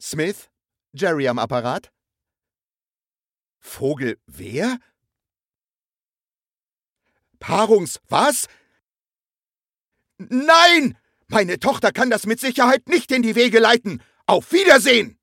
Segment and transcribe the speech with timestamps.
[0.00, 0.48] Smith?
[0.92, 1.90] Jerry am Apparat?
[3.58, 4.78] Vogel wer?
[7.40, 8.46] Paarungs was?
[10.18, 10.96] Nein!
[11.28, 14.02] Meine Tochter kann das mit Sicherheit nicht in die Wege leiten.
[14.26, 15.17] Auf Wiedersehen!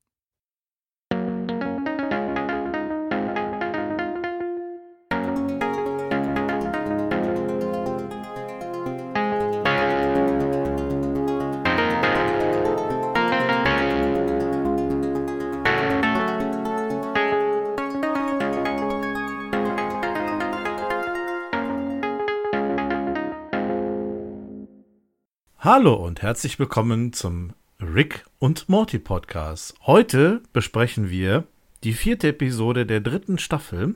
[25.66, 29.74] Hallo und herzlich willkommen zum Rick und Morty Podcast.
[29.88, 31.46] Heute besprechen wir
[31.84, 33.96] die vierte Episode der dritten Staffel.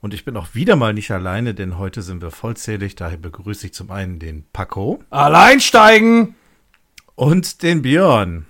[0.00, 2.96] Und ich bin auch wieder mal nicht alleine, denn heute sind wir vollzählig.
[2.96, 5.04] Daher begrüße ich zum einen den Paco.
[5.10, 6.36] Alleinsteigen!
[7.16, 8.46] Und den Björn.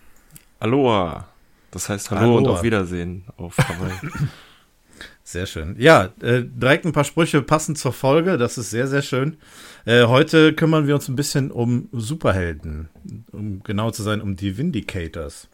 [0.60, 1.26] Aloha.
[1.72, 2.38] Das heißt Hallo Aloha.
[2.38, 4.28] und auf Wiedersehen auf Hawaii.
[5.28, 5.76] Sehr schön.
[5.78, 8.38] Ja, äh, direkt ein paar Sprüche passend zur Folge.
[8.38, 9.36] Das ist sehr, sehr schön.
[9.84, 12.88] Äh, heute kümmern wir uns ein bisschen um Superhelden.
[13.30, 15.48] Um genau zu sein, um die Vindicators.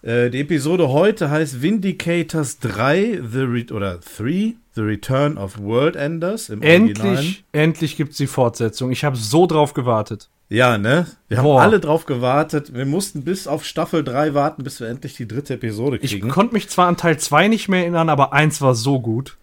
[0.00, 5.94] Äh, die Episode heute heißt Vindicators 3 The Re oder 3 The Return of World
[5.94, 6.48] Enders.
[6.48, 7.36] Im endlich, Originalen.
[7.52, 8.90] endlich gibt's die Fortsetzung.
[8.92, 10.30] Ich habe so drauf gewartet.
[10.48, 11.06] Ja, ne?
[11.28, 11.60] Wir Boah.
[11.60, 12.74] haben alle drauf gewartet.
[12.74, 16.26] Wir mussten bis auf Staffel 3 warten, bis wir endlich die dritte Episode kriegen.
[16.26, 19.36] Ich konnte mich zwar an Teil 2 nicht mehr erinnern, aber eins war so gut.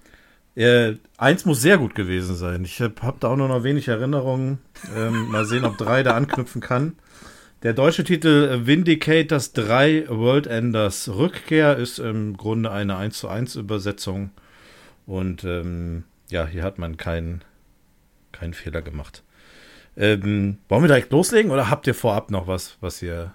[0.55, 2.63] Äh, eins muss sehr gut gewesen sein.
[2.65, 4.59] Ich habe hab da auch nur noch wenig Erinnerungen.
[4.95, 6.93] Ähm, mal sehen, ob 3 da anknüpfen kann.
[7.63, 13.55] Der deutsche Titel Vindicators 3 World Enders Rückkehr ist im Grunde eine 1 zu 1
[13.55, 14.31] Übersetzung.
[15.05, 17.43] Und ähm, ja, hier hat man keinen
[18.31, 19.23] keinen Fehler gemacht.
[19.97, 23.33] Ähm, wollen wir direkt loslegen oder habt ihr vorab noch was, was ihr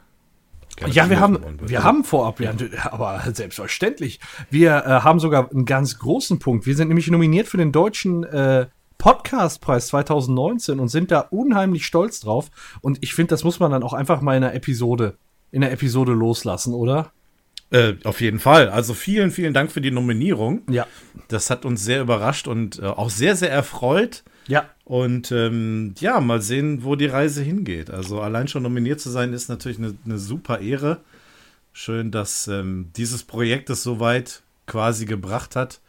[0.90, 2.52] ja, wir haben, wir haben vorab, ja,
[2.90, 4.20] aber selbstverständlich.
[4.50, 6.66] Wir äh, haben sogar einen ganz großen Punkt.
[6.66, 8.66] Wir sind nämlich nominiert für den deutschen äh,
[8.98, 12.50] Podcastpreis 2019 und sind da unheimlich stolz drauf.
[12.82, 15.16] Und ich finde, das muss man dann auch einfach mal in einer Episode,
[15.50, 17.12] in der Episode loslassen, oder?
[17.70, 18.68] Äh, auf jeden Fall.
[18.68, 20.62] Also vielen, vielen Dank für die Nominierung.
[20.70, 20.86] Ja.
[21.28, 24.22] Das hat uns sehr überrascht und äh, auch sehr, sehr erfreut.
[24.46, 24.68] Ja.
[24.84, 27.90] Und ähm, ja, mal sehen, wo die Reise hingeht.
[27.90, 31.00] Also allein schon nominiert zu sein, ist natürlich eine, eine super Ehre.
[31.72, 35.80] Schön, dass ähm, dieses Projekt es so weit quasi gebracht hat.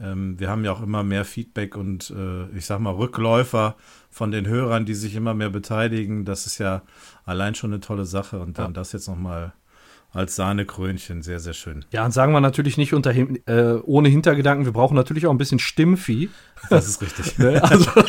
[0.00, 3.76] Ähm, wir haben ja auch immer mehr Feedback und äh, ich sag mal Rückläufer
[4.10, 6.24] von den Hörern, die sich immer mehr beteiligen.
[6.24, 6.82] Das ist ja
[7.24, 8.38] allein schon eine tolle Sache.
[8.38, 8.72] Und dann ja.
[8.72, 9.52] das jetzt nochmal
[10.12, 11.22] als Sahnekrönchen.
[11.22, 11.84] Sehr, sehr schön.
[11.90, 15.38] Ja, und sagen wir natürlich nicht unter, äh, ohne Hintergedanken, wir brauchen natürlich auch ein
[15.38, 16.28] bisschen Stimmvieh.
[16.70, 17.38] Das ist richtig.
[17.42, 17.62] Ne?
[17.62, 18.04] also, also,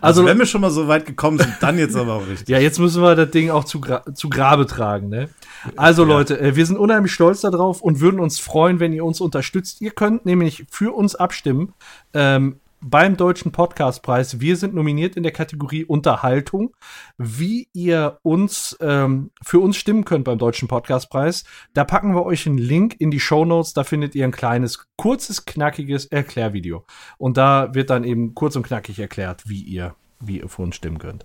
[0.00, 2.48] also, wenn wir schon mal so weit gekommen sind, dann jetzt aber auch richtig.
[2.48, 5.08] Ja, jetzt müssen wir das Ding auch zu, Gra zu Grabe tragen.
[5.08, 5.28] Ne?
[5.76, 6.08] Also ja.
[6.08, 9.80] Leute, äh, wir sind unheimlich stolz darauf und würden uns freuen, wenn ihr uns unterstützt.
[9.80, 11.72] Ihr könnt nämlich für uns abstimmen.
[12.14, 14.40] Ähm, beim Deutschen Podcastpreis.
[14.40, 16.74] Wir sind nominiert in der Kategorie Unterhaltung.
[17.16, 21.44] Wie ihr uns ähm, für uns stimmen könnt beim Deutschen Podcastpreis,
[21.74, 23.72] da packen wir euch einen Link in die Show Notes.
[23.72, 26.84] Da findet ihr ein kleines, kurzes, knackiges Erklärvideo.
[27.18, 30.76] Und da wird dann eben kurz und knackig erklärt, wie ihr, wie ihr für uns
[30.76, 31.24] stimmen könnt.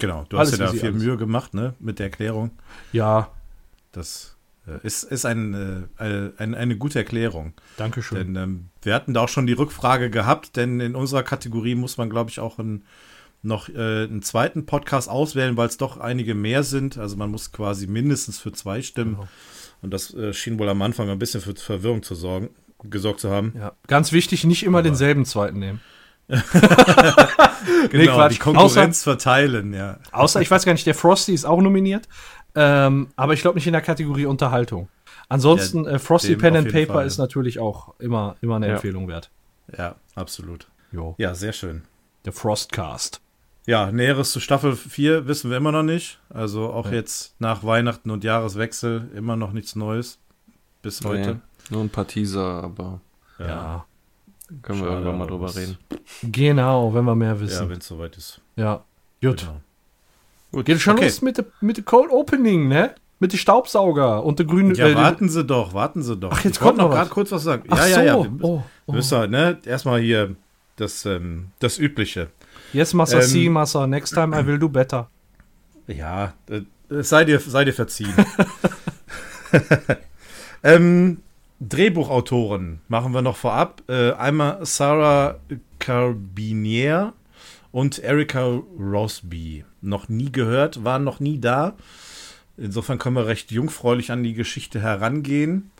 [0.00, 1.02] Genau, du alles hast ja da viel alles.
[1.02, 2.50] Mühe gemacht, ne, mit der Erklärung.
[2.92, 3.28] Ja.
[3.92, 4.33] Das
[4.82, 7.52] ist, ist ein, äh, eine, eine gute Erklärung.
[7.76, 8.34] Dankeschön.
[8.34, 11.98] Denn ähm, wir hatten da auch schon die Rückfrage gehabt, denn in unserer Kategorie muss
[11.98, 12.84] man, glaube ich, auch ein,
[13.42, 16.96] noch äh, einen zweiten Podcast auswählen, weil es doch einige mehr sind.
[16.96, 19.16] Also man muss quasi mindestens für zwei stimmen.
[19.16, 19.28] Genau.
[19.82, 22.48] Und das äh, schien wohl am Anfang ein bisschen für Verwirrung zu sorgen,
[22.84, 23.52] gesorgt zu haben.
[23.56, 25.80] Ja, ganz wichtig, nicht immer Aber denselben zweiten nehmen.
[27.90, 29.98] genau, nee, die Konkurrenz außer, verteilen, ja.
[30.10, 32.08] Außer, ich weiß gar nicht, der Frosty ist auch nominiert.
[32.54, 34.88] Ähm, aber ich glaube nicht in der Kategorie Unterhaltung.
[35.28, 37.06] Ansonsten, ja, äh, Frosty Pen and Paper Fall.
[37.06, 38.74] ist natürlich auch immer, immer eine ja.
[38.74, 39.30] Empfehlung wert.
[39.76, 40.68] Ja, absolut.
[40.92, 41.14] Jo.
[41.18, 41.82] Ja, sehr schön.
[42.24, 43.20] Der Frostcast.
[43.66, 46.20] Ja, Näheres zu Staffel 4 wissen wir immer noch nicht.
[46.28, 46.92] Also auch ja.
[46.92, 50.18] jetzt nach Weihnachten und Jahreswechsel immer noch nichts Neues.
[50.82, 51.34] Bis heute.
[51.34, 51.40] Nee,
[51.70, 53.00] nur ein paar Teaser, aber.
[53.38, 53.46] Ja.
[53.46, 53.86] ja.
[54.60, 55.78] Können wir irgendwann mal drüber reden.
[56.22, 57.62] Genau, wenn wir mehr wissen.
[57.62, 58.40] Ja, wenn es soweit ist.
[58.56, 58.84] Ja.
[59.22, 59.40] Gut.
[59.40, 59.60] Genau.
[60.54, 60.66] Gut.
[60.66, 61.06] Geht schon okay.
[61.06, 62.94] los mit der mit Cold Opening, ne?
[63.18, 64.72] Mit den Staubsauger und der grünen.
[64.76, 66.30] Ja, äh, warten Sie doch, warten Sie doch.
[66.32, 67.64] Ach, jetzt ich kommt noch gerade kurz was sagen.
[67.70, 68.22] Ach ja, ja, ja.
[68.22, 68.92] Wir, oh, oh.
[68.92, 69.58] müssen halt, ne?
[69.64, 70.36] Erstmal hier
[70.76, 72.28] das, ähm, das Übliche.
[72.72, 73.86] Yes, Massa, ähm, see, Massa.
[73.88, 75.08] Next time I will do better.
[75.88, 76.60] Ja, äh,
[77.02, 78.14] sei dir, sei dir verziehen.
[80.62, 81.18] ähm,
[81.58, 83.82] Drehbuchautoren machen wir noch vorab.
[83.88, 85.40] Äh, einmal Sarah
[85.80, 87.12] Carbinier
[87.72, 89.64] und Erika Rosby.
[89.84, 91.74] Noch nie gehört, waren noch nie da.
[92.56, 95.70] insofern können wir recht jungfräulich an die Geschichte herangehen.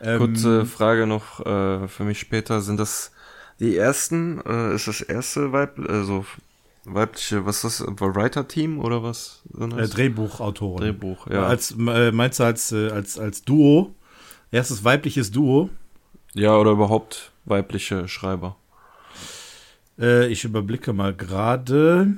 [0.00, 2.60] Ähm, Kurze Frage noch äh, für mich später.
[2.60, 3.12] Sind das
[3.60, 4.40] die ersten?
[4.46, 6.24] Äh, ist das erste Weib, also
[6.84, 9.42] weibliche, was ist das, Writer-Team oder was?
[9.58, 10.82] Äh, Drehbuchautoren.
[10.82, 11.46] Drehbuch, ja.
[11.46, 13.94] Als, äh, meinst du als, äh, als, als Duo?
[14.50, 15.68] Erstes weibliches Duo?
[16.34, 18.56] Ja, oder überhaupt weibliche Schreiber.
[19.98, 22.14] Äh, ich überblicke mal gerade.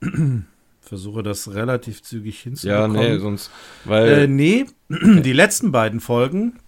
[0.80, 2.96] Versuche das relativ zügig hinzubekommen.
[2.96, 3.50] Ja, nee, sonst.
[3.84, 6.60] Weil äh, nee, die letzten beiden Folgen,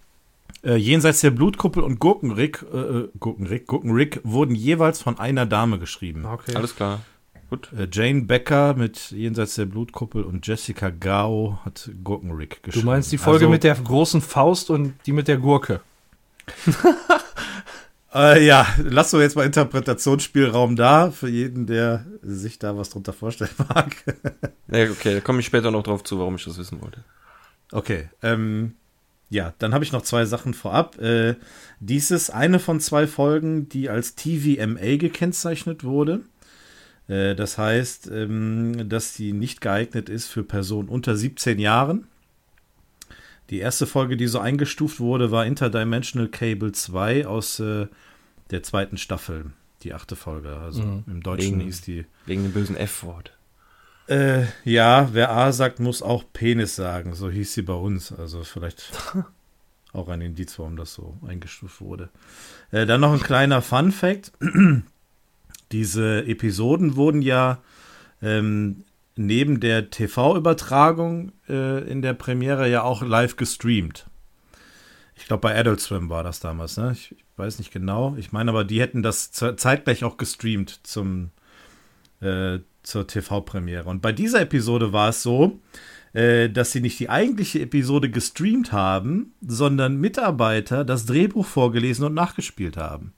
[0.63, 5.79] äh, Jenseits der Blutkuppel und Gurkenrick, äh, äh, Gurkenrick, Gurkenrick, wurden jeweils von einer Dame
[5.79, 6.25] geschrieben.
[6.25, 6.55] Okay.
[6.55, 7.01] Alles klar.
[7.49, 7.71] Gut.
[7.73, 12.85] Äh, Jane Becker mit Jenseits der Blutkuppel und Jessica Gao hat Gurkenrick geschrieben.
[12.85, 15.81] Du meinst die Folge also, mit der großen Faust und die mit der Gurke?
[18.13, 23.13] Äh, ja, lass doch jetzt mal Interpretationsspielraum da für jeden, der sich da was drunter
[23.13, 23.95] vorstellen mag.
[24.71, 27.03] ja, okay, da komme ich später noch drauf zu, warum ich das wissen wollte.
[27.71, 28.75] Okay, ähm,
[29.29, 30.99] ja, dann habe ich noch zwei Sachen vorab.
[30.99, 31.35] Äh,
[31.79, 36.21] dies ist eine von zwei Folgen, die als TVMA gekennzeichnet wurde.
[37.07, 42.07] Äh, das heißt, ähm, dass sie nicht geeignet ist für Personen unter 17 Jahren.
[43.49, 47.87] Die erste Folge, die so eingestuft wurde, war Interdimensional Cable 2 aus äh,
[48.51, 49.51] der zweiten Staffel.
[49.83, 50.57] Die achte Folge.
[50.57, 51.03] Also mhm.
[51.07, 52.05] im Deutschen wegen, hieß die.
[52.25, 53.31] Wegen dem bösen F-Wort.
[54.07, 57.15] Äh, ja, wer A sagt, muss auch Penis sagen.
[57.15, 58.11] So hieß sie bei uns.
[58.11, 58.91] Also vielleicht
[59.93, 62.09] auch ein Indiz, warum das so eingestuft wurde.
[62.71, 64.31] Äh, dann noch ein kleiner Fun Fact.
[65.71, 67.61] Diese Episoden wurden ja
[68.21, 68.83] ähm,
[69.19, 74.05] neben der TV-Übertragung äh, in der Premiere ja auch live gestreamt.
[75.15, 76.91] Ich glaube, bei Adult Swim war das damals, ne?
[76.93, 78.15] Ich, ich, weiß nicht genau.
[78.17, 81.31] Ich meine aber, die hätten das zeitgleich auch gestreamt zum,
[82.21, 83.89] äh, zur TV-Premiere.
[83.89, 85.59] Und bei dieser Episode war es so,
[86.13, 92.13] äh, dass sie nicht die eigentliche Episode gestreamt haben, sondern Mitarbeiter das Drehbuch vorgelesen und
[92.13, 93.13] nachgespielt haben.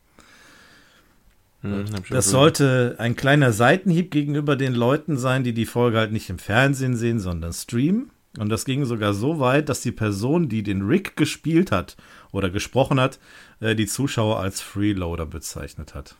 [1.61, 6.29] Hm, das sollte ein kleiner Seitenhieb gegenüber den Leuten sein, die die Folge halt nicht
[6.29, 8.09] im Fernsehen sehen, sondern streamen.
[8.37, 11.97] Und das ging sogar so weit, dass die Person, die den Rick gespielt hat
[12.31, 13.19] oder gesprochen hat,
[13.59, 16.15] äh, die Zuschauer als Freeloader bezeichnet hat.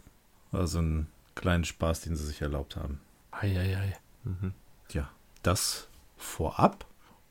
[0.52, 3.00] Also einen kleinen Spaß, den sie sich erlaubt haben.
[3.32, 3.96] Eieiei.
[4.26, 4.54] Mhm.
[4.92, 5.10] Ja,
[5.42, 5.88] das
[6.18, 6.86] vorab.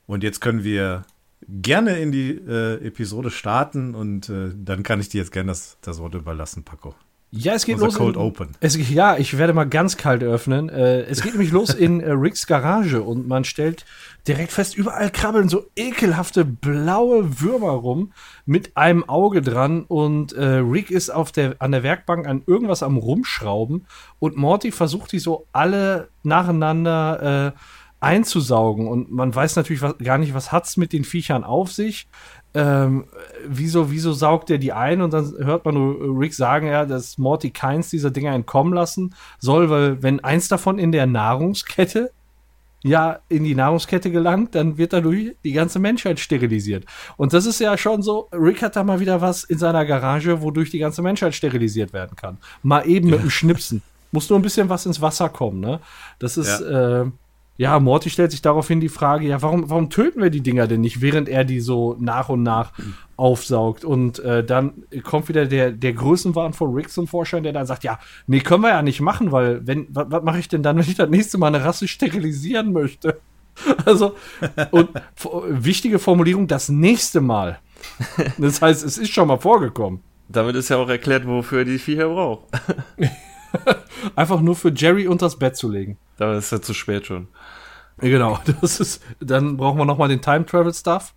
[0.06, 1.04] Und jetzt können wir
[1.48, 5.76] gerne in die äh, Episode starten und äh, dann kann ich dir jetzt gerne das,
[5.82, 6.94] das Wort überlassen, Paco.
[7.32, 7.94] Ja, es geht Unser los.
[7.94, 8.48] Cold in, Open.
[8.58, 10.68] Es, ja, ich werde mal ganz kalt öffnen.
[10.68, 13.84] Äh, es geht nämlich los in äh, Ricks Garage und man stellt
[14.26, 18.12] direkt fest, überall krabbeln so ekelhafte blaue Würmer rum
[18.46, 22.82] mit einem Auge dran und äh, Rick ist auf der, an der Werkbank an irgendwas
[22.82, 23.86] am Rumschrauben
[24.18, 27.58] und Morty versucht die so alle nacheinander äh,
[28.00, 32.08] einzusaugen und man weiß natürlich was, gar nicht, was hat's mit den Viechern auf sich
[32.55, 33.05] ähm,
[33.47, 35.02] wieso, wieso saugt er die ein?
[35.02, 39.14] Und dann hört man nur Rick sagen, ja, dass Morty keins dieser Dinger entkommen lassen
[39.38, 42.11] soll, weil wenn eins davon in der Nahrungskette
[42.82, 46.87] ja in die Nahrungskette gelangt, dann wird dadurch die ganze Menschheit sterilisiert.
[47.17, 50.41] Und das ist ja schon so, Rick hat da mal wieder was in seiner Garage,
[50.41, 52.38] wodurch die ganze Menschheit sterilisiert werden kann.
[52.62, 53.82] Mal eben mit dem Schnipsen.
[54.12, 55.81] Muss nur ein bisschen was ins Wasser kommen, ne?
[56.19, 57.02] Das ist, ja.
[57.02, 57.11] äh,
[57.60, 60.80] ja, Morty stellt sich daraufhin die Frage, ja, warum, warum töten wir die Dinger denn
[60.80, 62.72] nicht, während er die so nach und nach
[63.18, 63.85] aufsaugt?
[63.85, 67.85] Und äh, dann kommt wieder der, der Größenwahn von Rick zum Vorschein, der dann sagt,
[67.85, 70.85] ja, nee, können wir ja nicht machen, weil, wenn, was, mache ich denn dann, wenn
[70.85, 73.20] ich das nächste Mal eine Rasse sterilisieren möchte?
[73.85, 74.14] Also,
[74.70, 74.88] und
[75.49, 77.58] wichtige Formulierung, das nächste Mal.
[78.38, 80.00] Das heißt, es ist schon mal vorgekommen.
[80.30, 82.44] Damit ist ja auch erklärt, wofür er die Viecher braucht.
[84.16, 85.99] Einfach nur für Jerry unters Bett zu legen.
[86.16, 87.28] Da ist ja zu spät schon.
[87.99, 91.14] Genau, das ist, dann brauchen wir nochmal den Time Travel Stuff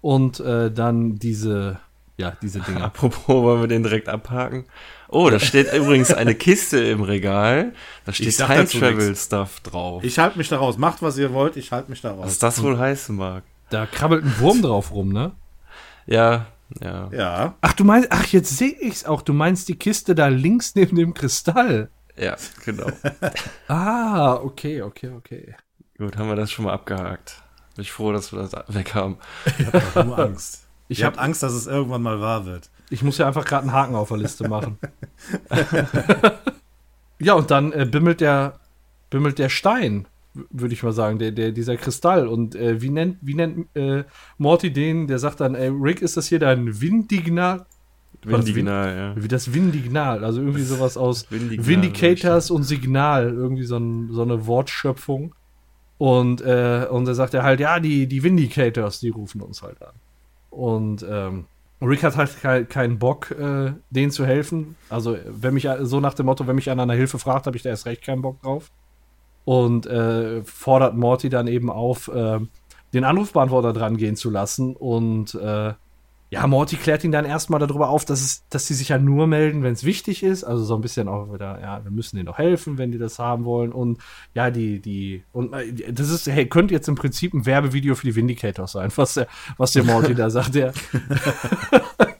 [0.00, 1.78] und äh, dann diese,
[2.16, 2.84] ja, diese Dinger.
[2.84, 4.64] Apropos, wollen wir den direkt abhaken?
[5.08, 7.74] Oh, da steht übrigens eine Kiste im Regal.
[8.06, 10.02] Da steht Time Travel Stuff drauf.
[10.04, 10.78] Ich halte mich da raus.
[10.78, 12.24] Macht, was ihr wollt, ich halte mich da raus.
[12.24, 13.42] Was das wohl heißen mag.
[13.68, 15.32] Da krabbelt ein Wurm drauf rum, ne?
[16.06, 16.46] Ja,
[16.80, 17.08] ja.
[17.12, 17.54] Ja.
[17.60, 19.22] Ach, du meinst, ach, jetzt sehe ich's auch.
[19.22, 21.90] Du meinst die Kiste da links neben dem Kristall.
[22.16, 22.86] Ja, genau.
[23.68, 25.54] ah, okay, okay, okay.
[25.98, 27.42] Gut, haben wir das schon mal abgehakt.
[27.74, 29.18] Bin ich froh, dass wir das weg haben.
[29.58, 30.60] Ich habe nur Angst.
[30.88, 32.68] Ich habe Angst, dass es irgendwann mal wahr wird.
[32.90, 34.78] Ich muss ja einfach gerade einen Haken auf der Liste machen.
[37.18, 38.60] ja, und dann äh, bimmelt der
[39.12, 42.26] bimmelt der Stein, würde ich mal sagen, der, der, dieser Kristall.
[42.26, 44.04] Und äh, wie nennt, wie nennt äh,
[44.38, 45.06] Morty den?
[45.06, 47.66] Der sagt dann, ey, Rick, ist das hier dein Windignal?
[48.24, 49.22] Windignal, ja.
[49.22, 54.22] Wie das Windignal, also irgendwie sowas aus Vindignal, Vindicators und Signal, irgendwie so, ein, so
[54.22, 55.34] eine Wortschöpfung.
[55.98, 59.82] Und, äh, und er sagt er halt, ja, die, die Vindicators, die rufen uns halt
[59.82, 59.94] an.
[60.50, 61.46] Und ähm,
[61.80, 64.76] Rick hat halt kein, keinen Bock, äh, denen zu helfen.
[64.88, 67.62] Also, wenn mich so nach dem Motto, wenn mich einer nach Hilfe fragt, habe ich
[67.62, 68.70] da erst recht keinen Bock drauf.
[69.44, 72.38] Und äh, fordert Morty dann eben auf, äh,
[72.94, 74.76] den Anrufbeantworter dran gehen zu lassen.
[74.76, 75.72] Und äh,
[76.32, 79.26] ja, Morty klärt ihn dann erstmal darüber auf, dass, es, dass sie sich ja nur
[79.26, 80.44] melden, wenn es wichtig ist.
[80.44, 83.18] Also so ein bisschen auch wieder, ja, wir müssen denen doch helfen, wenn die das
[83.18, 83.70] haben wollen.
[83.70, 83.98] Und
[84.32, 88.06] ja, die, die, und äh, das ist, hey, könnte jetzt im Prinzip ein Werbevideo für
[88.06, 89.26] die Vindicators sein, was der,
[89.58, 90.54] was der Morty da sagt.
[90.54, 90.72] Der,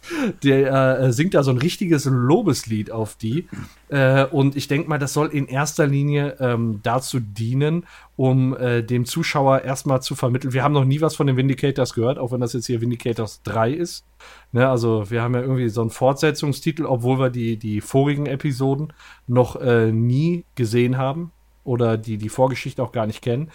[0.42, 3.48] der äh, singt da so ein richtiges Lobeslied auf die.
[3.88, 7.84] Äh, und ich denke mal, das soll in erster Linie ähm, dazu dienen,
[8.16, 10.52] um äh, dem Zuschauer erstmal zu vermitteln.
[10.52, 13.42] Wir haben noch nie was von den Vindicators gehört, auch wenn das jetzt hier Vindicators
[13.42, 14.04] 3 ist.
[14.52, 18.92] Ne, also wir haben ja irgendwie so einen Fortsetzungstitel, obwohl wir die, die vorigen Episoden
[19.26, 21.32] noch äh, nie gesehen haben
[21.64, 23.50] oder die die Vorgeschichte auch gar nicht kennen.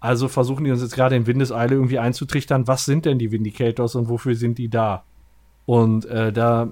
[0.00, 3.94] Also versuchen die uns jetzt gerade in Windeseile irgendwie einzutrichtern, was sind denn die Vindicators
[3.94, 5.04] und wofür sind die da?
[5.64, 6.70] Und äh, da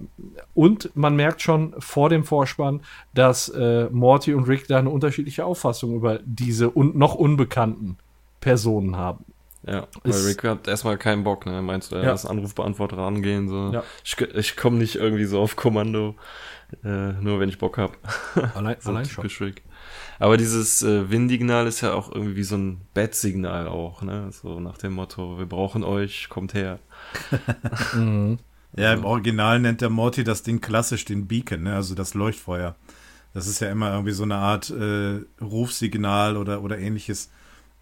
[0.54, 2.80] und man merkt schon vor dem Vorspann,
[3.14, 7.98] dass äh, Morty und Rick da eine unterschiedliche Auffassung über diese und noch unbekannten
[8.40, 9.24] Personen haben.
[9.66, 11.60] Ja, weil ist, Rick hat erstmal keinen Bock, ne?
[11.60, 12.10] Meinst du, er ja.
[12.10, 13.70] das Anrufbeantworter angehen, so.
[13.72, 13.84] Ja.
[14.04, 16.14] Ich, ich komme nicht irgendwie so auf Kommando,
[16.82, 17.96] äh, nur wenn ich Bock hab.
[18.54, 19.26] Allein, so allein schon.
[19.26, 19.62] Rick.
[20.18, 24.30] Aber dieses äh, Windignal ist ja auch irgendwie wie so ein Bad-Signal auch, ne?
[24.32, 26.78] So nach dem Motto, wir brauchen euch, kommt her.
[27.94, 28.38] mhm.
[28.76, 31.74] Ja, im Original nennt der Morty das Ding klassisch den Beacon, ne?
[31.74, 32.76] also das Leuchtfeuer.
[33.34, 37.30] Das ist ja immer irgendwie so eine Art äh, Rufsignal oder, oder ähnliches.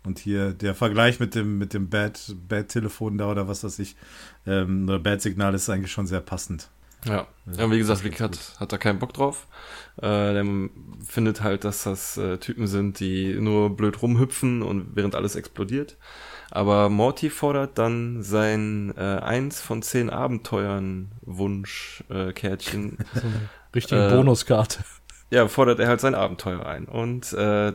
[0.04, 3.96] Und hier der Vergleich mit dem, mit dem Bad, Bad-Telefon da oder was weiß ich,
[4.46, 6.70] ähm, oder Bad-Signal ist eigentlich schon sehr passend.
[7.04, 9.46] Ja, ja wie gesagt, Rick hat, hat da keinen Bock drauf.
[9.96, 10.46] Äh, der
[11.06, 15.96] findet halt, dass das äh, Typen sind, die nur blöd rumhüpfen und während alles explodiert.
[16.50, 22.98] Aber Morty fordert dann sein äh, eins von zehn Abenteuern Wunsch-Kärtchen.
[22.98, 24.84] Äh, so eine richtige äh, Bonuskarte.
[25.30, 26.86] Ja, fordert er halt sein Abenteuer ein.
[26.86, 27.74] Und äh,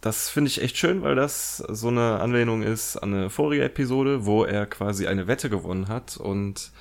[0.00, 4.26] das finde ich echt schön, weil das so eine Anlehnung ist an eine vorige Episode,
[4.26, 6.72] wo er quasi eine Wette gewonnen hat und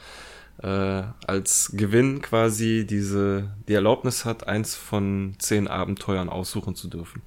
[0.62, 7.21] äh, als Gewinn quasi diese die Erlaubnis hat, eins von zehn Abenteuern aussuchen zu dürfen.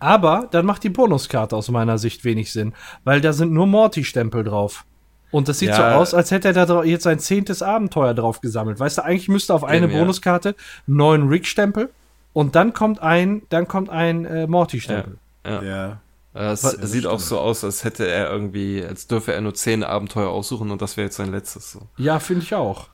[0.00, 4.44] Aber dann macht die Bonuskarte aus meiner Sicht wenig Sinn, weil da sind nur Morty-Stempel
[4.44, 4.84] drauf.
[5.30, 5.76] Und das sieht ja.
[5.76, 8.80] so aus, als hätte er da jetzt ein zehntes Abenteuer drauf gesammelt.
[8.80, 11.90] Weißt du, eigentlich müsste auf eine Eben, Bonuskarte neun Rick-Stempel
[12.32, 15.18] und dann kommt ein, dann kommt ein äh, Morty-Stempel.
[15.46, 15.62] Ja.
[15.62, 15.62] ja.
[15.62, 16.00] ja.
[16.32, 17.06] Es sieht stimmt.
[17.06, 20.80] auch so aus, als hätte er irgendwie, als dürfe er nur zehn Abenteuer aussuchen und
[20.80, 21.72] das wäre jetzt sein letztes.
[21.72, 21.82] So.
[21.96, 22.88] Ja, finde ich auch.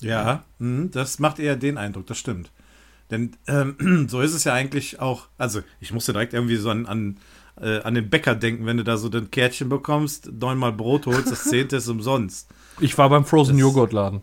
[0.00, 2.50] Ja, mh, das macht eher den Eindruck, das stimmt.
[3.10, 6.86] Denn ähm, so ist es ja eigentlich auch, also ich musste direkt irgendwie so an,
[6.86, 7.18] an,
[7.60, 11.30] äh, an den Bäcker denken, wenn du da so ein Kärtchen bekommst, neunmal Brot holst,
[11.30, 12.48] das zehnte ist umsonst.
[12.80, 14.22] Ich war beim Frozen Joghurt Laden.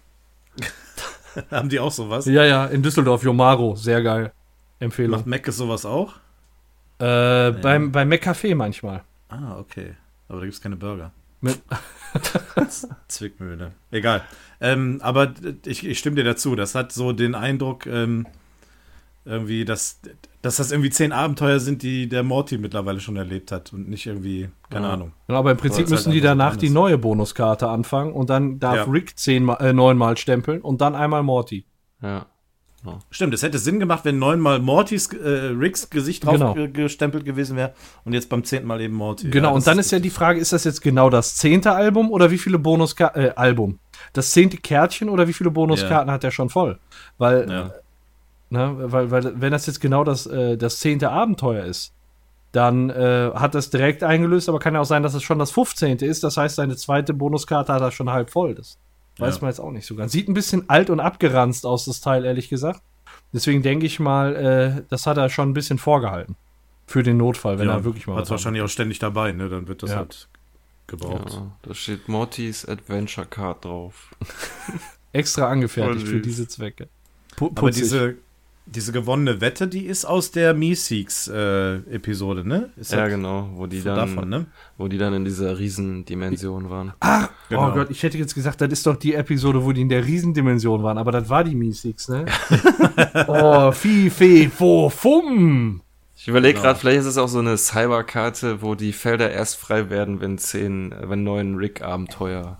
[1.51, 2.25] Haben die auch sowas?
[2.25, 4.31] Ja, ja, in Düsseldorf, Jomaro, sehr geil.
[4.79, 5.11] Empfehlung.
[5.11, 6.13] Macht Mac sowas auch?
[7.01, 7.57] Äh, nee.
[7.61, 9.03] beim, beim Café manchmal.
[9.27, 9.95] Ah, okay.
[10.29, 11.11] Aber da gibt es keine Burger.
[11.41, 11.61] Mit
[13.07, 13.73] Zwickmühle.
[13.91, 14.23] Egal.
[14.61, 15.33] Ähm, aber
[15.65, 16.55] ich, ich stimme dir dazu.
[16.55, 18.25] Das hat so den Eindruck, ähm,
[19.25, 20.00] irgendwie, dass,
[20.41, 24.05] dass das irgendwie zehn Abenteuer sind, die der Morty mittlerweile schon erlebt hat und nicht
[24.05, 24.94] irgendwie, keine ja.
[24.94, 25.13] Ahnung.
[25.27, 28.75] Genau, aber im Prinzip müssen halt die danach die neue Bonuskarte anfangen und dann darf
[28.75, 28.84] ja.
[28.84, 31.65] Rick zehnmal, äh, neunmal stempeln und dann einmal Morty.
[32.03, 32.27] Ja.
[32.86, 33.00] ja.
[33.10, 35.27] Stimmt, es hätte Sinn gemacht, wenn neunmal Mortys, äh,
[35.58, 36.55] Ricks Gesicht drauf genau.
[36.72, 39.32] gestempelt gewesen wäre und jetzt beim zehnten Mal eben Morty.
[39.32, 42.29] Genau, und dann ist ja die Frage, ist das jetzt genau das zehnte Album oder
[42.29, 43.79] wie viele Bonuskarten, äh, Album?
[44.13, 46.77] Das zehnte Kärtchen oder wie viele Bonuskarten hat er schon voll?
[47.17, 47.74] Weil
[48.49, 48.75] Ne?
[48.77, 51.93] Weil, weil, wenn das jetzt genau das, äh, das zehnte Abenteuer ist,
[52.51, 55.51] dann äh, hat das direkt eingelöst, aber kann ja auch sein, dass es schon das
[55.51, 55.97] 15.
[55.97, 56.23] ist.
[56.23, 58.55] Das heißt, seine zweite Bonuskarte hat er schon halb voll.
[58.55, 58.77] Das
[59.17, 59.41] weiß ja.
[59.41, 60.11] man jetzt auch nicht so ganz.
[60.13, 62.81] Sieht ein bisschen alt und abgeranzt aus, das Teil, ehrlich gesagt.
[63.33, 66.35] Deswegen denke ich mal, äh, das hat er schon ein bisschen vorgehalten.
[66.87, 68.15] Für den Notfall, wenn ja, er wirklich mal.
[68.15, 69.49] Hat wahrscheinlich auch ständig dabei, ne?
[69.49, 69.97] Dann wird das ja.
[69.97, 70.29] halt
[70.87, 71.33] gebraucht.
[71.33, 74.11] Ja, da steht Mortys Adventure Card drauf.
[75.11, 76.87] Extra angefertigt für diese Zwecke.
[77.35, 78.15] P Aber diese,
[78.67, 82.69] diese gewonnene Wette, die ist aus der Meeseeks-Episode, äh, ne?
[82.77, 84.48] Ist ja, genau, wo die dann, davon, ne?
[84.77, 86.93] wo die dann in dieser Riesendimension waren.
[87.00, 87.69] Ah, genau.
[87.69, 90.03] oh Gott, ich hätte jetzt gesagt, das ist doch die Episode, wo die in der
[90.03, 92.25] Riesendimension waren, aber das war die Meeseeks, ne?
[93.27, 95.81] oh, fi, fe, fo, fum.
[96.17, 96.63] Ich überlege genau.
[96.63, 100.39] gerade, vielleicht ist es auch so eine Cyberkarte, wo die Felder erst frei werden, wenn
[100.39, 102.57] zehn, wenn neun Rick-Abenteuer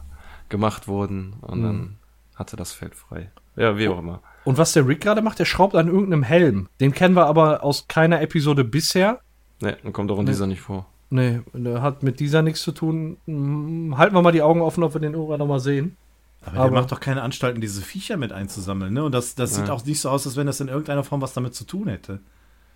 [0.50, 1.64] gemacht wurden und hm.
[1.64, 1.96] dann
[2.36, 3.32] hatte das Feld frei.
[3.56, 4.22] Ja, wie auch immer.
[4.46, 6.70] Und was der Rick gerade macht, der schraubt an irgendeinem Helm.
[6.80, 9.20] Den kennen wir aber aus keiner Episode bisher.
[9.62, 10.86] Ne, dann kommt auch in dieser nicht vor.
[11.10, 13.18] Nee, der hat mit dieser nichts zu tun.
[13.26, 15.98] Hm, Halten wir mal die Augen offen, ob wir den irgendwann noch mal sehen.
[16.46, 19.04] Aber, Aber- der macht doch keine Anstalten, diese Viecher mit einzusammeln, ne?
[19.04, 19.74] Und das, das sieht Ja.
[19.74, 22.20] auch nicht so aus, als wenn das in irgendeiner Form was damit zu tun hätte.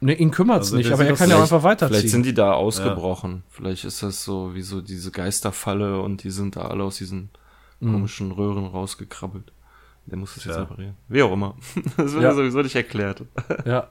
[0.01, 1.93] Nee, ihn kümmert's Also nicht, aber er kann ja einfach weiterziehen.
[1.99, 3.43] Vielleicht sind die da ausgebrochen.
[3.49, 7.29] Vielleicht ist das so wie so diese Geisterfalle und die sind da alle aus diesen
[7.81, 7.91] Mhm.
[7.93, 9.51] komischen Röhren rausgekrabbelt.
[10.09, 10.61] Der muss das jetzt Ja.
[10.63, 10.95] reparieren.
[11.07, 11.55] Wie auch immer.
[11.97, 12.29] Das wird Ja.
[12.29, 12.33] ja.
[12.35, 13.23] sowieso nicht erklärt.
[13.65, 13.89] Ja.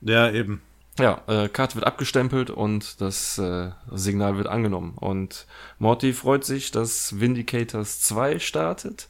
[0.00, 0.60] Ja, eben.
[0.98, 4.94] Ja, äh, Karte wird abgestempelt und das äh, Signal wird angenommen.
[4.96, 5.46] Und
[5.78, 9.08] Morty freut sich, dass Vindicators 2 startet.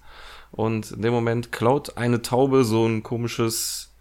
[0.52, 3.92] Und in dem Moment klaut eine Taube so ein komisches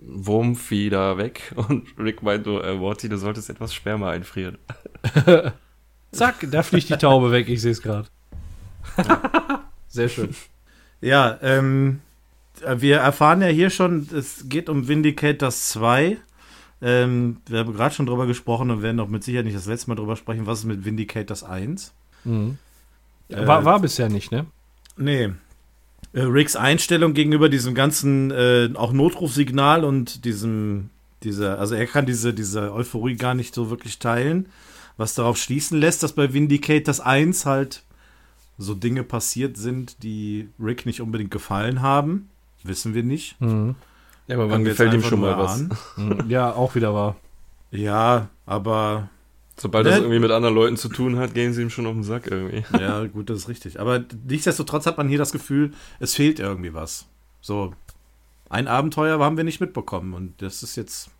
[0.00, 1.52] Wurmvieh da weg.
[1.68, 4.58] Und Rick meint so, äh, Morty, du solltest etwas Sperma einfrieren.
[6.12, 8.08] Zack, da fliegt die Taube weg, ich sehe es gerade.
[9.88, 10.34] Sehr schön.
[11.00, 12.00] Ja, ähm,
[12.76, 16.16] wir erfahren ja hier schon, es geht um Vindicators 2.
[16.82, 19.90] Ähm, wir haben gerade schon drüber gesprochen und werden auch mit Sicherheit nicht das letzte
[19.90, 21.92] Mal drüber sprechen, was ist mit Vindicators 1.
[22.24, 22.58] Mhm.
[23.28, 24.46] Äh, War, war bisher nicht, ne?
[24.96, 25.30] Nee.
[26.12, 30.90] Äh, Ricks Einstellung gegenüber diesem ganzen äh, auch Notrufsignal und diesem,
[31.22, 34.48] dieser, also er kann diese, diese Euphorie gar nicht so wirklich teilen,
[34.96, 37.82] was darauf schließen lässt, dass bei Vindicators 1 halt
[38.58, 42.28] so Dinge passiert sind, die Rick nicht unbedingt gefallen haben.
[42.62, 43.40] Wissen wir nicht.
[43.40, 43.74] Mhm.
[44.26, 45.64] Ja, aber wann gefällt ihm schon mal was?
[45.96, 46.28] Mhm.
[46.28, 47.16] Ja, auch wieder wahr.
[47.70, 49.08] Ja, aber
[49.58, 49.90] Sobald Ne?
[49.90, 52.26] das irgendwie mit anderen Leuten zu tun hat, gehen sie ihm schon auf den Sack
[52.30, 52.64] irgendwie.
[52.78, 53.80] ja, gut, das ist richtig.
[53.80, 57.06] Aber nichtsdestotrotz hat man hier das Gefühl, es fehlt irgendwie was.
[57.40, 57.72] So,
[58.50, 61.10] ein Abenteuer haben wir nicht mitbekommen und das ist jetzt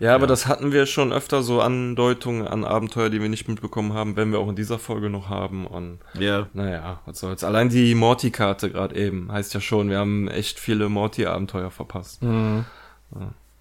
[0.00, 0.28] Ja, aber Ja.
[0.28, 4.30] das hatten wir schon öfter so Andeutungen an Abenteuer, die wir nicht mitbekommen haben, wenn
[4.30, 5.66] wir auch in dieser Folge noch haben.
[5.66, 7.42] Und ja naja, was soll's.
[7.42, 12.22] Allein die Morty-Karte gerade eben heißt ja schon, wir haben echt viele Morty-Abenteuer verpasst.
[12.22, 12.64] Mhm.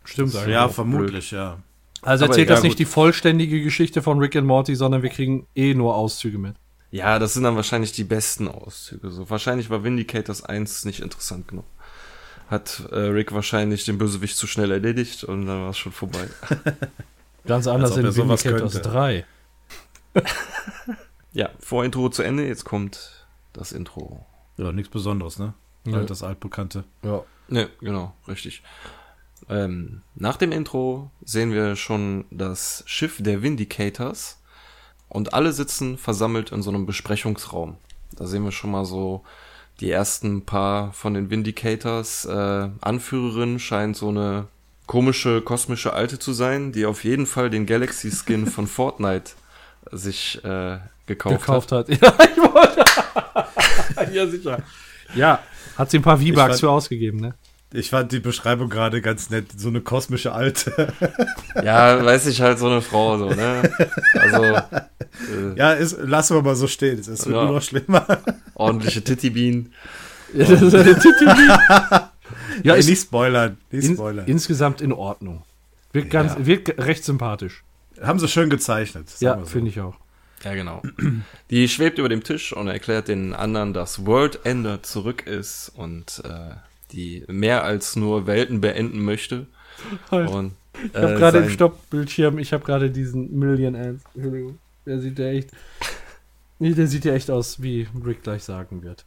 [0.03, 0.53] Stimmt eigentlich.
[0.53, 1.58] Ja, vermutlich, ja.
[2.03, 2.79] Also Aber erzählt das nicht gut.
[2.79, 6.56] die vollständige Geschichte von Rick and Morty, sondern wir kriegen eh nur Auszüge mit.
[6.91, 9.10] Ja, das sind dann wahrscheinlich die besten Auszüge.
[9.10, 11.65] So, wahrscheinlich war Vindicators 1 nicht interessant genug.
[12.48, 16.27] Hat äh, Rick wahrscheinlich den Bösewicht zu schnell erledigt und dann war es schon vorbei.
[17.46, 18.90] Ganz anders in sowas Vindicators könnte.
[18.90, 19.25] 3.
[21.38, 24.25] Ja, Vorintro zu Ende, jetzt kommt das Intro.
[24.57, 25.53] Ja, nichts Besonderes, ne?
[25.86, 25.98] Ja.
[25.98, 26.83] Halt das altbekannte.
[27.03, 27.22] Ja.
[27.48, 28.64] Ne, genau, richtig.
[29.48, 34.42] Ähm, nach dem Intro sehen wir schon das Schiff der Vindicators
[35.10, 37.77] und alle sitzen versammelt in so einem Besprechungsraum.
[38.16, 39.24] Da sehen wir schon mal so
[39.79, 42.25] die ersten paar von den Vindicators.
[42.25, 44.48] Äh, Anführerin scheint so eine
[44.87, 49.31] komische kosmische Alte zu sein, die auf jeden Fall den Galaxy Skin von Fortnite
[49.92, 51.90] sich äh, gekauft, gekauft hat.
[52.01, 52.83] Ja, ich wollte.
[54.13, 54.63] ja, sicher.
[55.16, 55.40] Ja,
[55.77, 57.35] hat sie ein paar V-Bucks für ausgegeben, ne?
[57.74, 59.48] Ich fand die Beschreibung gerade ganz nett.
[59.58, 60.94] So eine kosmische Alte.
[61.64, 63.68] Ja, weiß ich halt so eine Frau so, ne?
[64.14, 64.62] Also äh,
[65.58, 67.00] ja, ist, lassen wir mal so stehen.
[67.00, 67.44] Es wird Ja.
[67.46, 68.06] nur noch schlimmer.
[68.53, 69.74] ordentliche Titty-Bean.
[70.34, 71.25] Ja, das ist eine Titi.
[72.64, 73.58] ja, Ey, ist nicht spoilern.
[73.72, 74.25] Nicht in, spoilern.
[74.27, 75.42] insgesamt in Ordnung.
[75.94, 76.46] Wird, ganz, Ja.
[76.46, 77.64] wird recht sympathisch.
[78.01, 79.08] Haben sie schön gezeichnet.
[79.20, 79.46] Ja, so.
[79.46, 79.96] finde ich auch.
[80.44, 80.84] Ja, genau.
[81.50, 86.22] Die schwebt über dem Tisch und erklärt den anderen, dass World Ender zurück ist und
[86.24, 86.51] äh,
[86.92, 89.48] die mehr als nur Welten beenden möchte.
[90.12, 90.30] Halt.
[90.30, 94.04] Und, Ich habe äh, gerade im Stoppbildschirm, ich habe gerade diesen Million Ants.
[94.14, 94.58] Entschuldigung.
[94.86, 95.50] Der sieht ja echt.
[96.60, 99.06] Nee, der sieht ja echt aus, wie Rick gleich sagen wird.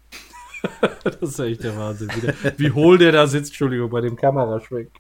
[1.05, 2.11] das ist ja echt der Wahnsinn.
[2.15, 4.91] Wie, der, wie hohl der da sitzt, Entschuldigung, bei dem Kameraschwenk.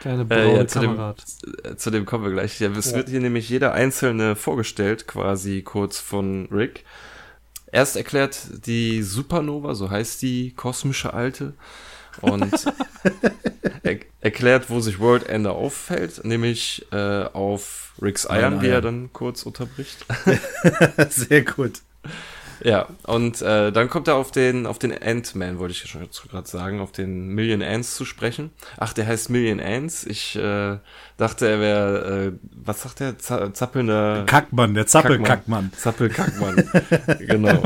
[0.00, 0.98] Kleine Äh, braune ja, zu dem-.
[0.98, 2.58] Äh, Zu dem kommen wir gleich.
[2.58, 2.96] Ja, es Ja.
[2.96, 6.84] wird hier nämlich jeder einzelne vorgestellt, quasi kurz von Rick.
[7.72, 11.54] Erst erklärt die Supernova, so heißt die kosmische Alte,
[12.20, 12.52] und
[13.82, 19.12] er erklärt, wo sich World Ender auffällt, nämlich äh, auf Ricks Eiern, die er dann
[19.12, 20.04] kurz unterbricht.
[21.08, 21.80] Sehr gut.
[22.64, 26.08] Ja, und äh, dann kommt er auf den auf den Ant-Man, wollte ich ja schon
[26.30, 28.50] gerade sagen, auf den Million Ants zu sprechen.
[28.78, 30.04] Ach, der heißt Million Ants.
[30.04, 30.78] Ich äh,
[31.16, 35.72] dachte, er wäre, äh, was sagt der, Z zappelnder Kackmann, der Zappelkackmann.
[35.76, 36.64] Zappelkackmann.
[37.18, 37.62] genau.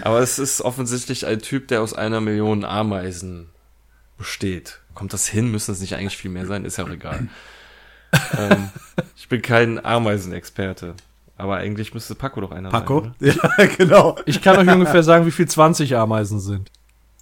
[0.00, 3.48] Aber es ist offensichtlich ein Typ, der aus einer Million Ameisen
[4.18, 4.80] besteht.
[4.94, 5.52] Kommt das hin?
[5.52, 6.64] Müssen es nicht eigentlich viel mehr sein?
[6.64, 7.28] Ist ja auch egal.
[8.38, 8.70] ähm,
[9.14, 10.94] ich bin kein Ameisenexperte.
[11.42, 13.00] Aber eigentlich müsste Paco doch einer Paco?
[13.00, 13.14] sein.
[13.20, 13.50] oder?
[13.58, 14.16] Ja, genau.
[14.26, 16.70] Ich kann euch ungefähr sagen, wie viel 20 Ameisen sind.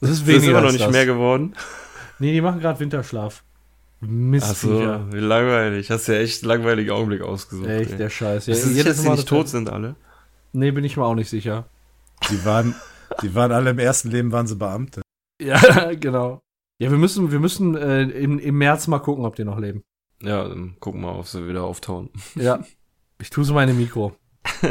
[0.00, 0.92] Das ist Das weniger ist immer noch nicht das.
[0.92, 1.54] mehr geworden.
[2.18, 3.42] Nee, die machen gerade Winterschlaf.
[4.00, 4.50] Mist.
[4.50, 4.78] Achso,
[5.12, 5.90] wie langweilig.
[5.90, 7.68] Hast ja echt einen langweiligen Augenblick ausgesucht.
[7.68, 7.96] Echt, ey.
[7.98, 8.46] der Scheiß.
[8.46, 9.94] Ja, sicher, jedes dass Mal nicht das- tot sind alle?
[10.52, 11.64] Nee, bin ich mir auch nicht sicher.
[12.30, 12.74] Die waren,
[13.22, 15.00] die waren alle im ersten Leben waren sie Beamte.
[15.40, 15.58] Ja,
[16.00, 16.40] genau.
[16.78, 19.82] Ja, wir müssen, wir müssen äh, im, im März mal gucken, ob die noch leben.
[20.22, 22.10] Ja, dann gucken wir mal, ob sie wieder auftauen.
[22.34, 22.60] Ja.
[23.20, 24.16] Ich tue so meine Mikro.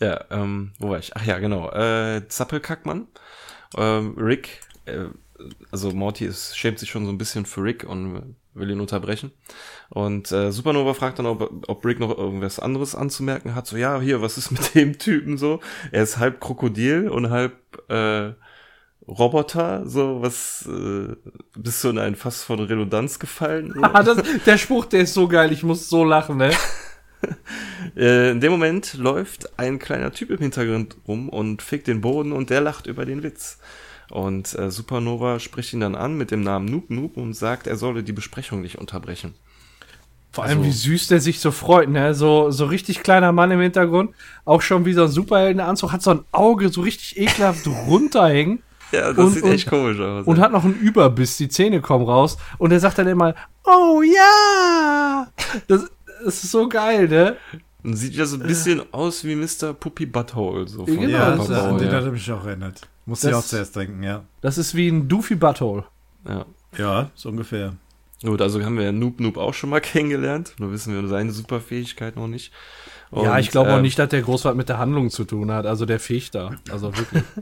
[0.00, 1.16] Ja, ähm, wo war ich?
[1.16, 1.70] Ach ja, genau.
[1.70, 3.06] Äh, Zappelkackmann.
[3.76, 5.04] Ähm, Rick, äh,
[5.70, 9.30] also Morty ist, schämt sich schon so ein bisschen für Rick und will ihn unterbrechen.
[9.90, 13.66] Und äh, Supernova fragt dann, ob, ob Rick noch irgendwas anderes anzumerken hat.
[13.66, 15.60] So, ja, hier, was ist mit dem Typen so?
[15.92, 17.54] Er ist halb Krokodil und halb
[17.88, 18.32] äh,
[19.06, 21.14] Roboter, so was äh,
[21.56, 23.72] bist du in ein Fass von Redundanz gefallen?
[23.74, 23.82] So.
[23.82, 26.50] Ah, das, der Spruch, der ist so geil, ich muss so lachen, ne?
[27.96, 32.32] Äh, in dem Moment läuft ein kleiner Typ im Hintergrund rum und fickt den Boden
[32.32, 33.58] und der lacht über den Witz.
[34.10, 37.76] Und äh, Supernova spricht ihn dann an mit dem Namen Noob Noob und sagt, er
[37.76, 39.34] solle die Besprechung nicht unterbrechen.
[40.32, 42.14] Vor allem, wie süß der sich so freut, ne?
[42.14, 44.10] So, so richtig kleiner Mann im Hintergrund.
[44.44, 48.62] Auch schon wie so ein Superheldenanzug, hat so ein Auge so richtig ekelhaft runterhängen.
[48.90, 50.26] Ja, das Und- sieht und- echt komisch aus.
[50.26, 52.36] Und hat noch einen Überbiss, die Zähne kommen raus.
[52.58, 53.34] Und er sagt dann immer,
[53.64, 55.28] oh ja!
[55.68, 55.88] Das,
[56.24, 57.36] das ist so geil, ne?
[57.82, 59.74] Und sieht ja so ein bisschen aus wie Mr.
[59.74, 60.66] Puppy Butthole.
[60.66, 61.94] So von Genau, Ja, das ist- an den ja.
[61.96, 62.88] hat er mich auch erinnert.
[63.06, 64.24] Muss Das- ich auch zuerst denken, ja.
[64.40, 65.84] Das ist wie ein Doofy Butthole.
[66.28, 66.46] ja.
[66.76, 67.74] Ja, so ungefähr.
[68.22, 70.54] Gut, also haben wir Noob Noob auch schon mal kennengelernt.
[70.58, 72.52] Nur wissen wir seine Superfähigkeit noch nicht.
[73.12, 75.24] ja, Und, ich glaube auch ähm, nicht, dass der groß was mit der Handlung zu
[75.24, 75.66] tun hat.
[75.66, 76.56] Also der fegt da.
[76.72, 77.22] Also wirklich.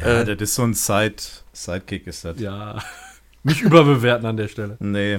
[0.00, 1.14] Ja, Äh, das ist so ein Side,
[1.52, 2.38] Sidekick ist das.
[2.40, 2.78] ja.
[3.42, 4.76] Nicht überbewerten an der Stelle.
[4.80, 5.18] Nee.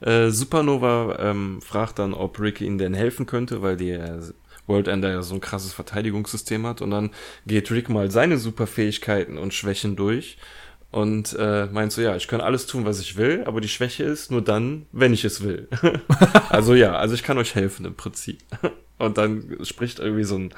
[0.00, 4.20] Äh, Supernova ähm, fragt dann, ob Ricky ihnen denn helfen könnte, weil die äh,
[4.66, 6.80] World Ender ja so ein krasses Verteidigungssystem hat.
[6.80, 7.10] Und dann
[7.46, 10.38] geht Rick mal seine Superfähigkeiten und Schwächen durch
[10.90, 14.04] und äh, meint so, ja, ich kann alles tun, was ich will, aber die Schwäche
[14.04, 15.68] ist nur dann, wenn ich es will.
[16.48, 18.40] also ja, also ich kann euch helfen im Prinzip.
[18.98, 20.54] und dann spricht irgendwie so ein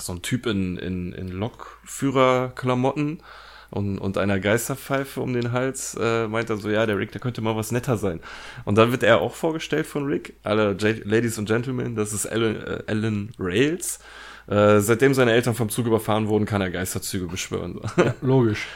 [0.00, 3.20] so ein Typ in, in, in Lokführerklamotten
[3.70, 7.20] und, und einer Geisterpfeife um den Hals, äh, meint er so, ja, der Rick, der
[7.20, 8.20] könnte mal was netter sein.
[8.64, 12.26] Und dann wird er auch vorgestellt von Rick, alle J Ladies und Gentlemen, das ist
[12.26, 13.98] Alan, äh, Alan Rails.
[14.46, 17.80] Äh, seitdem seine Eltern vom Zug überfahren wurden, kann er Geisterzüge beschwören.
[18.22, 18.66] Logisch.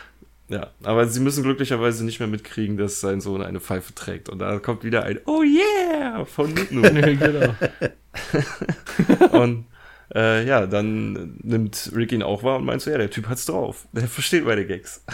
[0.48, 4.28] ja, aber sie müssen glücklicherweise nicht mehr mitkriegen, dass sein Sohn eine Pfeife trägt.
[4.28, 6.52] Und da kommt wieder ein Oh yeah von.
[6.70, 7.54] Nee, genau.
[9.32, 9.64] Und
[10.14, 13.46] äh, ja, dann nimmt Rick ihn auch wahr und meint so, ja, der Typ hat's
[13.46, 13.86] drauf.
[13.92, 15.04] Der versteht meine Gags.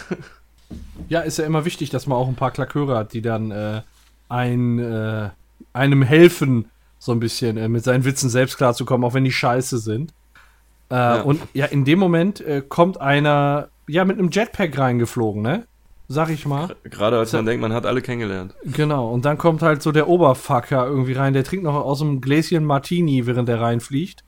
[1.07, 3.81] Ja, ist ja immer wichtig, dass man auch ein paar Klaköre hat, die dann äh,
[4.27, 5.29] ein, äh,
[5.73, 9.79] einem helfen, so ein bisschen äh, mit seinen Witzen selbst klarzukommen, auch wenn die scheiße
[9.79, 10.11] sind.
[10.91, 11.21] Äh, Ja.
[11.21, 15.65] Und ja, in dem Moment äh, kommt einer, ja, mit einem Jetpack reingeflogen, ne?
[16.07, 16.75] Sag ich mal.
[16.83, 18.53] Gerade als man denkt, man hat alle kennengelernt.
[18.63, 19.09] Genau.
[19.09, 22.63] Und dann kommt halt so der Oberfucker irgendwie rein, der trinkt noch aus dem Gläschen
[22.65, 24.23] Martini, während der reinfliegt.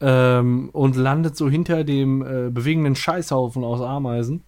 [0.00, 4.44] Ähm, und landet so hinter dem äh, bewegenden Scheißhaufen aus Ameisen.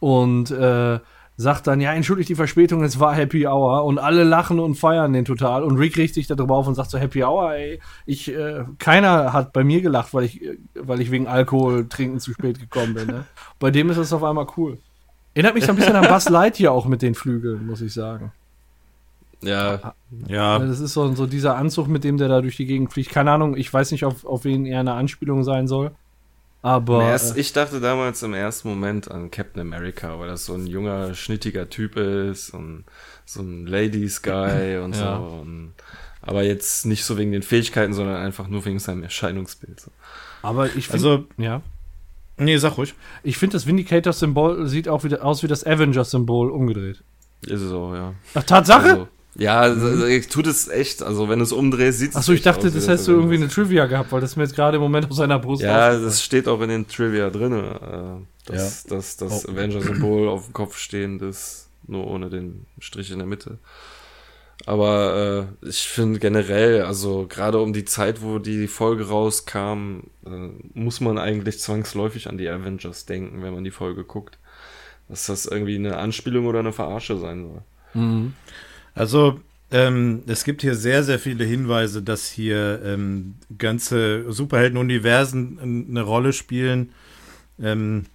[0.00, 1.00] Und äh,
[1.36, 3.84] sagt dann, ja, entschuldigt die Verspätung, es war Happy Hour.
[3.84, 5.64] Und alle lachen und feiern den total.
[5.64, 8.64] Und Rick riecht sich da drüber auf und sagt so, Happy Hour, ey, ich, äh,
[8.78, 12.60] keiner hat bei mir gelacht, weil ich, äh, weil ich wegen Alkohol trinken zu spät
[12.60, 13.06] gekommen bin.
[13.08, 13.24] Ne?
[13.58, 14.78] Bei dem ist es auf einmal cool.
[15.34, 18.32] Erinnert mich so ein bisschen an Buzz Lightyear auch mit den Flügeln, muss ich sagen.
[19.46, 19.94] Ja,
[20.28, 23.10] Ja, das ist so, so dieser Anzug, mit dem der da durch die Gegend fliegt.
[23.10, 25.90] Keine Ahnung, ich weiß nicht, auf, auf wen er eine Anspielung sein soll.
[26.62, 30.54] Aber erst, äh, ich dachte damals im ersten Moment an Captain America, weil das so
[30.54, 32.84] ein junger, schnittiger Typ ist und
[33.26, 35.18] so ein Ladies Guy und Ja.
[35.18, 35.24] so.
[35.42, 35.74] Und,
[36.22, 39.78] aber jetzt nicht so wegen den Fähigkeiten, sondern einfach nur wegen seinem Erscheinungsbild.
[39.78, 39.90] So.
[40.42, 41.60] aber ich finde, also, ja,
[42.38, 42.94] nee, sag ruhig.
[43.22, 47.02] ich finde das Vindicator-Symbol sieht auch wieder aus wie das Avengers-Symbol umgedreht.
[47.42, 48.14] Ist es auch, ja.
[48.34, 48.88] Ach, Tatsache?
[48.88, 51.02] Also, ja, also, ich tut es echt.
[51.02, 53.12] Also wenn du es umdrehst, sieht es Achso, ich echt dachte, aus das hättest du
[53.12, 53.54] irgendwie eine Avengers.
[53.54, 56.46] Trivia gehabt, weil das mir jetzt gerade im Moment auf seiner Brust Ja, das steht
[56.48, 59.50] auch in den Trivia drin, äh, dass, dass das Oh.
[59.50, 63.58] Avenger-Symbol auf dem Kopf stehend ist, nur ohne den Strich in der Mitte.
[64.66, 70.48] Aber äh, ich finde generell, also gerade um die Zeit, wo die Folge rauskam, äh,
[70.74, 74.38] muss man eigentlich zwangsläufig an die Avengers denken, wenn man die Folge guckt.
[75.08, 77.62] Dass das irgendwie eine Anspielung oder eine Verarsche sein soll.
[78.02, 78.32] Mhm.
[78.94, 86.02] Also, ähm, es gibt hier sehr, sehr viele Hinweise, dass hier ähm, ganze Superhelden-Universen eine
[86.02, 86.90] Rolle spielen.
[87.60, 88.06] Ähm,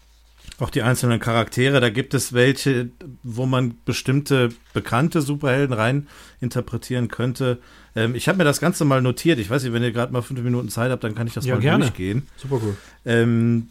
[0.60, 1.80] auch die einzelnen Charaktere.
[1.80, 2.90] Da gibt es welche,
[3.24, 6.08] wo man bestimmte bekannte Superhelden rein
[6.42, 7.60] interpretieren könnte.
[7.96, 9.40] Ähm, ich habe mir das Ganze mal notiert.
[9.40, 11.46] Ich weiß nicht, wenn ihr gerade mal fünf Minuten Zeit habt, dann kann ich das
[11.46, 11.86] Ja, mal gerne.
[11.86, 12.24] durchgehen.
[12.38, 12.76] Super cool.
[13.06, 13.70] Ähm,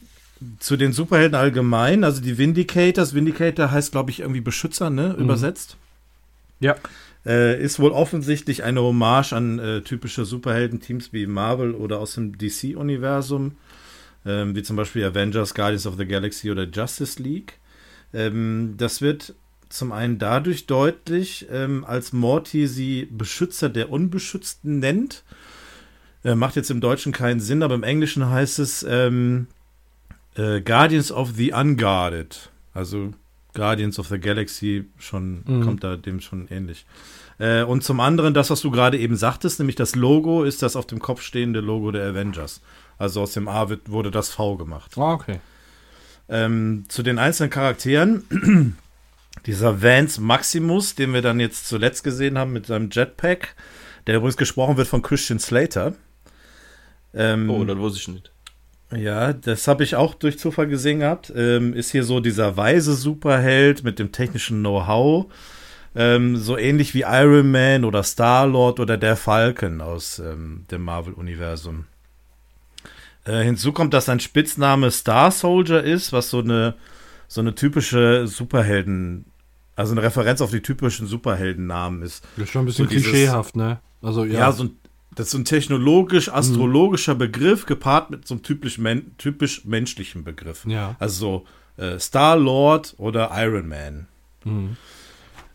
[0.60, 3.12] zu den Superhelden allgemein, also die Vindicators.
[3.14, 5.14] Vindicator heißt, glaube ich, irgendwie Beschützer, ne?
[5.18, 5.76] Übersetzt.
[6.60, 6.76] Ja.
[7.26, 12.38] Äh, ist wohl offensichtlich eine Hommage an äh, typische Superhelden-Teams wie Marvel oder aus dem
[12.38, 13.56] DC-Universum,
[14.24, 17.58] ähm, wie zum Beispiel Avengers, Guardians of the Galaxy oder Justice League.
[18.14, 19.34] Ähm, das wird
[19.68, 25.24] zum einen dadurch deutlich, ähm, als Morty sie Beschützer der Unbeschützten nennt.
[26.24, 29.48] Äh, macht jetzt im Deutschen keinen Sinn, aber im Englischen heißt es ähm,
[30.34, 32.50] äh, Guardians of the Unguarded.
[32.72, 33.12] Also
[33.58, 35.64] Guardians of the Galaxy schon mhm.
[35.64, 36.86] kommt da dem schon ähnlich.
[37.38, 40.76] Äh, und zum anderen das, was du gerade eben sagtest, nämlich das Logo ist das
[40.76, 42.60] auf dem Kopf stehende Logo der Avengers.
[42.98, 44.96] Also aus dem A wird, wurde das V gemacht.
[44.96, 45.40] Ah, okay.
[46.28, 48.76] Ähm, zu den einzelnen Charakteren.
[49.46, 53.54] Dieser Vance Maximus, den wir dann jetzt zuletzt gesehen haben mit seinem Jetpack,
[54.06, 55.94] der übrigens gesprochen wird von Christian Slater.
[57.14, 58.32] Ähm, oh, dann wusste ich nicht.
[58.96, 61.32] Ja, das habe ich auch durch Zufall gesehen gehabt.
[61.34, 65.26] Ähm, ist hier so dieser weise Superheld mit dem technischen Know-how.
[65.94, 71.84] Ähm, so ähnlich wie Iron Man oder Star-Lord oder der Falcon aus ähm, dem Marvel-Universum.
[73.24, 76.74] Äh, hinzu kommt, dass sein Spitzname Star Soldier ist, was so eine,
[77.26, 79.26] so eine typische Superhelden,
[79.76, 82.24] also eine Referenz auf die typischen Superheldennamen ist.
[82.36, 83.80] Das ist schon ein bisschen so klischeehaft, ne?
[84.00, 84.40] Also ja.
[84.40, 84.78] Ja, so ein,
[85.18, 87.18] das ist so ein technologisch-astrologischer mhm.
[87.18, 90.64] Begriff, gepaart mit so einem typisch, men typisch menschlichen Begriff.
[90.64, 90.94] Ja.
[91.00, 91.44] Also
[91.76, 94.06] so äh, Star-Lord oder Iron Man.
[94.44, 94.76] Mhm.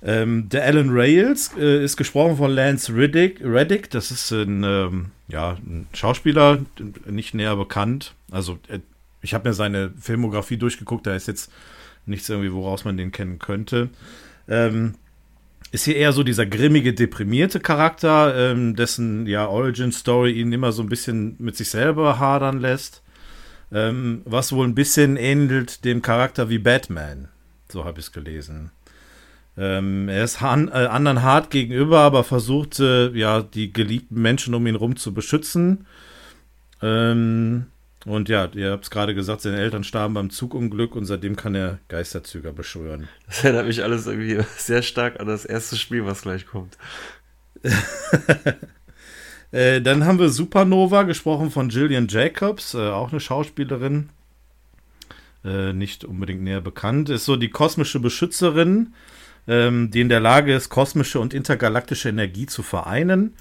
[0.02, 3.40] Ähm, der Alan Rails äh, ist gesprochen von Lance Reddick.
[3.42, 6.60] Reddick das ist ein, ähm, ja, ein Schauspieler,
[7.06, 8.16] nicht näher bekannt.
[8.32, 8.80] Also, äh,
[9.22, 11.50] ich habe mir seine Filmografie durchgeguckt, da ist jetzt
[12.06, 13.88] nichts irgendwie, woraus man den kennen könnte.
[14.50, 14.96] Ähm,
[15.74, 20.84] ist hier eher so dieser grimmige, deprimierte Charakter, ähm, dessen ja, Origin-Story ihn immer so
[20.84, 23.02] ein bisschen mit sich selber hadern lässt.
[23.72, 27.28] Ähm, was wohl ein bisschen ähnelt dem Charakter wie Batman.
[27.70, 28.70] So habe ich es gelesen.
[29.58, 34.54] Ähm, er ist han, äh, anderen hart gegenüber, aber versucht, äh, ja, die geliebten Menschen
[34.54, 35.88] um ihn herum zu beschützen.
[36.84, 37.66] Ähm,
[38.06, 41.56] und ja, ihr habt es gerade gesagt, seine Eltern starben beim Zugunglück und seitdem kann
[41.56, 43.08] er Geisterzüger beschwören.
[43.28, 46.78] Das erinnert mich alles irgendwie sehr stark an das erste Spiel, was gleich kommt.
[49.52, 54.10] äh, dann haben wir Supernova, gesprochen von Gillian Jacobs, äh, auch eine Schauspielerin.
[55.46, 57.10] Äh, nicht unbedingt näher bekannt.
[57.10, 58.94] Ist so die kosmische Beschützerin
[59.48, 63.36] ähm, die in der Lage ist, kosmische und intergalaktische Energie zu vereinen.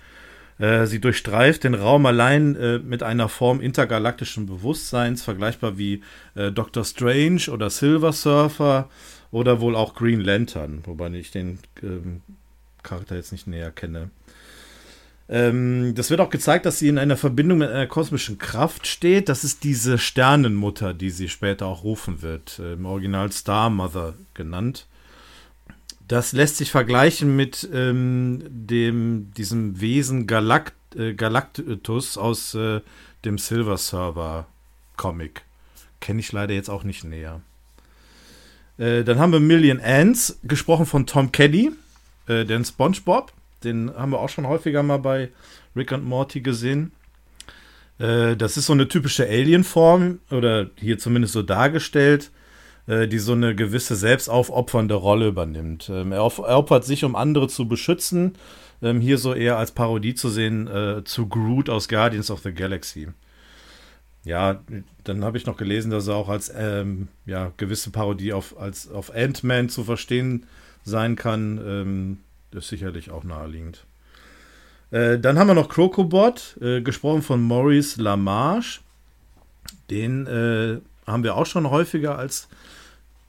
[0.62, 6.02] Äh, sie durchstreift den Raum allein äh, mit einer Form intergalaktischen Bewusstseins, vergleichbar wie
[6.36, 8.88] äh, Doctor Strange oder Silver Surfer
[9.32, 12.20] oder wohl auch Green Lantern, wobei ich den ähm,
[12.84, 14.10] Charakter jetzt nicht näher kenne.
[15.28, 19.28] Ähm, das wird auch gezeigt, dass sie in einer Verbindung mit einer kosmischen Kraft steht.
[19.28, 24.14] Das ist diese Sternenmutter, die sie später auch rufen wird, äh, im Original Star Mother
[24.34, 24.86] genannt.
[26.12, 32.82] Das lässt sich vergleichen mit ähm, dem, diesem Wesen Galakt, äh, Galactus aus äh,
[33.24, 34.46] dem Silver Server
[34.98, 35.40] Comic.
[36.00, 37.40] Kenne ich leider jetzt auch nicht näher.
[38.76, 41.72] Äh, dann haben wir Million Ants, gesprochen von Tom Kelly,
[42.26, 43.32] äh, den SpongeBob.
[43.64, 45.30] Den haben wir auch schon häufiger mal bei
[45.74, 46.92] Rick und Morty gesehen.
[47.98, 52.30] Äh, das ist so eine typische Alien-Form, oder hier zumindest so dargestellt
[52.88, 55.88] die so eine gewisse selbstaufopfernde Rolle übernimmt.
[55.88, 58.34] Ähm, er, opfert sich, um andere zu beschützen.
[58.82, 62.52] Ähm, hier so eher als Parodie zu sehen äh, zu Groot aus Guardians of the
[62.52, 63.08] Galaxy.
[64.24, 64.60] Ja,
[65.04, 69.14] dann habe ich noch gelesen, dass er auch als ähm, ja, gewisse Parodie auf, auf
[69.14, 70.46] Ant-Man zu verstehen
[70.84, 71.60] sein kann.
[71.64, 72.18] Ähm,
[72.50, 73.84] das ist sicherlich auch naheliegend.
[74.90, 78.80] Äh, dann haben wir noch Crocobot, äh, gesprochen von Maurice Lamarche.
[79.90, 82.48] Den äh, haben wir auch schon häufiger als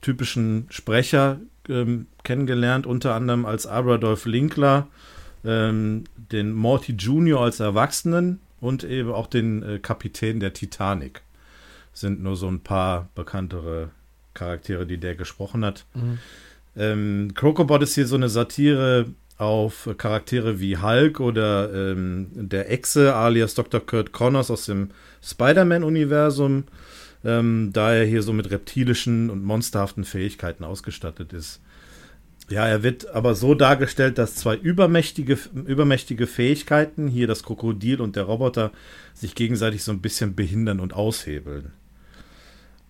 [0.04, 4.88] typischen Sprecher ähm, kennengelernt, unter anderem als Abradolf Linkler,
[5.44, 11.22] ähm, den Morty Junior als Erwachsenen und eben auch den äh, Kapitän der Titanic.
[11.94, 13.90] Sind nur so ein paar bekanntere
[14.34, 15.86] Charaktere, die der gesprochen hat.
[15.94, 16.20] Mhm.
[16.76, 23.16] Ähm, Crocobot ist hier so eine Satire auf Charaktere wie Hulk oder ähm, der Echse
[23.16, 23.80] alias Dr.
[23.80, 26.66] Kurt Connors aus dem Spider-Man-Universum
[27.24, 31.62] ähm, da er hier so mit reptilischen und monsterhaften Fähigkeiten ausgestattet ist.
[32.50, 38.16] Ja, er wird aber so dargestellt, dass zwei übermächtige, übermächtige Fähigkeiten, hier das Krokodil und
[38.16, 38.72] der Roboter,
[39.14, 41.72] sich gegenseitig so ein bisschen behindern und aushebeln.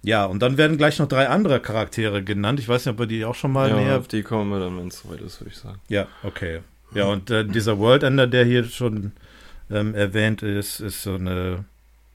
[0.01, 2.59] Ja, und dann werden gleich noch drei andere Charaktere genannt.
[2.59, 3.99] Ich weiß nicht, ob wir die auch schon mal ja, näher.
[3.99, 5.79] Auf die kommen wir dann, wenn es soweit ist, würde ich sagen.
[5.87, 6.59] Ja, okay.
[6.93, 9.13] Ja, und äh, dieser World Ender, der hier schon
[9.71, 11.63] ähm, erwähnt ist, ist so eine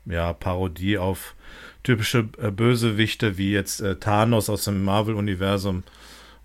[0.05, 1.35] ja, Parodie auf
[1.83, 5.85] typische äh, Bösewichte wie jetzt äh, Thanos aus dem Marvel-Universum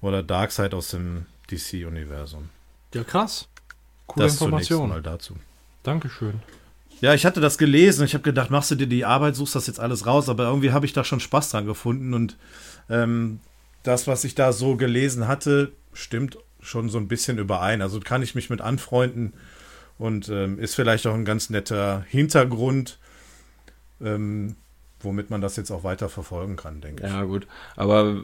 [0.01, 2.49] oder Darkseid aus dem DC-Universum.
[2.93, 3.47] Ja, krass.
[4.07, 4.89] Coole das Information.
[4.89, 5.35] mal dazu.
[5.83, 6.39] Dankeschön.
[7.01, 8.05] Ja, ich hatte das gelesen.
[8.05, 10.71] Ich habe gedacht, machst du dir die Arbeit, suchst das jetzt alles raus, aber irgendwie
[10.71, 12.37] habe ich da schon Spaß dran gefunden und
[12.89, 13.39] ähm,
[13.83, 17.81] das, was ich da so gelesen hatte, stimmt schon so ein bisschen überein.
[17.81, 19.33] Also kann ich mich mit anfreunden
[19.97, 22.99] und ähm, ist vielleicht auch ein ganz netter Hintergrund,
[24.01, 24.55] ähm,
[25.03, 27.11] womit man das jetzt auch weiter verfolgen kann, denke ich.
[27.11, 27.47] Ja, gut.
[27.75, 28.23] Aber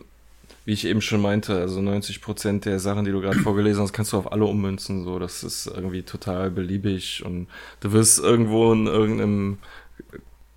[0.65, 3.93] wie ich eben schon meinte, also 90 Prozent der Sachen, die du gerade vorgelesen hast,
[3.93, 5.03] kannst du auf alle ummünzen.
[5.03, 7.47] So, das ist irgendwie total beliebig und
[7.79, 9.57] du wirst irgendwo in irgendeinem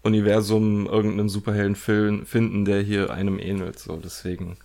[0.02, 3.78] Universum irgendeinen Superheldenfilm finden, der hier einem ähnelt.
[3.78, 4.56] So, deswegen.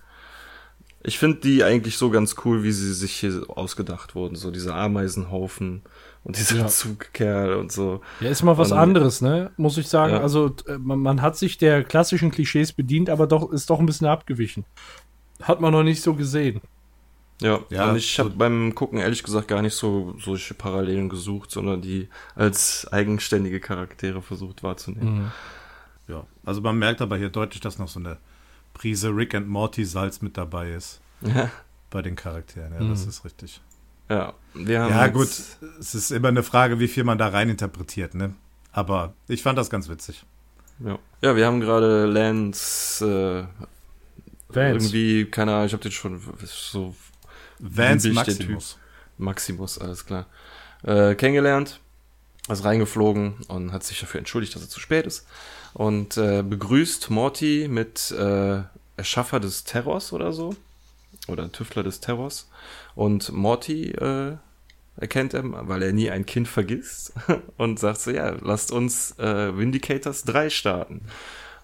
[1.02, 4.34] Ich finde die eigentlich so ganz cool, wie sie sich hier ausgedacht wurden.
[4.34, 5.82] So diese Ameisenhaufen
[6.28, 6.66] und dieser Ja.
[6.68, 8.00] Zugkerl und so.
[8.20, 9.50] Ja, ist mal was Und- anderes, ne?
[9.56, 10.12] Muss ich sagen.
[10.12, 10.20] Ja.
[10.20, 13.86] Also äh, man, man hat sich der klassischen Klischees bedient, aber doch ist doch ein
[13.86, 14.64] bisschen abgewichen.
[15.42, 16.60] Hat man noch nicht so gesehen.
[17.40, 21.08] Ja, Ja, und ich so- habe beim Gucken ehrlich gesagt gar nicht so solche Parallelen
[21.08, 25.32] gesucht, sondern die als eigenständige Charaktere versucht wahrzunehmen.
[26.08, 28.16] Ja, also man merkt aber hier deutlich, dass noch so eine
[28.74, 31.50] Prise Rick and Morty Salz mit dabei ist Ja,
[31.90, 32.72] bei den Charakteren.
[32.78, 33.60] Ja, das ist richtig.
[34.08, 34.34] Ja.
[34.54, 38.14] Wir haben Ja, gut, es ist immer eine Frage, wie viel man da rein interpretiert,
[38.14, 38.34] ne?
[38.72, 40.24] Aber ich fand das ganz witzig.
[40.80, 43.64] Ja, ja wir haben gerade Lance äh,
[44.48, 44.84] Vance.
[44.84, 46.94] irgendwie, keine Ahnung, ich habe den schon so
[47.58, 48.78] Vance Maximus.
[49.18, 50.26] Maximus, alles klar,
[50.84, 51.80] äh, kennengelernt,
[52.48, 55.26] ist reingeflogen und hat sich dafür entschuldigt, dass er zu spät ist
[55.74, 58.62] und äh, begrüßt Morty mit äh,
[58.96, 60.54] Erschaffer des Terrors oder so
[61.26, 62.48] oder Tüftler des Terrors
[62.98, 64.38] und Morty äh,
[64.96, 67.12] erkennt er, weil er nie ein Kind vergisst
[67.56, 71.02] und sagt so, ja, lasst uns äh, Vindicators 3 starten.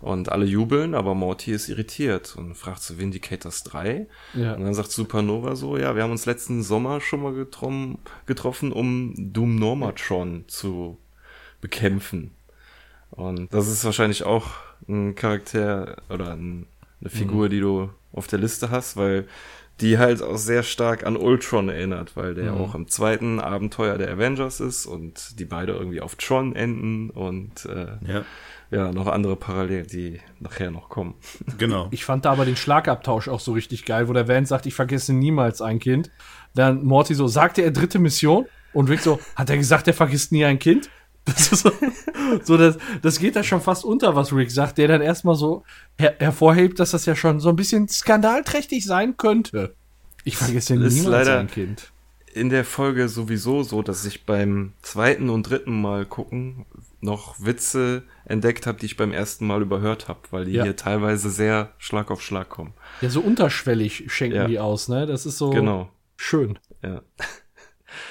[0.01, 4.07] Und alle jubeln, aber Morty ist irritiert und fragt so Vindicators 3.
[4.35, 4.55] Ja.
[4.55, 8.71] Und dann sagt Supernova so, ja, wir haben uns letzten Sommer schon mal getrom getroffen,
[8.71, 10.99] um Doom Normatron zu
[11.61, 12.31] bekämpfen.
[13.11, 14.53] Und das ist wahrscheinlich auch
[14.87, 16.69] ein Charakter oder ein,
[17.01, 19.27] eine Figur, die du auf der Liste hast, weil
[19.81, 22.61] die halt auch sehr stark an Ultron erinnert, weil der Mhm.
[22.61, 27.67] auch im zweiten Abenteuer der Avengers ist und die beide irgendwie auf Tron enden und
[27.67, 28.25] äh, Ja,
[28.71, 31.15] ja, noch andere Parallelen, die nachher noch kommen.
[31.59, 31.89] genau.
[31.91, 34.75] Ich fand da aber den Schlagabtausch auch so richtig geil, wo der Vance sagt, ich
[34.75, 36.11] vergesse niemals ein Kind.
[36.55, 38.47] Dann Morty so, sagte er dritte Mission?
[38.73, 40.91] Und Rick so, hat er gesagt, er vergisst nie ein Kind?
[41.27, 41.71] Das ist so,
[42.43, 45.63] so das, das geht da schon fast unter, was Rick sagt, der dann erstmal so
[45.99, 49.75] her hervorhebt, dass das ja schon so ein bisschen skandalträchtig sein könnte.
[50.25, 51.93] Ich vergesse Ist niemals leider- ein Kind.
[52.35, 56.67] in der Folge sowieso so, dass ich beim zweiten und dritten Mal gucken
[57.01, 60.65] noch Witze entdeckt habe, die ich beim ersten Mal überhört habe, weil die Ja.
[60.65, 62.75] hier teilweise sehr Schlag auf Schlag kommen.
[63.03, 64.47] Ja, so unterschwellig schenken Ja.
[64.47, 65.07] die aus, ne?
[65.07, 65.89] Das ist so Genau.
[66.17, 66.59] schön.
[66.83, 67.03] Ja.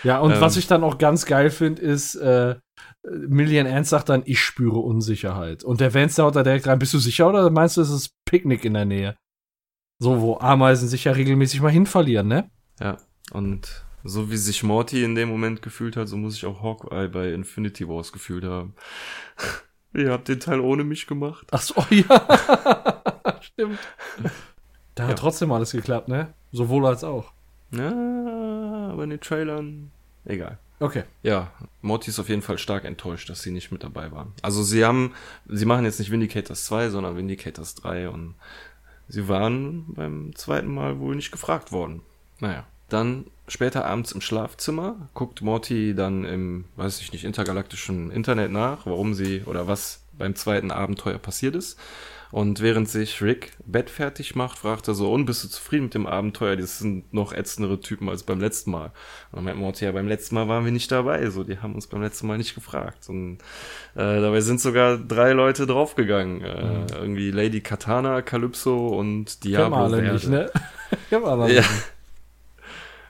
[0.04, 0.42] Ja, und Ähm.
[0.42, 2.56] was ich dann auch ganz geil finde, ist, äh,
[3.04, 5.64] Millian Ernst sagt dann, ich spüre Unsicherheit.
[5.64, 8.12] Und der Vance haut da direkt rein, bist du sicher oder meinst du, es ist
[8.26, 9.16] Picknick in der Nähe?
[10.00, 12.50] So, wo Ameisen sich ja regelmäßig mal hinverlieren, ne?
[12.80, 12.98] Ja.
[13.32, 17.08] Und so wie sich Morty in dem Moment gefühlt hat, so muss ich auch Hawkeye
[17.08, 18.74] bei Infinity Wars gefühlt haben.
[19.94, 21.48] Ihr habt den Teil ohne mich gemacht.
[21.52, 23.38] Ach so, ja.
[23.42, 23.80] Stimmt.
[24.96, 25.16] Da hat Ja.
[25.16, 26.34] trotzdem alles geklappt, ne?
[26.52, 27.32] Sowohl als auch.
[27.72, 27.90] Ja,
[28.92, 29.92] aber in den Trailern.
[30.26, 30.58] Egal.
[30.80, 31.04] Okay.
[31.22, 34.34] Ja, Morty ist auf jeden Fall stark enttäuscht, dass sie nicht mit dabei waren.
[34.42, 35.14] Also sie haben,
[35.48, 38.36] sie machen jetzt nicht Vindicators 2, sondern Vindicators 3 und
[39.08, 42.02] sie waren beim zweiten Mal wohl nicht gefragt worden.
[42.40, 48.52] Naja, dann später abends im Schlafzimmer guckt Morty dann im, weiß ich nicht, intergalaktischen Internet
[48.52, 51.80] nach, warum sie oder was beim zweiten Abenteuer passiert ist.
[52.34, 55.94] Und während sich Rick Bett fertig macht, fragt er so, und bist du zufrieden mit
[55.94, 56.56] dem Abenteuer?
[56.56, 58.86] Das sind noch ätzendere Typen als beim letzten Mal.
[58.86, 61.76] Und dann meint Morty, ja, beim letzten Mal waren wir nicht dabei, so, die haben
[61.76, 63.08] uns beim letzten Mal nicht gefragt.
[63.08, 63.38] Und
[63.94, 66.42] äh, dabei sind sogar drei Leute draufgegangen.
[66.42, 70.14] Äh, Irgendwie Lady Katana, Calypso und Diablo alle Verde.
[70.16, 70.52] nicht, ne?
[71.12, 71.62] Kennen wir alle Ja.
[71.62, 71.70] nicht.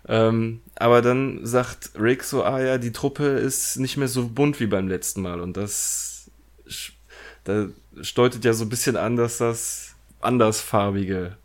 [0.05, 4.59] Ähm, aber dann sagt Rick so, ah ja, die Truppe ist nicht mehr so bunt
[4.59, 5.39] wie beim letzten Mal.
[5.39, 6.29] Und das,
[7.45, 7.67] da
[8.15, 11.37] deutet ja so ein bisschen an, dass das andersfarbige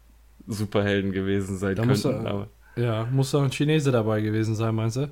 [0.47, 2.27] Superhelden gewesen sein Da muss könnten.
[2.27, 5.09] er- Aber, Ja, muss doch ein Chinese dabei gewesen sein, meinst du?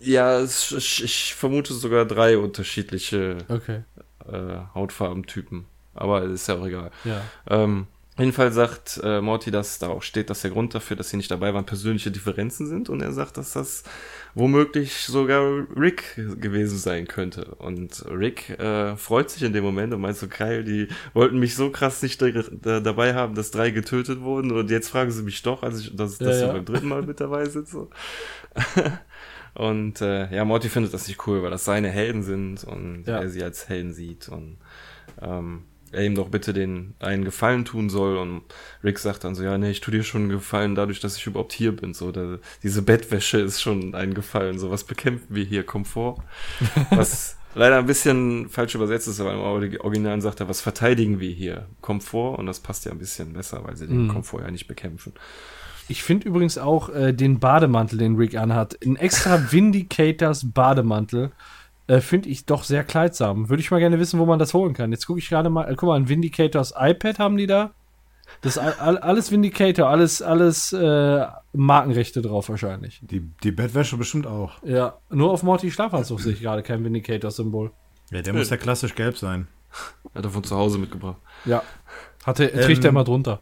[0.00, 3.82] ja, ich, ich vermute sogar drei unterschiedliche Okay.
[4.30, 5.64] äh, Hautfarbentypen.
[5.94, 6.90] Aber ist ja auch egal.
[7.04, 7.22] Ja.
[7.48, 7.86] Ähm,
[8.18, 11.30] jedenfalls sagt äh, Morty, dass da auch steht, dass der Grund dafür, dass sie nicht
[11.30, 12.88] dabei waren, persönliche Differenzen sind.
[12.90, 13.82] Und er sagt, dass das
[14.34, 17.54] womöglich sogar Rick gewesen sein könnte.
[17.56, 21.54] Und Rick äh, freut sich in dem Moment und meint so, geil, die wollten mich
[21.56, 24.52] so krass nicht da, da, dabei haben, dass drei getötet wurden.
[24.52, 26.52] Und jetzt fragen sie mich doch, als ich, dass, dass Ja, sie ja.
[26.52, 27.44] beim dritten Mal mit dabei.
[27.46, 27.90] So.
[29.54, 33.18] und äh, ja, Morty findet das nicht cool, weil das seine Helden sind und Ja.
[33.20, 34.28] er sie als Helden sieht.
[34.28, 34.58] Und
[35.20, 38.42] ähm, er ihm doch bitte den einen Gefallen tun soll und
[38.84, 41.26] Rick sagt dann so, ja, nee, ich tu dir schon einen Gefallen dadurch, dass ich
[41.26, 45.44] überhaupt hier bin, so, da, diese Bettwäsche ist schon ein Gefallen, so, was bekämpfen wir
[45.44, 46.22] hier, Komfort?
[46.90, 51.30] Was leider ein bisschen falsch übersetzt ist, aber im Original sagt er, was verteidigen wir
[51.30, 51.66] hier?
[51.80, 54.08] Komfort und das passt ja ein bisschen besser, weil sie den Mhm.
[54.08, 55.12] Komfort ja nicht bekämpfen.
[55.88, 61.32] Ich finde übrigens auch äh, den Bademantel, den Rick anhat, ein extra Vindicators Bademantel,
[61.90, 63.48] äh, finde ich doch sehr kleidsam.
[63.48, 64.92] Würde ich mal gerne wissen, wo man das holen kann.
[64.92, 67.72] Jetzt gucke ich gerade mal, äh, guck mal, ein Vindicators iPad haben die da.
[68.42, 73.00] Das all, all, alles Vindicator, alles, alles äh, Markenrechte drauf wahrscheinlich.
[73.02, 74.62] Die, die Bettwäsche bestimmt auch.
[74.62, 77.72] Ja, nur auf Morty Schlafanzug sehe ich gerade kein Vindicator-Symbol.
[78.12, 79.48] Ja, der muss ja klassisch gelb sein.
[80.14, 81.18] Hat er von zu Hause mitgebracht.
[81.44, 81.64] Ja.
[82.24, 83.40] Hatte, trägt er Ähm, immer drunter.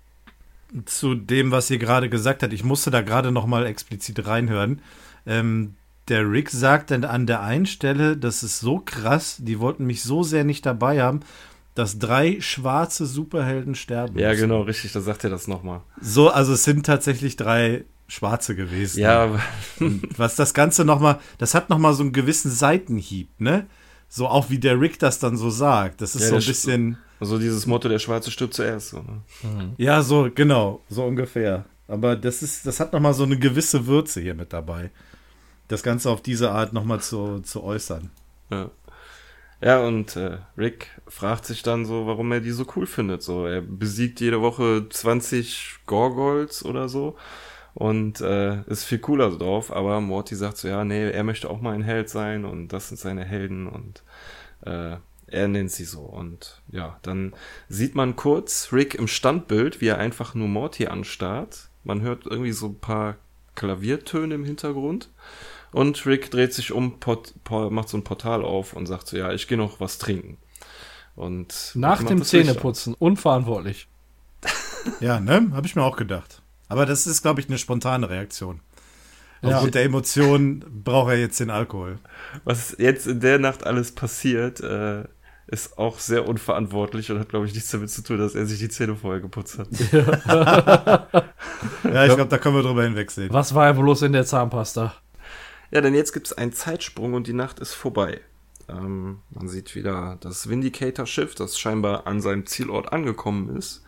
[0.87, 4.81] Zu dem, was ihr gerade gesagt habt, ich musste da gerade noch mal explizit reinhören.
[5.27, 5.75] Ähm,
[6.09, 10.03] der Rick sagt dann an der einen Stelle, das ist so krass, die wollten mich
[10.03, 11.21] so sehr nicht dabei haben,
[11.75, 14.19] dass drei schwarze Superhelden sterben.
[14.19, 14.43] Ja, müssen.
[14.43, 15.83] genau, richtig, da sagt er das nochmal.
[16.01, 19.01] So, also es sind tatsächlich drei Schwarze gewesen.
[19.01, 19.39] Ja,
[20.17, 23.67] was das Ganze noch mal, das hat noch mal so einen gewissen Seitenhieb, ne?
[24.09, 26.01] So auch wie der Rick das dann so sagt.
[26.01, 28.89] Das ist Ja, so ein bisschen, so dieses Motto, der Schwarze stirbt zuerst.
[28.89, 29.75] So, ne?
[29.77, 31.67] ja, so genau, so ungefähr.
[31.87, 34.91] Aber das ist, das hat noch mal so eine gewisse Würze hier mit dabei.
[35.69, 38.11] Das Ganze auf diese Art noch mal zu, zu äußern.
[38.51, 38.71] Ja.
[39.61, 43.23] Ja, und äh, Rick fragt sich dann so, warum er die so cool findet.
[43.23, 47.17] So, er besiegt jede Woche 20 Gorgols oder so
[47.75, 49.73] und äh, ist viel cooler drauf.
[49.73, 52.89] Aber Morty sagt so, ja, nee, er möchte auch mal ein Held sein und das
[52.89, 54.05] sind seine Helden und
[54.63, 54.97] äh,
[55.27, 56.01] er nennt sie so.
[56.01, 57.35] Und ja, dann
[57.69, 61.69] sieht man kurz Rick im Standbild, wie er einfach nur Morty anstarrt.
[61.85, 63.17] Man hört irgendwie so ein paar
[63.55, 65.11] Klaviertöne im Hintergrund.
[65.73, 69.17] Und Rick dreht sich um, port, por, macht so ein Portal auf und sagt so,
[69.17, 70.39] ja, ich gehe noch was trinken.
[71.15, 72.23] Und Nach dem.
[72.23, 73.89] Zähneputzen, unverantwortlich.
[75.01, 75.51] Ja, ne?
[75.53, 76.41] Habe ich mir auch gedacht.
[76.69, 78.61] Aber das ist, glaube ich, eine spontane Reaktion.
[79.43, 79.57] Ja.
[79.57, 81.99] Aufgrund der Emotionen braucht er jetzt den Alkohol.
[82.45, 85.05] Was jetzt in der Nacht alles passiert, äh,
[85.49, 88.61] ist auch sehr unverantwortlich und hat, glaube ich, nichts damit zu tun, dass er sich
[88.61, 89.69] die Zähne vorher geputzt hat.
[91.85, 93.33] Ja, ich glaube, da können wir drüber hinwegsehen.
[93.33, 94.95] Was war ja bloß in der Zahnpasta?
[95.71, 98.21] Ja, denn jetzt gibt es einen Zeitsprung und die Nacht ist vorbei.
[98.69, 103.83] Ähm, man sieht wieder das Vindicator-Schiff, das scheinbar an seinem Zielort angekommen ist.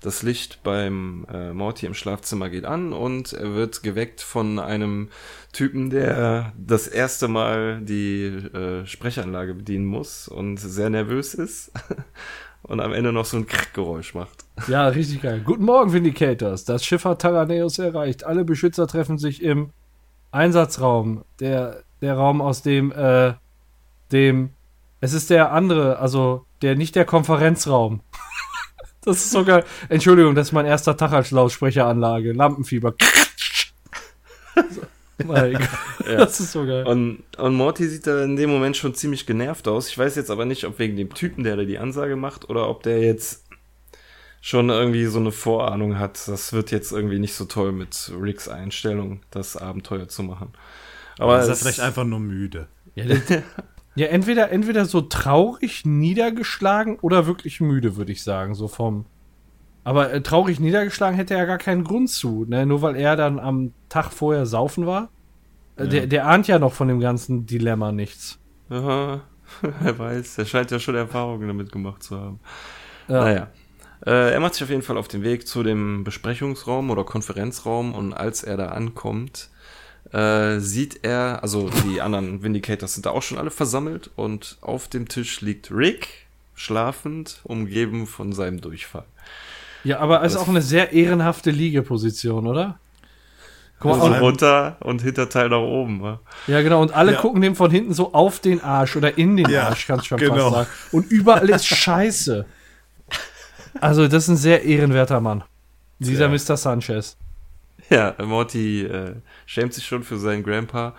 [0.00, 5.10] Das Licht beim äh, Morty im Schlafzimmer geht an und er wird geweckt von einem
[5.52, 11.70] Typen, der das erste Mal die äh, Sprechanlage bedienen muss und sehr nervös ist
[12.62, 14.44] und am Ende noch so ein Krrrgeräusch macht.
[14.66, 15.40] Ja, richtig geil.
[15.44, 16.64] Guten Morgen, Vindicators.
[16.64, 18.24] Das Schiff hat Taraneus erreicht.
[18.24, 19.70] Alle Beschützer treffen sich im
[20.32, 21.24] Einsatzraum.
[21.38, 23.34] Der, der Raum, aus dem, äh,
[24.10, 24.50] dem.
[25.00, 28.00] Es ist der andere, also der, nicht der Konferenzraum.
[29.04, 29.62] das ist sogar.
[29.88, 32.32] Entschuldigung, das ist mein erster Tag als Lautsprecheranlage.
[32.32, 32.94] Lampenfieber.
[35.24, 35.68] mein Gott,
[36.06, 36.16] Ja.
[36.16, 36.86] Das ist so geil.
[36.86, 39.88] Und, und Morty sieht da in dem Moment schon ziemlich genervt aus.
[39.88, 42.68] Ich weiß jetzt aber nicht, ob wegen dem Typen, der da die Ansage macht, oder
[42.68, 43.41] ob der jetzt
[44.42, 46.28] schon irgendwie so eine Vorahnung hat.
[46.28, 50.52] Das wird jetzt irgendwie nicht so toll mit Ricks Einstellung, das Abenteuer zu machen.
[51.18, 52.68] Aber ist er vielleicht einfach nur müde.
[52.96, 53.04] Ja,
[53.94, 59.06] ja entweder, entweder so traurig niedergeschlagen oder wirklich müde, würde ich sagen, so vom.
[59.84, 62.66] Aber äh, traurig niedergeschlagen hätte er ja gar keinen Grund zu, ne?
[62.66, 65.12] Nur weil er dann am Tag vorher saufen war.
[65.76, 68.40] Äh, Der, der ahnt ja noch von dem ganzen Dilemma nichts.
[68.70, 69.22] Aha,
[69.80, 72.40] wer weiß, er scheint ja schon Erfahrungen damit gemacht zu haben.
[73.08, 73.20] Ja.
[73.24, 73.52] Naja.
[74.04, 77.94] Äh, er macht sich auf jeden Fall auf den Weg zu dem Besprechungsraum oder Konferenzraum
[77.94, 79.48] und als er da ankommt,
[80.12, 84.88] äh, sieht er, also die anderen Vindicators sind da auch schon alle versammelt und auf
[84.88, 89.04] dem Tisch liegt Rick, schlafend, umgeben von seinem Durchfall.
[89.84, 92.78] Ja, aber ist auch eine sehr ehrenhafte Liegeposition, oder?
[93.80, 96.02] Guck Also mal, und, runter und Hinterteil nach oben.
[96.02, 96.20] wa?
[96.46, 96.80] ja, genau.
[96.82, 97.20] Und alle Ja.
[97.20, 100.08] gucken dem von hinten so auf den Arsch oder in den Ja, Arsch, kannst du
[100.10, 100.50] schon genau.
[100.52, 100.68] fast sagen.
[100.92, 102.46] Und überall ist Scheiße.
[103.80, 105.44] Also, das ist ein sehr ehrenwerter Mann.
[105.98, 106.36] Dieser Ja.
[106.36, 106.56] Mr.
[106.56, 107.16] Sanchez.
[107.90, 109.16] Ja, Morty äh,
[109.46, 110.94] schämt sich schon für seinen Grandpa.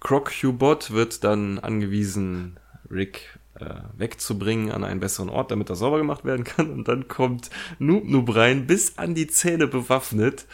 [0.00, 2.58] Croc Hubot wird dann angewiesen,
[2.90, 6.70] Rick äh, wegzubringen an einen besseren Ort, damit er sauber gemacht werden kann.
[6.70, 10.46] Und dann kommt Noob Noob rein, bis an die Zähne bewaffnet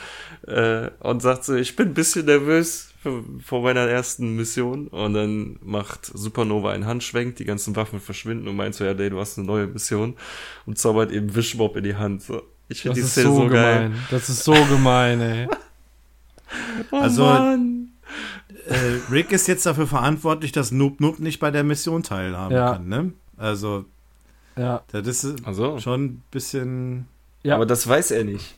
[0.47, 2.90] äh, und sagt so, ich bin ein bisschen nervös
[3.45, 4.89] vor meiner ersten Mission.
[4.89, 9.11] Und dann macht Supernova einen Handschwenk, die ganzen Waffen verschwinden und meint so, ja, nee,
[9.11, 10.17] du hast eine neue Mission
[10.67, 12.23] und zaubert eben Wischmob in die Hand.
[12.23, 12.43] So.
[12.69, 13.83] Ich finde Das die ist Szene so so, geil.
[13.89, 14.01] gemein.
[14.11, 15.49] Das ist so gemein, ey.
[16.91, 17.93] Oh Also- Mann.
[18.67, 22.73] Äh, Rick ist jetzt dafür verantwortlich, dass Noob Noob nicht bei der Mission teilhaben Ja.
[22.75, 23.13] kann, ne?
[23.37, 23.85] Also,
[24.57, 24.83] Ja.
[24.93, 25.79] Das ist Also.
[25.79, 27.07] schon ein bisschen.
[27.43, 27.55] Ja.
[27.55, 28.57] Aber das weiß er nicht.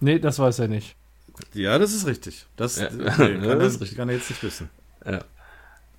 [0.00, 0.96] Nee, das weiß er nicht.
[1.54, 2.46] Ja, das ist richtig.
[2.56, 2.88] Das, Ja.
[2.90, 3.98] nee, Ja, kann, das er, ist richtig.
[3.98, 4.70] kann er jetzt nicht wissen.
[5.04, 5.20] Ja.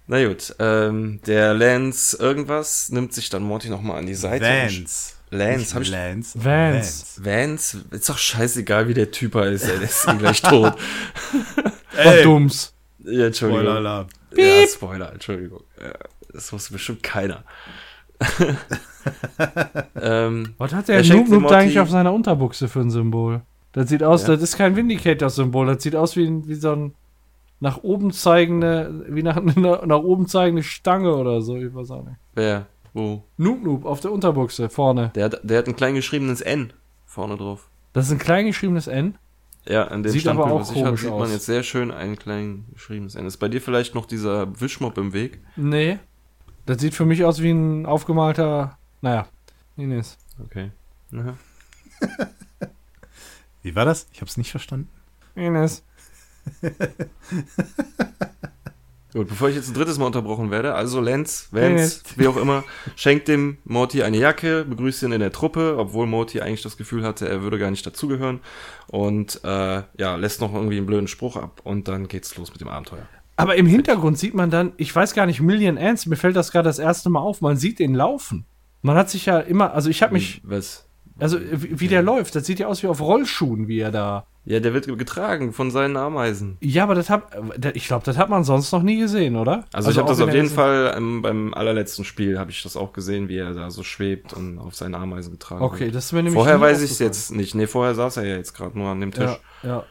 [0.07, 4.43] Na gut, ähm, der Lance irgendwas nimmt sich dann Morty nochmal an die Seite.
[4.45, 5.13] Vance.
[5.29, 6.43] Lance, hab ich- Lance.
[6.43, 7.23] Vance.
[7.23, 10.73] Vance, ist doch scheißegal, wie der Typ heißt, ey, der ist eh gleich tot.
[11.95, 12.73] Was Dumms.
[13.05, 13.61] Ja, Entschuldigung.
[13.63, 14.07] Spoiler-Alarm.
[14.35, 15.63] Ja, Spoiler, Entschuldigung.
[15.81, 15.93] Ja,
[16.33, 17.43] das wusste bestimmt keiner.
[19.99, 23.41] ähm, Was hat Er der Noob Noob eigentlich auf seiner Unterbuchse für ein Symbol?
[23.73, 24.29] Das sieht aus, Ja.
[24.35, 26.93] das ist kein Vindicator-Symbol, das sieht aus wie, wie so ein
[27.59, 32.03] nach oben zeigende, wie nach, nach, nach oben zeigende Stange oder so, ich weiß auch
[32.03, 32.17] nicht.
[32.33, 32.67] wer?
[32.93, 33.23] Wo?
[33.37, 35.11] Noob Noob auf der Unterbuchse, vorne.
[35.15, 36.73] Der hat, der hat ein klein geschriebenes N
[37.05, 37.69] vorne drauf.
[37.93, 39.17] Das ist ein klein geschriebenes N.
[39.65, 41.31] Ja, an dem Sieht aber Standbild, auch was ich hab, komisch sieht man aus.
[41.31, 43.25] jetzt sehr schön ein klein geschriebenes N.
[43.27, 45.39] Ist bei dir vielleicht noch dieser Wischmopp im Weg?
[45.55, 45.99] Nee.
[46.65, 49.27] Das sieht für mich aus wie ein aufgemalter, naja,
[49.77, 50.17] Ines.
[50.43, 50.71] Okay.
[51.13, 51.35] Aha.
[53.61, 54.07] Wie war das?
[54.11, 54.89] Ich hab's nicht verstanden.
[55.35, 55.83] Ines.
[59.13, 62.63] Gut, bevor ich jetzt ein drittes Mal unterbrochen werde, also Lenz, Vance, wie auch immer,
[62.95, 67.03] schenkt dem Morty eine Jacke, begrüßt ihn in der Truppe, obwohl Morty eigentlich das Gefühl
[67.03, 68.39] hatte, er würde gar nicht dazugehören
[68.87, 72.61] und äh, ja, lässt noch irgendwie einen blöden Spruch ab und dann geht's los mit
[72.61, 73.05] dem Abenteuer.
[73.35, 76.53] Aber im Hintergrund sieht man dann, ich weiß gar nicht, Million Ants, mir fällt das
[76.53, 78.45] gerade das erste Mal auf, man sieht den laufen.
[78.81, 80.85] Man hat sich ja immer, also ich habe mich, Was?
[81.21, 84.25] Also wie, wie der läuft, das sieht ja aus wie auf Rollschuhen, wie er da.
[84.43, 86.57] Ja, der wird getragen von seinen Ameisen.
[86.61, 87.37] Ja, aber das hab,
[87.75, 89.65] ich glaube, das hat man sonst noch nie gesehen, oder?
[89.71, 92.91] Also, ich habe das auf jeden Fall ähm, beim allerletzten Spiel habe ich das auch
[92.91, 95.95] gesehen, wie er da so schwebt und auf seinen Ameisen getragen Okay, wird.
[95.95, 97.53] das ist mir nämlich Vorher weiß ich es jetzt nicht.
[97.53, 99.39] Nee, vorher saß er ja jetzt gerade nur an dem Tisch.
[99.61, 99.83] Ja, ja.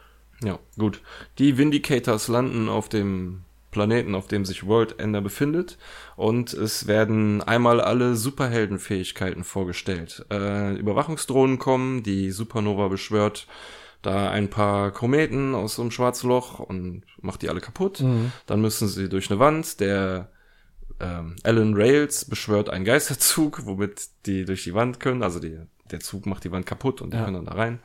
[0.43, 1.01] Ja, gut.
[1.37, 5.77] Die Vindicators landen auf dem Planeten, auf dem sich World Ender befindet.
[6.15, 10.25] Und es werden einmal alle Superheldenfähigkeiten vorgestellt.
[10.31, 13.47] Äh, Überwachungsdrohnen kommen, die Supernova beschwört
[14.01, 18.01] da ein paar Kometen aus so einem Schwarzloch und macht die alle kaputt.
[18.01, 18.31] Mhm.
[18.47, 19.79] Dann müssen sie durch eine Wand.
[19.79, 20.29] Der
[20.99, 25.21] ähm, Alan Rails beschwört einen Geisterzug, womit die durch die Wand können.
[25.23, 25.59] Also die,
[25.91, 27.25] der Zug macht die Wand kaputt und die Ja.
[27.25, 27.79] können dann da rein.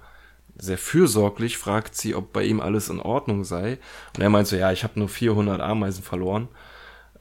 [0.59, 3.79] sehr fürsorglich, fragt sie, ob bei ihm alles in Ordnung sei.
[4.17, 6.49] Und er meint so, ja, ich habe nur 400 Ameisen verloren.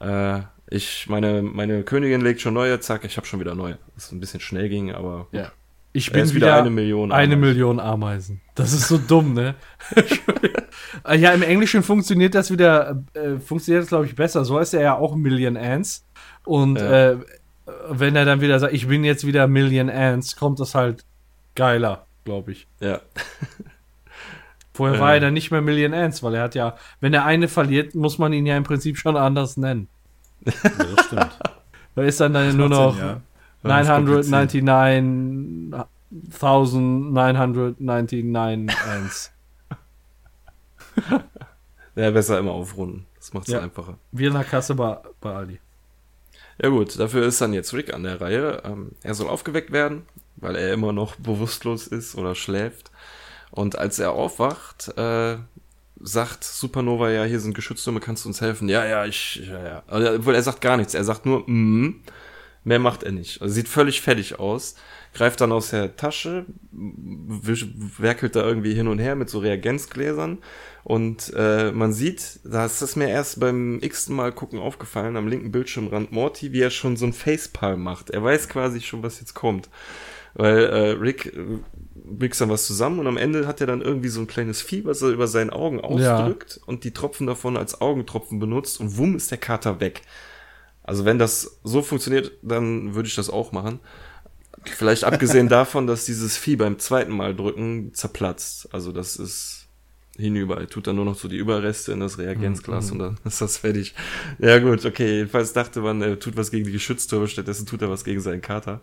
[0.00, 3.78] Äh, ich, meine, meine Königin legt schon neue, zack, ich habe schon wieder neue.
[3.94, 5.52] Was ein bisschen schnell ging, aber Ja.
[5.92, 7.10] Ich bin ist wieder, wieder eine Million.
[7.10, 7.40] eine Ameisen.
[7.40, 8.40] Million Ameisen.
[8.54, 9.54] Das ist so dumm, ne?
[11.06, 14.44] Äh, ja, im Englischen funktioniert das wieder, äh, funktioniert das, glaube ich, besser.
[14.44, 16.04] So heißt er ja auch Million Ants.
[16.44, 17.10] Und Ja.
[17.12, 17.16] äh,
[17.90, 21.04] wenn er dann wieder sagt, ich bin jetzt wieder Million Ants, kommt das halt
[21.54, 22.66] geiler, glaube ich.
[22.80, 23.00] Ja.
[24.72, 25.00] Vorher Äh.
[25.00, 27.94] war er dann nicht mehr Million Ants, weil er hat ja, wenn er eine verliert,
[27.94, 29.88] muss man ihn ja im Prinzip schon anders nennen.
[30.44, 31.38] Ja, das stimmt.
[31.96, 33.20] Da ist dann, dann nur noch Sinn, ja.
[33.62, 34.30] War nicht kompliziert.
[37.80, 39.32] 999,999 Ants.
[41.94, 43.06] Ja, besser immer aufrunden.
[43.18, 43.60] Das macht es Ja.
[43.60, 43.98] einfacher.
[44.12, 45.60] Wir in der Kasse bei, bei Aldi.
[46.62, 48.62] Ja gut, dafür ist dann jetzt Rick an der Reihe.
[48.64, 50.02] Ähm, er soll aufgeweckt werden,
[50.36, 52.90] weil er immer noch bewusstlos ist oder schläft.
[53.50, 55.36] Und als er aufwacht, äh,
[56.00, 58.68] sagt Supernova, ja, hier sind Geschütztürme, kannst du uns helfen?
[58.68, 59.82] Ja, ja, ich, ja, ja.
[59.86, 62.02] Also, obwohl er sagt gar nichts, er sagt nur, mm,
[62.64, 63.40] mehr macht er nicht.
[63.40, 64.76] Also sieht völlig fertig aus,
[65.16, 70.38] greift dann aus der Tasche, werkelt da irgendwie hin und her mit so Reagenzgläsern
[70.84, 75.26] und äh, man sieht, da ist es mir erst beim x Mal gucken aufgefallen, am
[75.26, 78.10] linken Bildschirmrand Morty, wie er schon so ein Facepalm macht.
[78.10, 79.68] Er weiß quasi schon, was jetzt kommt.
[80.34, 81.58] Weil äh, Rick äh,
[82.04, 84.84] mixt dann was zusammen und am Ende hat er dann irgendwie so ein kleines Vieh,
[84.84, 89.16] was er über seinen Augen ausdrückt und die Tropfen davon als Augentropfen benutzt und wumm
[89.16, 90.02] ist der Kater weg.
[90.82, 93.80] Also wenn das so funktioniert, dann würde ich das auch machen.
[94.70, 98.68] Vielleicht abgesehen davon, dass dieses Vieh beim zweiten Mal drücken zerplatzt.
[98.72, 99.66] Also das ist
[100.16, 100.58] hinüber.
[100.60, 103.58] Er tut dann nur noch so die Überreste in das Reagenzglas und dann ist das
[103.58, 103.94] fertig.
[104.38, 105.16] Ja gut, okay.
[105.18, 108.40] Jedenfalls dachte man, er tut was gegen die Geschütztürme, stattdessen tut er was gegen seinen
[108.40, 108.80] Kater.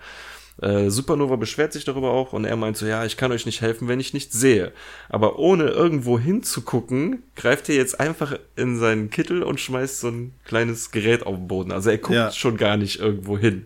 [0.61, 3.61] Äh, Supernova beschwert sich darüber auch und er meint so, ja, ich kann euch nicht
[3.61, 4.71] helfen, wenn ich nicht sehe.
[5.09, 10.33] Aber ohne irgendwo hinzugucken, greift er jetzt einfach in seinen Kittel und schmeißt so ein
[10.45, 11.71] kleines Gerät auf den Boden.
[11.71, 12.31] Also er guckt Ja.
[12.31, 13.65] schon gar nicht irgendwo hin.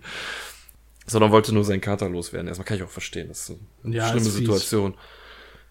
[1.07, 2.47] Sondern wollte nur seinen Kater loswerden.
[2.47, 3.29] Erstmal kann ich auch verstehen.
[3.29, 4.45] Das ist eine Ja, schlimme ist fies.
[4.45, 4.95] Situation.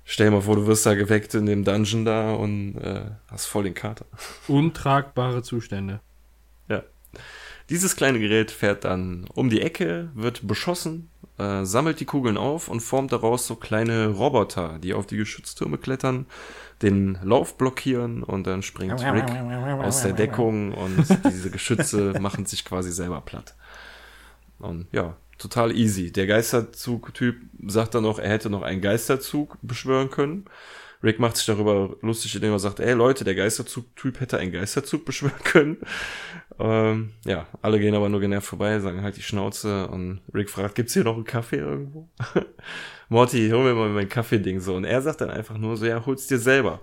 [0.05, 3.47] Stell dir mal vor, du wirst da geweckt in dem Dungeon da und äh, hast
[3.47, 4.07] voll den Kater.
[4.49, 6.01] Untragbare Zustände.
[6.69, 6.83] Ja.
[7.69, 12.69] Dieses kleine Gerät fährt dann um die Ecke, wird beschossen, äh, sammelt die Kugeln auf
[12.69, 16.27] und formt daraus so kleine Roboter, die auf die Geschütztürme klettern,
[16.83, 19.29] den Lauf blockieren und dann springt Rick
[19.83, 23.57] aus der Deckung und diese Geschütze machen sich quasi selber platt.
[24.61, 26.13] Und ja, total easy.
[26.13, 30.47] Der Geisterzug-Typ sagt dann noch, er hätte noch einen Geisterzug beschwören können.
[31.03, 35.05] Rick macht sich darüber lustig, indem er sagt, ey Leute, der Geisterzug-Typ hätte einen Geisterzug
[35.05, 35.79] beschwören können.
[36.59, 40.75] Ähm, ja, alle gehen aber nur genervt vorbei, sagen halt die Schnauze und Rick fragt,
[40.75, 42.09] gibt's hier noch einen Kaffee irgendwo?
[43.09, 44.75] Morty, hol mir mal mein Kaffee-Ding so.
[44.75, 46.81] Und er sagt dann einfach nur so, ja, hol's dir selber.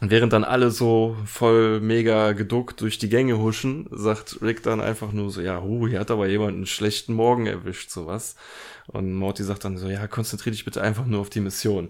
[0.00, 4.82] Und während dann alle so voll mega geduckt durch die Gänge huschen, sagt Rick dann
[4.82, 8.36] einfach nur so, ja, hu, hier hat aber jemand einen schlechten Morgen erwischt, sowas.
[8.88, 11.88] Und Morty sagt dann so, ja, konzentrier dich bitte einfach nur auf die Mission.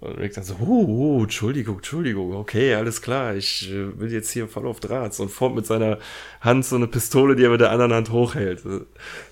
[0.00, 4.30] Und Rick dann so, hu, hu, Entschuldigung, Entschuldigung, okay, alles klar, ich äh, will jetzt
[4.30, 5.18] hier voll auf Draht.
[5.20, 5.98] Und formt mit seiner
[6.40, 8.62] Hand so eine Pistole, die er mit der anderen Hand hochhält.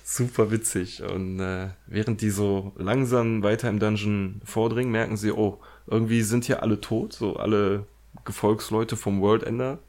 [0.05, 1.03] Super witzig.
[1.03, 6.45] Und äh, während die so langsam weiter im Dungeon vordringen, merken sie, oh, irgendwie sind
[6.45, 7.85] hier alle tot, so alle
[8.25, 9.79] Gefolgsleute vom World Ender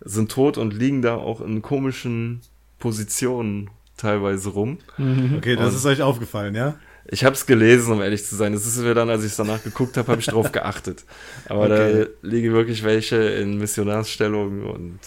[0.00, 2.40] sind tot und liegen da auch in komischen
[2.78, 4.78] Positionen teilweise rum.
[4.98, 6.76] Okay, das Und- ist euch aufgefallen, ja?
[7.08, 8.52] Ich habe es gelesen, um ehrlich zu sein.
[8.52, 11.04] Es ist mir dann, als ich es danach geguckt habe, habe ich drauf geachtet.
[11.48, 12.06] Aber Okay.
[12.22, 14.98] da liegen wirklich welche in Missionarsstellung und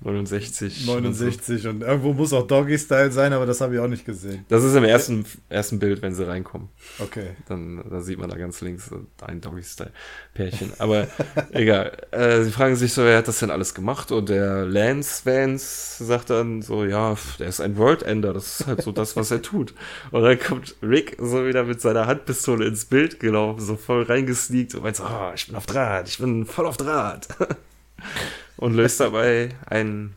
[0.00, 0.88] 69.
[0.88, 4.44] und 69 und irgendwo muss auch Doggy-Style sein, aber das habe ich auch nicht gesehen.
[4.48, 4.56] So.
[4.56, 6.68] Das ist im ersten, ersten Bild, wenn sie reinkommen.
[6.98, 7.30] Okay.
[7.48, 8.90] Dann da sieht man da ganz links
[9.22, 10.72] ein Doggy-Style-Pärchen.
[10.78, 11.06] Aber
[11.52, 11.96] egal.
[12.10, 14.12] Äh, sie fragen sich so, wer hat das denn alles gemacht?
[14.12, 18.32] Und der Lance Vance sagt dann so, ja, der ist ein World-Ender.
[18.32, 19.74] Das ist halt so das, was er tut.
[20.10, 24.74] Und dann kommt Rick so wieder mit seiner Handpistole ins Bild gelaufen, so voll reingesneakt
[24.74, 27.28] und meint so, ah, ich bin auf Draht, ich bin voll auf Draht.
[28.64, 30.14] und löst dabei einen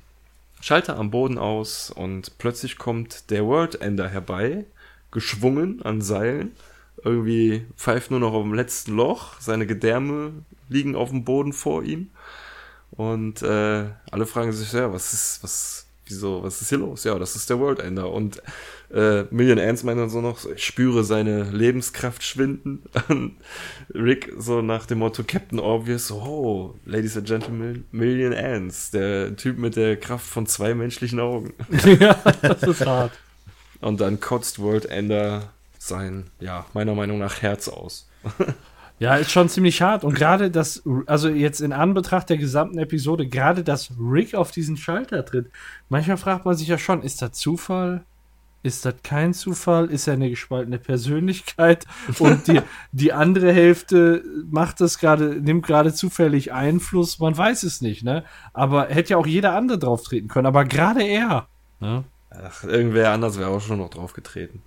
[0.62, 4.64] Schalter am Boden aus und plötzlich kommt der World Ender herbei,
[5.12, 6.54] geschwungen an Seilen.
[7.04, 10.32] Irgendwie pfeift nur noch auf dem letzten Loch, seine Gedärme
[10.70, 12.10] liegen auf dem Boden vor ihm.
[12.92, 17.04] Und äh, alle fragen sich, ja, was ist, was, wieso, was ist hier los?
[17.04, 18.10] Ja, das ist der World Ender.
[18.10, 18.42] Und
[18.94, 22.84] äh, Million Ants meint dann so noch, ich spüre seine Lebenskraft schwinden.
[23.10, 23.38] Und
[23.94, 29.58] Rick so nach dem Motto Captain Obvious, oh, Ladies and Gentlemen, Million Ants, der Typ
[29.58, 31.54] mit der Kraft von zwei menschlichen Augen.
[32.00, 33.12] ja, das ist hart.
[33.82, 38.10] Und dann kotzt World Ender sein, ja, meiner Meinung nach Herz aus.
[39.00, 40.04] Ja, ist schon ziemlich hart.
[40.04, 44.76] Und gerade das, also jetzt in Anbetracht der gesamten Episode, gerade dass Rick auf diesen
[44.76, 45.52] Schalter tritt,
[45.90, 48.04] manchmal fragt man sich ja schon, ist das Zufall?
[48.68, 49.86] Ist das kein Zufall?
[49.86, 51.86] Ist er eine gespaltene Persönlichkeit?
[52.20, 52.62] Und die,
[52.92, 57.20] die andere Hälfte macht das gerade, nimmt gerade zufällig Einfluss.
[57.20, 58.26] Man weiß es nicht, ne?
[58.54, 60.48] Aber hätte ja auch jeder andere drauf treten können.
[60.48, 61.48] Aber gerade er.
[61.80, 62.04] Ne?
[62.30, 64.62] Ach, irgendwer anders wäre auch schon noch drauf getreten.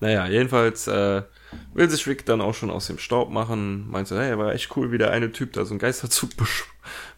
[0.00, 1.22] Naja, jedenfalls äh,
[1.74, 3.90] will sich Rick dann auch schon aus dem Staub machen.
[3.90, 6.66] Meint so, hey, war echt cool, wie der eine Typ da so einen Geisterzug besch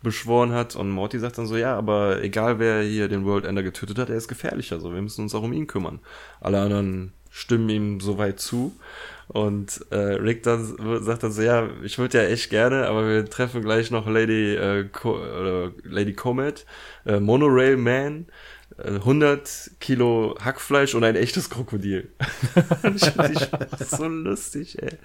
[0.02, 0.76] beschworen hat.
[0.76, 4.08] Und Morty sagt dann so, ja, aber egal wer hier den World Ender getötet hat,
[4.08, 4.72] er ist gefährlich.
[4.72, 6.00] Also wir müssen uns auch um ihn kümmern.
[6.40, 8.74] Alle anderen stimmen ihm soweit zu.
[9.28, 10.64] Und äh, Rick dann
[11.04, 14.56] sagt dann so, ja, ich würde ja echt gerne, aber wir treffen gleich noch Lady,
[14.56, 15.20] äh, Co
[15.84, 16.66] Lady Comet,
[17.06, 18.26] äh, Monorail Man,
[18.84, 22.12] 100 Kilo Hackfleisch und ein echtes Krokodil.
[22.84, 23.48] die Sprache
[23.84, 24.98] so lustig, ey.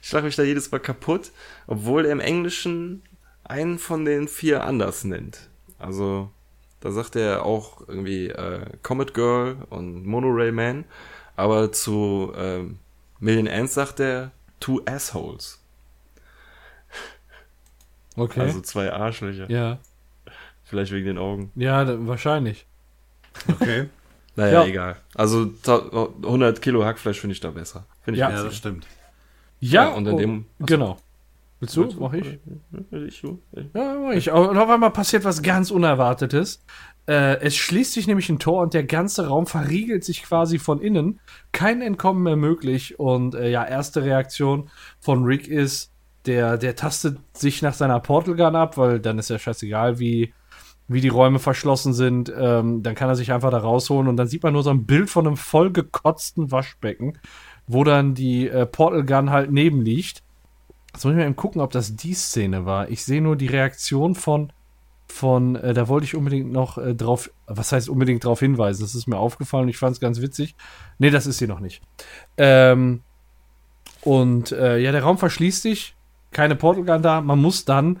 [0.00, 1.32] Ich schlage mich da jedes Mal kaputt,
[1.66, 3.02] obwohl er im Englischen
[3.44, 5.48] einen von den vier anders nennt.
[5.78, 6.30] Also,
[6.80, 10.84] da sagt er auch irgendwie äh, Comet Girl und Monorail Man,
[11.36, 12.78] aber zu ähm,
[13.18, 15.60] Million Ants sagt er Two Assholes.
[18.16, 18.40] Okay.
[18.40, 19.50] Also zwei Arschlöcher.
[19.50, 19.78] ja.
[20.64, 21.52] Vielleicht wegen den Augen.
[21.54, 22.66] Ja, da, wahrscheinlich.
[23.48, 23.86] Okay.
[24.34, 24.64] Naja, Ja.
[24.66, 24.96] egal.
[25.14, 27.84] Also ta- 100 Kilo Hackfleisch finde ich da besser.
[28.00, 28.30] Finde ich Ja.
[28.30, 28.48] Ja, witzig.
[28.48, 28.86] das stimmt.
[29.60, 30.96] Ja, Ja, und in oh, dem- genau.
[31.60, 31.86] Willst du?
[32.00, 32.38] Mach ich?
[32.90, 33.22] Ich, ich.
[33.74, 34.30] Ja, mach ich.
[34.32, 36.64] Und auf einmal passiert was ganz Unerwartetes.
[37.06, 40.80] Äh, es schließt sich nämlich ein Tor und der ganze Raum verriegelt sich quasi von
[40.80, 41.20] innen.
[41.52, 42.98] Kein Entkommen mehr möglich.
[42.98, 45.92] Und äh, ja, erste Reaktion von Rick ist,
[46.24, 50.32] der, der tastet sich nach seiner Portal Gun ab, weil dann ist ja scheißegal, wie,
[50.92, 52.32] wie die Räume verschlossen sind.
[52.36, 54.86] Ähm, dann kann er sich einfach da rausholen und dann sieht man nur so ein
[54.86, 57.18] Bild von einem vollgekotzten Waschbecken,
[57.66, 60.22] wo dann die äh, Portal Gun halt neben liegt.
[60.92, 62.90] Jetzt muss ich mal eben gucken, ob das die Szene war.
[62.90, 64.52] Ich sehe nur die Reaktion von,
[65.06, 68.82] von äh, da wollte ich unbedingt noch äh, drauf, was heißt unbedingt drauf hinweisen?
[68.82, 70.54] Das ist mir aufgefallen und ich fand es ganz witzig.
[70.98, 71.82] Nee, das ist sie noch nicht.
[72.36, 73.02] Ähm,
[74.02, 75.94] und äh, ja, der Raum verschließt sich,
[76.30, 78.00] keine Portal Gun da, man muss dann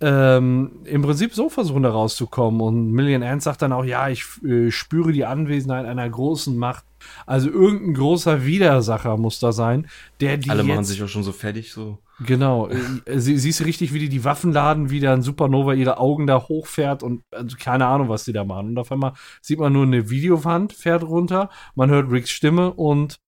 [0.00, 2.60] ähm, im Prinzip so versuchen, da rauszukommen.
[2.60, 6.84] Und Million Ant sagt dann auch, ja, ich äh, spüre die Anwesenheit einer großen Macht.
[7.26, 9.88] Also irgendein großer Widersacher muss da sein,
[10.20, 11.98] der die Alle machen sich auch schon so fertig, so.
[12.20, 15.98] Genau, äh, sie, siehst du richtig, wie die die Waffen laden, wie dann Supernova ihre
[15.98, 18.68] Augen da hochfährt und also keine Ahnung, was die da machen.
[18.68, 23.18] Und auf einmal sieht man nur eine Videowand, fährt runter, man hört Ricks Stimme und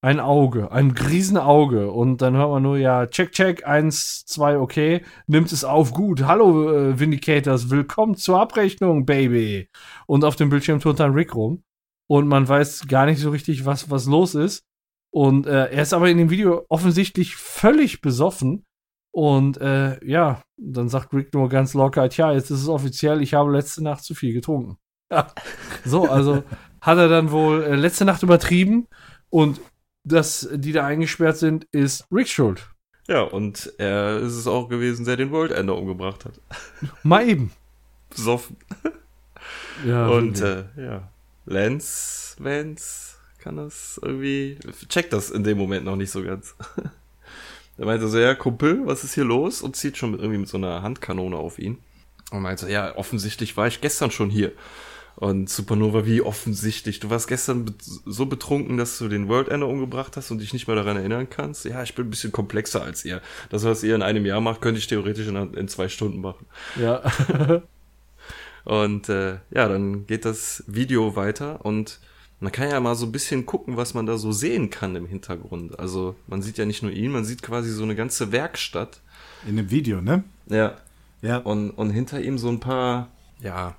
[0.00, 1.90] ein Auge, ein Riesenauge.
[1.90, 6.22] Und dann hört man nur, ja, check, check, eins, zwei, okay, nimmt es auf, gut.
[6.22, 9.68] Hallo, äh, Vindicators, willkommen zur Abrechnung, Baby.
[10.06, 11.62] Und auf dem Bildschirm tut dann Rick rum.
[12.06, 14.64] Und man weiß gar nicht so richtig, was, was los ist.
[15.10, 18.64] Und äh, er ist aber in dem Video offensichtlich völlig besoffen.
[19.10, 23.34] Und äh, ja, dann sagt Rick nur ganz locker, tja, jetzt ist es offiziell, ich
[23.34, 24.76] habe letzte Nacht zu viel getrunken.
[25.10, 25.26] Ja.
[25.84, 26.42] So, also
[26.80, 28.88] hat er dann wohl äh, letzte Nacht übertrieben
[29.30, 29.60] und
[30.04, 32.68] dass die da eingesperrt sind, ist Ricks Schuld.
[33.08, 36.40] Ja, und er ist es auch gewesen, der den World Ender umgebracht hat.
[37.02, 37.52] Mal eben.
[38.10, 38.56] Besoffen.
[39.86, 41.08] Ja, Und äh, ja,
[41.46, 46.56] Lance, Vance kann das irgendwie, checkt das in dem Moment noch nicht so ganz.
[47.78, 49.62] er meinte so, ja, Kumpel, was ist hier los?
[49.62, 51.78] Und zieht schon mit, irgendwie mit so einer Handkanone auf ihn.
[52.30, 54.52] Und meinte so, ja, offensichtlich war ich gestern schon hier.
[55.18, 57.00] Und Supernova, wie offensichtlich?
[57.00, 60.68] Du warst gestern so betrunken, dass du den World Ender umgebracht hast und dich nicht
[60.68, 61.64] mehr daran erinnern kannst?
[61.64, 63.20] Ja, ich bin ein bisschen komplexer als ihr.
[63.50, 66.46] Das, was ihr in einem Jahr macht, könnte ich theoretisch in, in zwei Stunden machen.
[66.80, 67.02] ja.
[68.64, 72.00] Und äh, ja, dann geht das Video weiter und
[72.38, 75.06] man kann ja mal so ein bisschen gucken, was man da so sehen kann im
[75.06, 75.78] Hintergrund.
[75.78, 79.00] Also man sieht ja nicht nur ihn, man sieht quasi so eine ganze Werkstatt.
[79.46, 80.22] In dem Video, ne?
[80.46, 80.76] Ja.
[81.22, 81.38] Ja.
[81.38, 83.08] Und, und hinter ihm so ein paar,
[83.40, 83.76] ja,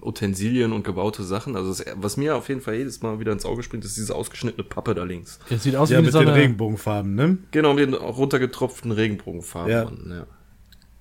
[0.00, 1.56] Utensilien und gebaute Sachen.
[1.56, 4.14] Also das, was mir auf jeden Fall jedes Mal wieder ins Auge springt, ist diese
[4.14, 5.38] ausgeschnittene Pappe da links.
[5.50, 7.38] Es sieht aus ja, wie mit so den eine, Regenbogenfarben, ne?
[7.50, 9.70] Genau, mit den runtergetropften Regenbogenfarben.
[10.10, 10.16] Ja.
[10.16, 10.26] Ja.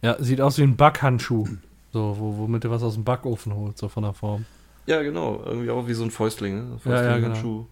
[0.01, 1.47] ja, sieht aus wie ein Backhandschuh.
[1.93, 4.45] So, wo, womit du was aus dem Backofen holst, so von der Form.
[4.86, 5.41] ja, genau.
[5.45, 6.79] Irgendwie auch wie so ein Fäustling, ne?
[6.86, 7.67] Ja, ja, genau.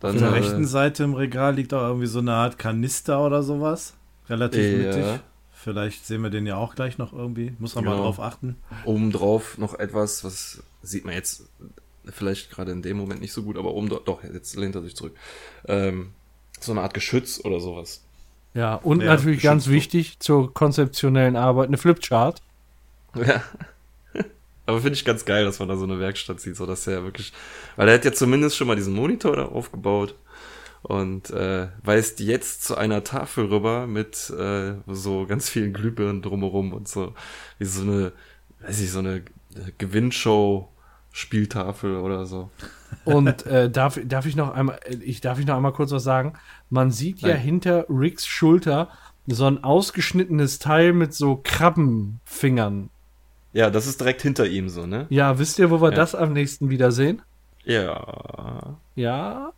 [0.00, 3.42] Auf der äh, rechten Seite im Regal liegt auch irgendwie so eine Art Kanister oder
[3.42, 3.94] sowas.
[4.28, 4.78] Relativ Ja.
[4.78, 5.04] mittig.
[5.68, 7.54] Vielleicht sehen wir den ja auch gleich noch irgendwie.
[7.58, 8.04] Muss man mal Genau.
[8.04, 8.56] drauf achten.
[8.86, 11.42] obendrauf noch etwas, was sieht man jetzt
[12.10, 14.96] vielleicht gerade in dem Moment nicht so gut, aber oben doch, jetzt lehnt er sich
[14.96, 15.14] zurück.
[15.66, 16.12] Ähm,
[16.58, 18.02] so eine Art Geschütz oder sowas.
[18.54, 22.40] Ja, und Ja, natürlich ganz wichtig zur konzeptionellen Arbeit, eine Flipchart.
[23.14, 23.42] Ja.
[24.66, 27.04] aber finde ich ganz geil, dass man da so eine Werkstatt sieht, so dass er
[27.04, 27.32] wirklich,
[27.76, 30.14] weil er hat ja zumindest schon mal diesen Monitor da aufgebaut
[30.82, 36.72] und äh, weist jetzt zu einer Tafel rüber mit äh, so ganz vielen Glühbirnen drumherum
[36.72, 37.14] und so
[37.58, 38.12] wie so eine,
[38.60, 39.22] weiß ich, so eine
[39.78, 40.68] Gewinnshow
[41.10, 42.50] Spieltafel oder so.
[43.04, 46.04] Und äh, darf, darf ich noch einmal, äh, ich darf ich noch einmal kurz was
[46.04, 46.34] sagen?
[46.70, 47.38] Man sieht ja Nein.
[47.38, 48.88] hinter Ricks Schulter
[49.26, 52.90] so ein ausgeschnittenes Teil mit so Krabbenfingern.
[53.52, 55.06] Ja, das ist direkt hinter ihm so, ne?
[55.10, 55.96] Ja, wisst ihr, wo wir Ja.
[55.96, 57.22] das am nächsten wiedersehen?
[57.64, 59.52] Ja, Ja.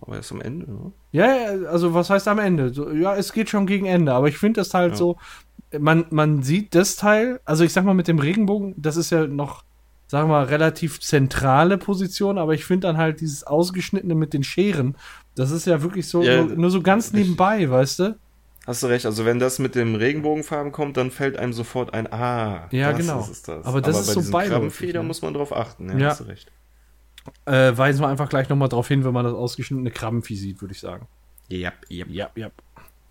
[0.00, 0.92] Aber erst am Ende, ne?
[1.12, 1.26] Ja,
[1.70, 2.72] also was heißt am Ende?
[2.72, 4.96] So, ja, es geht schon gegen Ende, aber ich finde das halt Ja.
[4.96, 5.16] so,
[5.78, 9.26] man, man sieht das Teil, also ich sag mal mit dem Regenbogen, das ist ja
[9.26, 9.64] noch,
[10.06, 14.44] sagen wir mal, relativ zentrale Position, aber ich finde dann halt dieses Ausgeschnittene mit den
[14.44, 14.96] Scheren,
[15.36, 18.16] das ist ja wirklich so, Ja, nur, nur so ganz ich- nebenbei, weißt du?
[18.66, 22.10] Hast du recht, also wenn das mit dem Regenbogenfarben kommt, dann fällt einem sofort ein,
[22.10, 23.20] ah, Ja, das genau.
[23.20, 23.66] ist es das.
[23.66, 25.06] Aber das ist so diesen beiläufig, Krabbenfeder ne?
[25.08, 26.08] muss man drauf achten, ja, Ja.
[26.10, 26.50] hast du recht.
[27.46, 30.72] Äh, weisen wir einfach gleich nochmal drauf hin, wenn man das ausgeschnittene Krabbenvieh sieht, würde
[30.72, 31.06] ich sagen.
[31.48, 32.06] Ja, ja.
[32.08, 32.50] Ja, ja.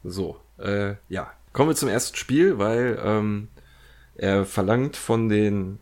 [0.04, 1.32] So, äh, ja.
[1.52, 3.48] Kommen wir zum ersten Spiel, weil ähm,
[4.16, 5.80] er verlangt von den,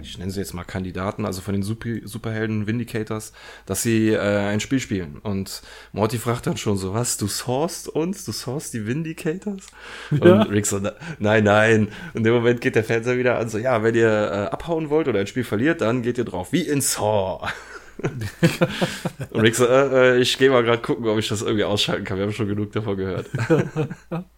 [0.00, 3.32] ich nenne sie jetzt mal Kandidaten, also von den Super Superhelden Vindicators,
[3.66, 5.18] dass sie äh, ein Spiel spielen.
[5.18, 8.24] Und Morty fragt dann schon so, was, du sourced uns?
[8.24, 9.66] Du sourced die Vindicators?
[10.10, 10.42] Ja.
[10.42, 11.88] Und Rick so, "Na- nein, nein.
[12.14, 15.08] In dem Moment geht der Fernseher wieder an, so, ja, wenn ihr äh, abhauen wollt
[15.08, 17.48] oder ein Spiel verliert, dann geht ihr drauf, wie in Saw.
[19.30, 22.04] Und Rick so, äh, äh, ich gehe mal gerade gucken, ob ich das irgendwie ausschalten
[22.04, 22.16] kann.
[22.16, 23.26] Wir haben schon genug davon gehört.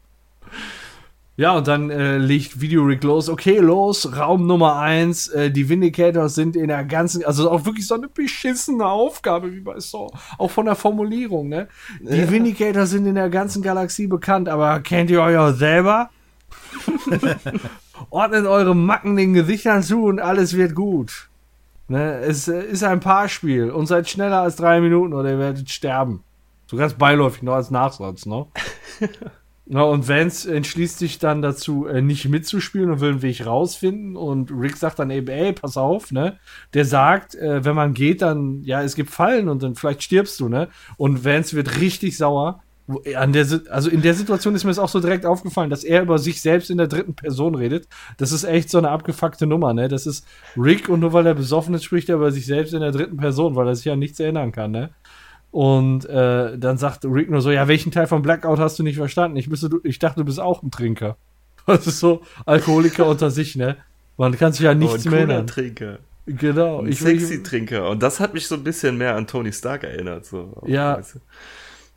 [1.41, 3.31] Ja, und dann äh, legt Video Rick los.
[3.31, 5.27] Okay, los, Raum Nummer eins.
[5.29, 9.61] Äh, die Vindicators sind in der ganzen, also auch wirklich so eine beschissene Aufgabe wie
[9.61, 10.11] bei Saw.
[10.37, 11.69] Auch von der Formulierung, ne?
[12.01, 12.31] Die ja.
[12.31, 16.11] Vindicators sind in der ganzen Galaxie bekannt, aber kennt ihr euch auch selber?
[18.11, 21.31] Ordnet eure Macken den Gesichtern zu und alles wird gut.
[21.89, 22.19] Ne?
[22.19, 26.23] Es äh, ist ein Paarspiel und seid schneller als drei Minuten oder ihr werdet sterben.
[26.67, 28.45] So ganz beiläufig noch als Nachsatz, ne?
[29.73, 34.17] Ja, und Vance entschließt sich dann dazu, äh, nicht mitzuspielen und will einen Weg rausfinden.
[34.17, 36.41] Und Rick sagt dann eben, ey, pass auf, ne?
[36.75, 40.41] Der sagt, äh, wenn man geht, dann, ja, es gibt Fallen und dann vielleicht stirbst
[40.41, 40.69] du, ne?
[40.97, 42.65] Und Vance wird richtig sauer.
[43.15, 46.03] An der, also in der Situation ist mir es auch so direkt aufgefallen, dass er
[46.03, 47.87] über sich selbst in der dritten Person redet.
[48.17, 49.87] Das ist echt so eine abgefuckte Nummer, ne?
[49.87, 52.81] Das ist Rick und nur weil er besoffen ist, spricht er über sich selbst in
[52.81, 54.91] der dritten Person, weil er sich ja nichts erinnern kann, ne?
[55.51, 58.97] Und äh, dann sagt Rick nur so, ja, welchen Teil von Blackout hast du nicht
[58.97, 59.37] verstanden?
[59.37, 61.17] Ich, du, ich dachte, du bist auch ein Trinker.
[61.67, 63.77] Das ist so Alkoholiker unter sich, ne?
[64.17, 65.47] Man kann sich ja nichts oh, mehr erinnern.
[65.47, 65.99] Trinker.
[66.27, 66.81] Genau.
[66.81, 67.89] Ein ich sexy Trinker.
[67.89, 70.27] Und das hat mich so ein bisschen mehr an Tony Stark erinnert.
[70.27, 70.63] So.
[70.67, 70.97] Ja.
[70.99, 71.21] Weißt du?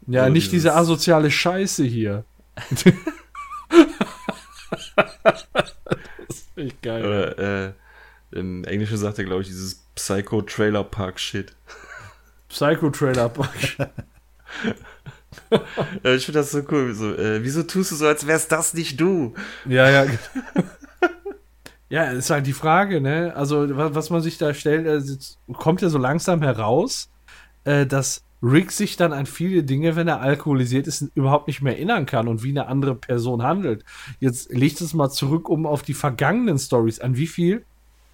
[0.08, 2.26] Ja, so nicht diese asoziale Scheiße hier.
[2.76, 2.86] das
[6.30, 7.06] ist echt geil.
[7.06, 7.74] Oder, äh,
[8.32, 11.56] Im Englischen sagt er, glaube ich, dieses Psycho-Trailer-Park-Shit.
[12.54, 13.78] Psycho-Trailer Park.
[16.04, 16.94] ja, ich finde das so cool.
[16.94, 19.34] So, äh, wieso tust du so, als wär's das nicht du?
[19.66, 20.06] Ja, ja.
[21.90, 23.34] ja, ist halt die Frage, ne?
[23.36, 25.16] Also, was, was man sich da stellt, also,
[25.54, 27.10] kommt ja so langsam heraus,
[27.64, 31.74] äh, dass Rick sich dann an viele Dinge, wenn er alkoholisiert ist, überhaupt nicht mehr
[31.74, 33.84] erinnern kann und wie eine andere Person handelt.
[34.20, 37.00] Jetzt legt es mal zurück um auf die vergangenen Stories.
[37.00, 37.66] An wie viel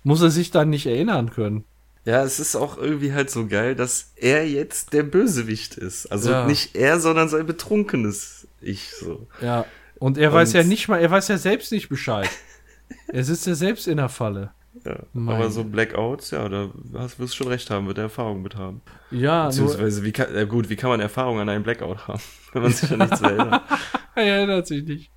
[0.03, 1.65] muss er sich dann nicht erinnern können?
[2.05, 6.07] Ja, es ist auch irgendwie halt so geil, dass er jetzt der Bösewicht ist.
[6.11, 6.45] Also ja.
[6.45, 9.27] nicht er, sondern sein betrunkenes Ich so.
[9.41, 9.65] Ja.
[9.99, 12.29] Und er und weiß ja nicht mal, er weiß ja selbst nicht Bescheid.
[13.07, 14.51] er sitzt ja selbst in der Falle.
[14.85, 14.97] Ja,
[15.27, 18.55] aber so Blackouts, ja, da hast, wirst du schon recht haben, wird er Erfahrung mit
[18.55, 18.81] haben.
[19.11, 22.21] Ja, Beziehungsweise, wie kann, ja gut, wie kann man Erfahrung an einem Blackout haben,
[22.53, 23.61] wenn man sich an nichts erinnert?
[24.15, 25.11] er erinnert sich nicht.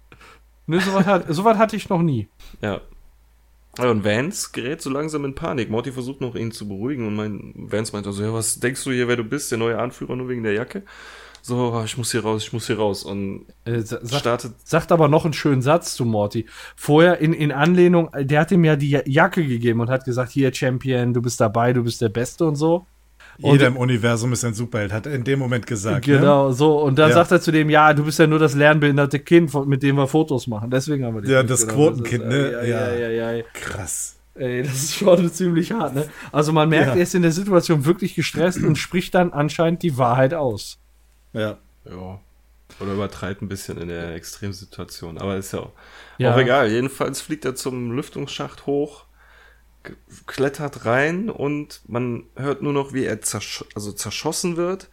[0.66, 2.28] Ne, sowas, hat, sowas hatte ich noch nie.
[2.60, 2.80] Ja,
[3.78, 5.70] und Vance gerät so langsam in Panik.
[5.70, 8.92] Morty versucht noch ihn zu beruhigen und mein Vance meint also, ja, was denkst du
[8.92, 9.50] hier, wer du bist?
[9.50, 10.82] Der neue Anführer nur wegen der Jacke?
[11.44, 13.02] So, ah, ich muss hier raus, ich muss hier raus.
[13.02, 14.54] Und äh, sagt, startet.
[14.64, 16.46] Sagt aber noch einen schönen Satz zu Morty.
[16.76, 20.54] Vorher in, in Anlehnung, der hat ihm ja die Jacke gegeben und hat gesagt, hier
[20.54, 22.86] Champion, du bist dabei, du bist der Beste und so.
[23.38, 26.06] Jeder im Universum ist ein Superheld, hat er in dem Moment gesagt.
[26.06, 26.18] Ne?
[26.18, 26.54] Genau, ne?
[26.54, 26.80] so.
[26.80, 27.14] Und dann ja.
[27.14, 30.06] sagt er zu dem, ja, du bist ja nur das lernbehinderte Kind, mit dem wir
[30.06, 30.70] Fotos machen.
[30.70, 31.30] Deswegen haben wir dich.
[31.30, 32.52] Ja, das Quotenkind, ne?
[32.52, 33.44] Ja, ja, ja, ja, ja.
[33.54, 34.16] Krass.
[34.34, 36.08] Ey, das ist schon ziemlich hart, ne?
[36.30, 36.94] Also man merkt, ja.
[36.94, 40.78] er ist in der Situation wirklich gestresst und spricht dann anscheinend die Wahrheit aus.
[41.32, 41.58] Ja.
[41.84, 42.20] Ja.
[42.80, 45.18] Oder übertreibt ein bisschen in der Extremsituation.
[45.18, 45.72] Aber ist ja auch,
[46.18, 46.34] ja.
[46.34, 46.70] auch egal.
[46.70, 49.04] Jedenfalls fliegt er zum Lüftungsschacht hoch
[50.26, 54.88] klettert rein und man hört nur noch, wie er zersch also zerschossen wird,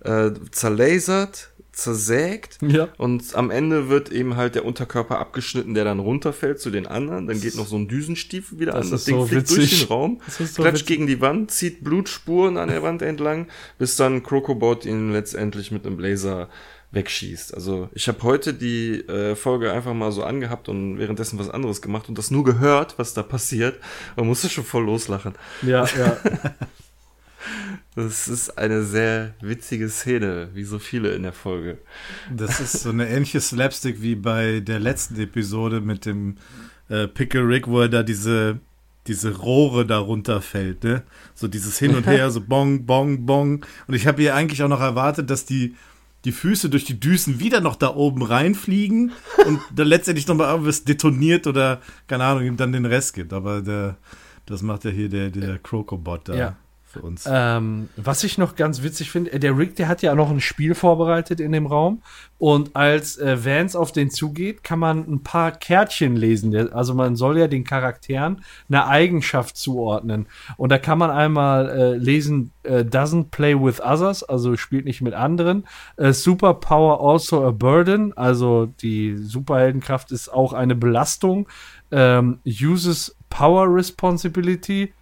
[0.00, 2.88] äh, zerlasert, zersägt ja.
[2.98, 7.26] und am Ende wird eben halt der Unterkörper abgeschnitten, der dann runterfällt zu den anderen.
[7.26, 8.90] Dann geht noch so ein Düsenstiefel wieder das an.
[8.90, 9.56] Das Ding so fliegt witzig.
[9.56, 10.86] durch den Raum, so klatscht witzig.
[10.86, 13.46] gegen die Wand, zieht Blutspuren an der Wand entlang,
[13.78, 16.48] bis dann Crocobot ihn letztendlich mit einem Blazer
[16.92, 17.54] wegschießt.
[17.54, 21.82] Also ich habe heute die äh, Folge einfach mal so angehabt und währenddessen was anderes
[21.82, 23.80] gemacht und das nur gehört, was da passiert.
[24.16, 25.34] Man musste schon voll loslachen.
[25.62, 26.16] Ja, ja.
[27.96, 31.78] Das ist eine sehr witzige Szene, wie so viele in der Folge.
[32.34, 36.36] Das ist so eine ähnliche Slapstick wie bei der letzten Episode mit dem
[36.88, 38.60] äh, Pickle Rick, wo er da diese,
[39.06, 41.02] diese Rohre da runterfällt, ne?
[41.34, 43.66] So dieses Hin und Her, so bong, bong, bong.
[43.88, 45.74] Und ich habe hier eigentlich auch noch erwartet, dass die
[46.24, 49.12] die Füße durch die Düsen wieder noch da oben reinfliegen
[49.46, 53.32] und dann letztendlich nochmal irgendwas detoniert oder, keine Ahnung, ihm dann den Rest gibt.
[53.32, 53.96] Aber der,
[54.46, 56.34] das macht ja hier der, der Crocobot da.
[56.34, 56.56] Ja
[56.90, 57.24] für uns.
[57.30, 60.74] Ähm, was ich noch ganz witzig finde, der Rick, der hat ja noch ein Spiel
[60.74, 62.02] vorbereitet in dem Raum.
[62.38, 66.72] Und als äh, Vance auf den zugeht, kann man ein paar Kärtchen lesen.
[66.72, 70.26] Also man soll ja den Charakteren eine Eigenschaft zuordnen.
[70.56, 75.00] Und da kann man einmal äh, lesen, äh, doesn't play with others, also spielt nicht
[75.00, 75.64] mit anderen.
[75.96, 81.46] Äh, Superpower also a burden, also die Superheldenkraft ist auch eine Belastung.
[81.92, 84.92] Ähm, uses power responsibility.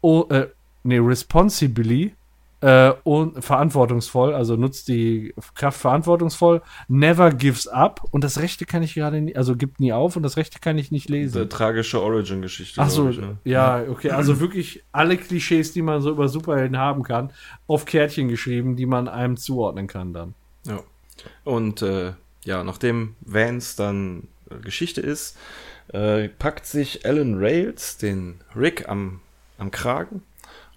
[0.00, 0.48] Oh, äh,
[0.88, 2.14] nee, responsibly
[2.60, 8.82] äh, und verantwortungsvoll, also nutzt die Kraft verantwortungsvoll, never gives up und das rechte kann
[8.82, 11.34] ich gerade nie, also gibt nie auf und das rechte kann ich nicht lesen.
[11.34, 12.80] Diese tragische Origin-Geschichte.
[12.80, 13.36] Ach so, glaub ich, ne?
[13.44, 17.30] ja, okay, also wirklich alle Klischees, die man so über Superhelden haben kann,
[17.68, 20.34] auf Kärtchen geschrieben, die man einem zuordnen kann dann.
[20.66, 20.80] Ja.
[21.44, 22.12] Und äh,
[22.44, 25.36] ja, nachdem Vance dann äh, Geschichte ist,
[25.92, 29.20] äh, packt sich Alan Rails den Rick am,
[29.58, 30.22] am Kragen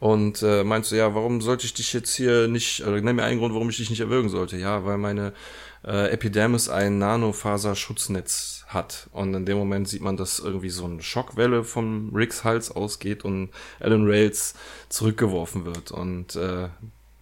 [0.01, 3.23] und äh, meint so, ja, warum sollte ich dich jetzt hier nicht, oder nenn mir
[3.23, 4.57] einen Grund, warum ich dich nicht erwürgen sollte.
[4.57, 5.31] Ja, weil meine
[5.85, 9.09] äh, Epidermis ein Nanofaser-Schutznetz hat.
[9.11, 13.23] Und in dem Moment sieht man, dass irgendwie so eine Schockwelle vom Ricks Hals ausgeht
[13.23, 14.55] und Alan Rails
[14.89, 15.91] zurückgeworfen wird.
[15.91, 16.69] Und äh,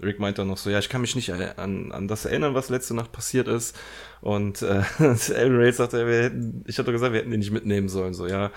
[0.02, 2.70] Rick meint dann noch so, ja, ich kann mich nicht an, an das erinnern, was
[2.70, 3.78] letzte Nacht passiert ist.
[4.22, 7.52] Und äh, Alan Rails sagt, wir hätten, ich hatte doch gesagt, wir hätten den nicht
[7.52, 8.14] mitnehmen sollen.
[8.14, 8.52] So, ja,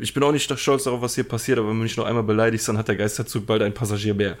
[0.00, 2.22] ich bin auch nicht stolz darauf, was hier passiert, aber wenn du mich noch einmal
[2.22, 4.36] beleidigst, dann hat der Geisterzug bald ein Passagier mehr.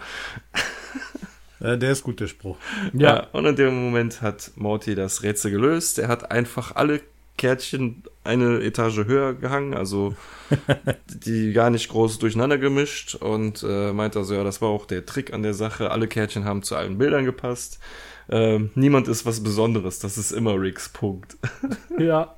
[1.60, 2.58] Äh, der ist gut, der Spruch.
[2.92, 3.16] Ja.
[3.16, 5.98] ja, und in dem Moment hat Morty das Rätsel gelöst.
[5.98, 7.00] Er hat einfach alle
[7.36, 10.14] Kärtchen eine Etage höher gehangen, also
[11.06, 15.04] die gar nicht groß durcheinander gemischt und äh, meinte also, ja, das war auch der
[15.04, 15.90] Trick an der Sache.
[15.90, 17.80] Alle Kärtchen haben zu allen Bildern gepasst.
[18.28, 21.36] Ähm, niemand ist was Besonderes, das ist immer Ricks Punkt.
[21.98, 22.36] Ja.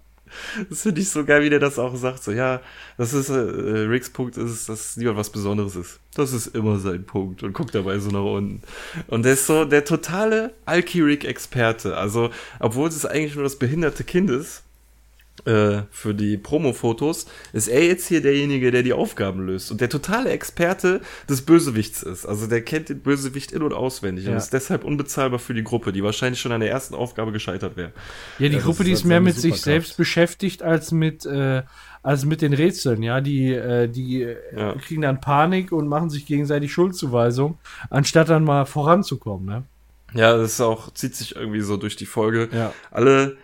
[0.69, 2.25] Das finde ich so geil, wie der das auch sagt.
[2.25, 2.61] So, ja,
[2.99, 6.01] das ist, äh, Ricks Punkt ist, dass niemand was Besonderes ist.
[6.15, 8.61] Das ist immer sein Punkt und guckt dabei so nach unten.
[9.07, 11.97] Und der ist so der totale Alki-Rick-Experte.
[11.97, 14.65] Also, obwohl es eigentlich nur das behinderte Kind ist,
[15.45, 19.89] äh, für die Promo-Fotos, ist er jetzt hier derjenige, der die Aufgaben löst und der
[19.89, 22.25] totale Experte des Bösewichts ist.
[22.27, 24.31] Also der kennt den Bösewicht in- und auswendig Ja.
[24.33, 27.77] und ist deshalb unbezahlbar für die Gruppe, die wahrscheinlich schon an der ersten Aufgabe gescheitert
[27.77, 27.93] wäre.
[28.39, 30.63] Ja, die Ja, das Gruppe, ist die halt ist mehr seine mit sich selbst beschäftigt
[30.63, 31.63] als mit, äh,
[32.03, 33.21] als mit den Rätseln, ja.
[33.21, 34.73] Die, äh, die äh, Ja.
[34.75, 37.59] kriegen dann Panik und machen sich gegenseitig Schuldzuweisung,
[37.91, 39.63] anstatt dann mal voranzukommen, ne?
[40.15, 42.49] Ja, das ist auch, zieht sich irgendwie so durch die Folge.
[42.53, 42.73] Ja.
[42.91, 43.37] Alle,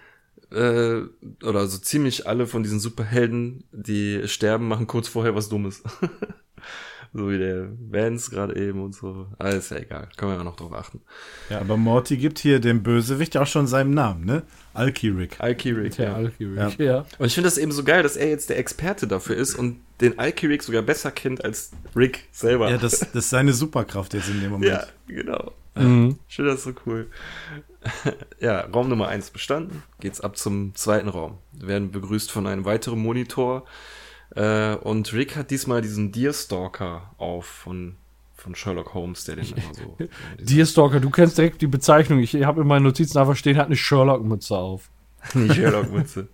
[0.53, 1.03] äh,
[1.45, 5.83] oder so ziemlich alle von diesen Superhelden, die sterben, machen kurz vorher was Dummes.
[7.15, 9.27] so wie der Vance gerade eben und so.
[9.43, 11.01] Ist ja egal, können wir ja noch drauf achten.
[11.51, 14.43] Ja, aber Morty gibt hier dem Bösewicht ja auch schon seinen Namen, ne?
[14.75, 15.37] Alki-Rick.
[15.39, 16.71] Alki-Rick, Der ja.
[16.79, 17.07] Ja.
[17.19, 19.81] Und ich finde das eben so geil, dass er jetzt der Experte dafür ist und
[20.01, 22.71] den Alki-Rick sogar besser kennt als Rick selber.
[22.71, 24.71] Ja, das, das ist seine Superkraft jetzt in dem Moment.
[24.73, 25.53] ja genau.
[25.75, 26.19] Mhm.
[26.29, 27.09] Ich finde das so cool.
[28.41, 29.83] ja, Raum Nummer eins bestanden.
[30.01, 31.39] Geht's ab zum zweiten Raum.
[31.53, 33.65] Wir werden begrüßt von einem weiteren Monitor.
[34.35, 37.97] Äh, und Rick hat diesmal diesen Deerstalker auf von,
[38.35, 39.99] von Sherlock Holmes, der den immer so.
[40.39, 42.19] Deerstalker, du kennst direkt die Bezeichnung.
[42.21, 44.89] Ich habe in meinen Notizen einfach stehen, hat eine Sherlock-Mütze auf.
[45.35, 46.29] Die Sherlock-Mütze.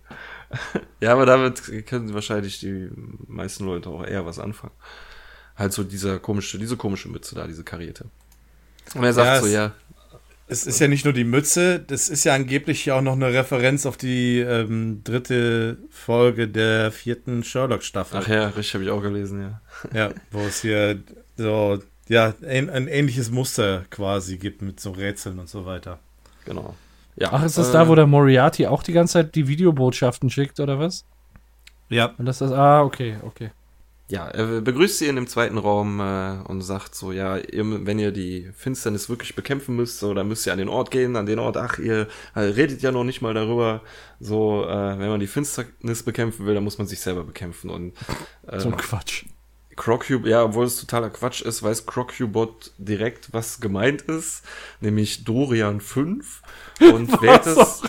[0.99, 2.89] ja, aber damit können wahrscheinlich die
[3.27, 4.73] meisten Leute auch eher was anfangen.
[5.55, 8.05] Halt so dieser komische, diese komische Mütze da, diese karierte.
[8.95, 9.73] Und er sagt Ja, so, ja,
[10.51, 13.31] Es ist ja nicht nur die Mütze, das ist ja angeblich ja auch noch eine
[13.31, 18.19] Referenz auf die ähm, dritte Folge der vierten Sherlock-Staffel.
[18.19, 19.61] ach ja, richtig, habe ich auch gelesen, ja.
[19.93, 20.99] Ja, wo es hier
[21.37, 25.99] so, ja, ein, ein ähnliches Muster quasi gibt mit so Rätseln und so weiter.
[26.45, 26.75] Genau.
[27.15, 30.29] Ja, Ach, ist das äh, da, wo der Moriarty auch die ganze Zeit die Videobotschaften
[30.31, 31.05] schickt, oder was?
[31.89, 33.51] Ja, Und das ist, ah, okay, okay.
[34.09, 37.99] Ja, er begrüßt sie in dem zweiten Raum äh, und sagt so, ja, ihr, wenn
[37.99, 41.27] ihr die Finsternis wirklich bekämpfen müsst, so, dann müsst ihr an den Ort gehen, an
[41.27, 43.83] den Ort, ach, ihr äh, redet ja noch nicht mal darüber,
[44.19, 47.69] so, äh, wenn man die Finsternis bekämpfen will, dann muss man sich selber bekämpfen.
[47.69, 47.93] Und
[48.47, 49.25] äh, So ein Quatsch.
[49.75, 54.43] Crocube, ja, obwohl es totaler Quatsch ist, weiß Crocubot direkt, was gemeint ist,
[54.81, 56.41] nämlich Dorian 5
[56.91, 57.83] und wählt es,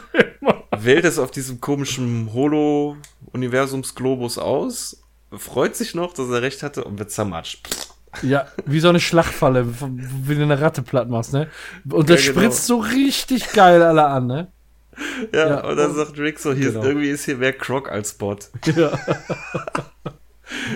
[0.71, 4.99] wählt es auf diesem komischen Holo-Universumsglobus aus,
[5.37, 7.68] freut sich noch, dass er recht hatte und wird zermatscht.
[8.22, 9.66] Ja, wie so eine Schlachtfalle,
[10.26, 11.49] wie du eine Ratte platt machst, ne?
[11.89, 12.41] Und das Ja, genau.
[12.43, 14.49] spritzt so richtig geil alle an, ne?
[15.33, 16.81] Ja, Ja, und dann und- sagt Rick so, hier genau.
[16.81, 18.51] ist, irgendwie ist hier mehr Croc als Bot.
[18.76, 18.91] Ja.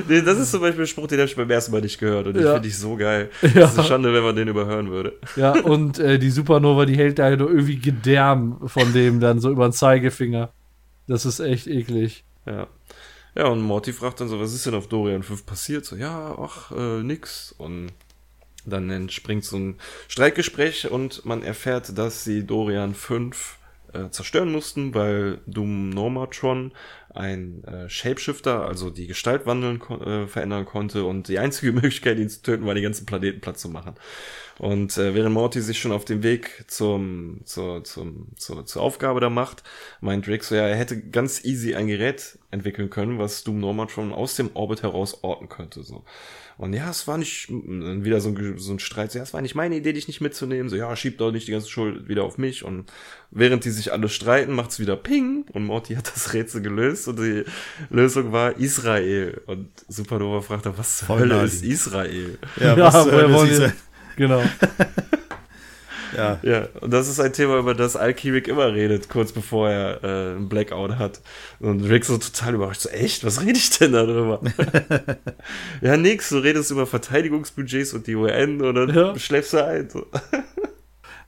[0.09, 2.29] Nee, Das ist zum Beispiel ein Spruch, den habe ich beim ersten Mal nicht gehört
[2.29, 2.53] und den Ja.
[2.55, 3.31] finde ich so geil.
[3.43, 3.49] Ja.
[3.63, 5.15] Das ist eine Schande, wenn man den überhören würde.
[5.35, 9.51] Ja, und äh, die Supernova, die hält da nur irgendwie Gedärm von dem dann so
[9.51, 10.51] über den Zeigefinger.
[11.09, 12.25] Das ist echt eklig.
[12.47, 12.69] Ja.
[13.35, 15.85] Ja, und Morty fragt dann so, was ist denn auf Dorian 5 passiert?
[15.85, 17.53] So, ja, ach, äh, nix.
[17.59, 17.93] Und
[18.65, 19.77] dann entspringt so ein
[20.09, 23.59] Streitgespräch und man erfährt, dass sie Dorian 5
[23.93, 26.73] äh, zerstören mussten, weil Doom Normatron
[27.15, 32.29] ein äh, Shapeshifter, also die Gestalt wandeln, äh, verändern konnte und die einzige Möglichkeit, ihn
[32.29, 33.95] zu töten, war, den ganzen Planeten platt zu machen.
[34.59, 39.21] Und äh, während Morty sich schon auf dem Weg zum, zur, zum, zur, zur Aufgabe
[39.21, 39.63] da macht,
[40.01, 43.89] meint Rick so, ja, er hätte ganz easy ein Gerät entwickeln können, was Doom Norman
[43.89, 45.83] schon aus dem Orbit heraus orten könnte.
[45.83, 46.05] So.
[46.57, 49.11] Und ja, es war nicht wieder so ein, so ein Streit.
[49.11, 50.69] So, ja, es war nicht meine Idee, dich nicht mitzunehmen.
[50.69, 52.65] So, ja, schieb doch nicht die ganze Schuld wieder auf mich.
[52.65, 52.93] Und
[53.33, 55.47] während die sich alle streiten, macht's wieder Ping.
[55.53, 57.04] Und Morty hat das Rätsel gelöst.
[57.09, 57.45] Und die
[57.91, 59.41] Lösung war Israel.
[59.47, 62.39] Und Supernova fragt er, was zur Voll Hölle ist Israel?
[62.61, 63.73] Ja, Ja, was zur woher Hölle wollen ist wir-
[64.17, 64.43] Genau.
[66.17, 69.69] Ja, Ja, und das ist ein Thema, über das Alki Rick immer redet, kurz bevor
[69.69, 71.21] er äh, einen Blackout hat.
[71.59, 74.41] Und Rick so total überrascht, so, echt, was rede ich denn darüber?
[75.81, 79.19] ja, nix, du redest über Verteidigungsbudgets und die UN und dann Ja.
[79.19, 79.91] schläfst du ein.
[79.91, 80.07] So.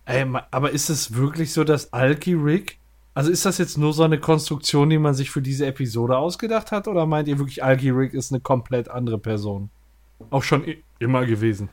[0.05, 2.79] Ey, aber ist es wirklich so, dass Alki Rick,
[3.17, 6.71] also ist das jetzt nur so eine Konstruktion, die man sich für diese Episode ausgedacht
[6.71, 9.71] hat, oder meint ihr wirklich, Alki Rick ist eine komplett andere Person?
[10.31, 10.65] Auch schon
[10.99, 11.71] immer gewesen.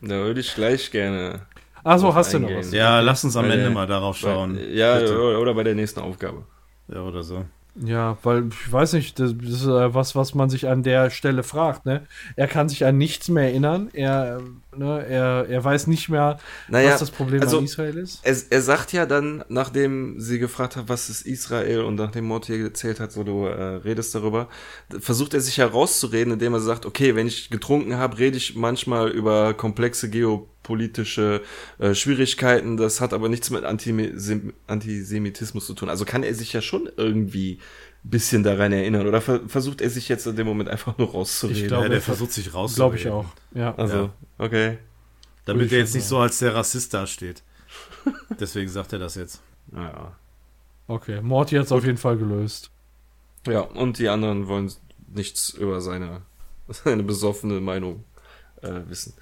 [0.00, 1.40] Da würde ich gleich gerne.
[1.84, 2.64] Achso, hast du noch eingehen.
[2.64, 2.72] was?
[2.72, 4.54] ja lass uns am Bei Ende der- mal darauf schauen.
[4.56, 5.20] Bei, ja, Bitte.
[5.20, 6.44] oder, oder bei der nächsten Aufgabe.
[6.86, 7.44] Ja, oder so.
[7.84, 11.42] Ja, weil ich weiß nicht, das ist äh, was, was man sich an der Stelle
[11.42, 11.86] fragt.
[11.86, 12.06] Ne?
[12.34, 13.88] Er kann sich an nichts mehr erinnern.
[13.92, 17.98] Er, äh, ne, er, er weiß nicht mehr, Naja, was das Problem also- an Israel
[17.98, 18.20] ist.
[18.24, 22.62] Er, er sagt ja dann, nachdem sie gefragt hat, was ist Israel und nachdem Morty
[22.62, 24.48] erzählt hat, so du äh, redest darüber,
[24.98, 29.08] versucht er sich herauszureden, indem er sagt, okay, wenn ich getrunken habe, rede ich manchmal
[29.10, 30.10] über komplexe
[30.68, 31.42] geopolitische
[31.78, 35.88] äh, Schwierigkeiten, das hat aber nichts mit Antisem Antisemitismus zu tun.
[35.88, 37.58] Also kann er sich ja schon irgendwie
[38.04, 41.10] ein bisschen daran erinnern oder ver versucht er sich jetzt in dem Moment einfach nur
[41.10, 41.62] rauszureden?
[41.62, 42.98] Ich glaube, ja, der er- versucht sich Glaube rauszureden.
[42.98, 43.26] ich auch.
[43.54, 43.74] Ja.
[43.76, 44.12] also, Ja.
[44.38, 44.78] okay.
[45.46, 47.42] Damit er jetzt nicht so als der Rassist dasteht.
[48.40, 49.40] Deswegen sagt er das jetzt.
[49.70, 50.14] Naja.
[50.86, 52.70] Okay, Morty hat es auf jeden Fall gelöst.
[53.46, 54.70] Ja, und die anderen wollen
[55.14, 56.20] nichts über seine,
[56.68, 58.04] seine besoffene Meinung
[58.62, 59.14] äh, wissen.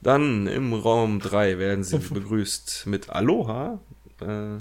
[0.00, 3.80] Dann im Raum 3 werden sie begrüßt mit Aloha.
[4.20, 4.58] Äh,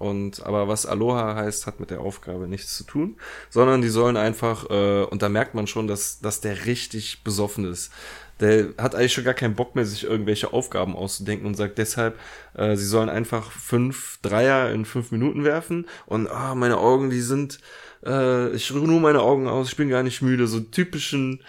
[0.00, 3.16] und aber was Aloha heißt, hat mit der Aufgabe nichts zu tun,
[3.50, 7.66] sondern die sollen einfach, äh, und da merkt man schon, dass, dass der richtig besoffen
[7.66, 7.92] ist.
[8.40, 12.18] Der hat eigentlich schon gar keinen Bock mehr, sich irgendwelche Aufgaben auszudenken und sagt deshalb,
[12.54, 17.20] äh, sie sollen einfach fünf Dreier in fünf Minuten werfen und ah, meine Augen, die
[17.20, 17.60] sind,
[18.02, 21.42] äh, ich ruhe nur meine Augen aus, ich bin gar nicht müde, so typischen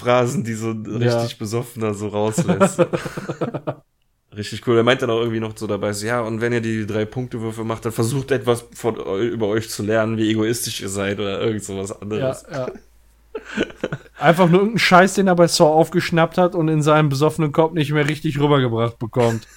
[0.00, 1.16] Phrasen, die so ein Ja.
[1.20, 2.80] richtig besoffener so rauslässt.
[4.36, 4.76] Richtig cool.
[4.76, 7.04] Er meint dann auch irgendwie noch so dabei, so, ja, und wenn ihr die drei
[7.04, 11.40] Punkte-Würfe macht, dann versucht etwas von, über euch zu lernen, wie egoistisch ihr seid oder
[11.40, 12.44] irgend sowas Ja, anderes.
[12.50, 12.68] ja.
[14.18, 17.72] Einfach nur irgendeinen Scheiß, den er bei Saw aufgeschnappt hat und in seinem besoffenen Kopf
[17.72, 19.48] nicht mehr richtig rübergebracht bekommt.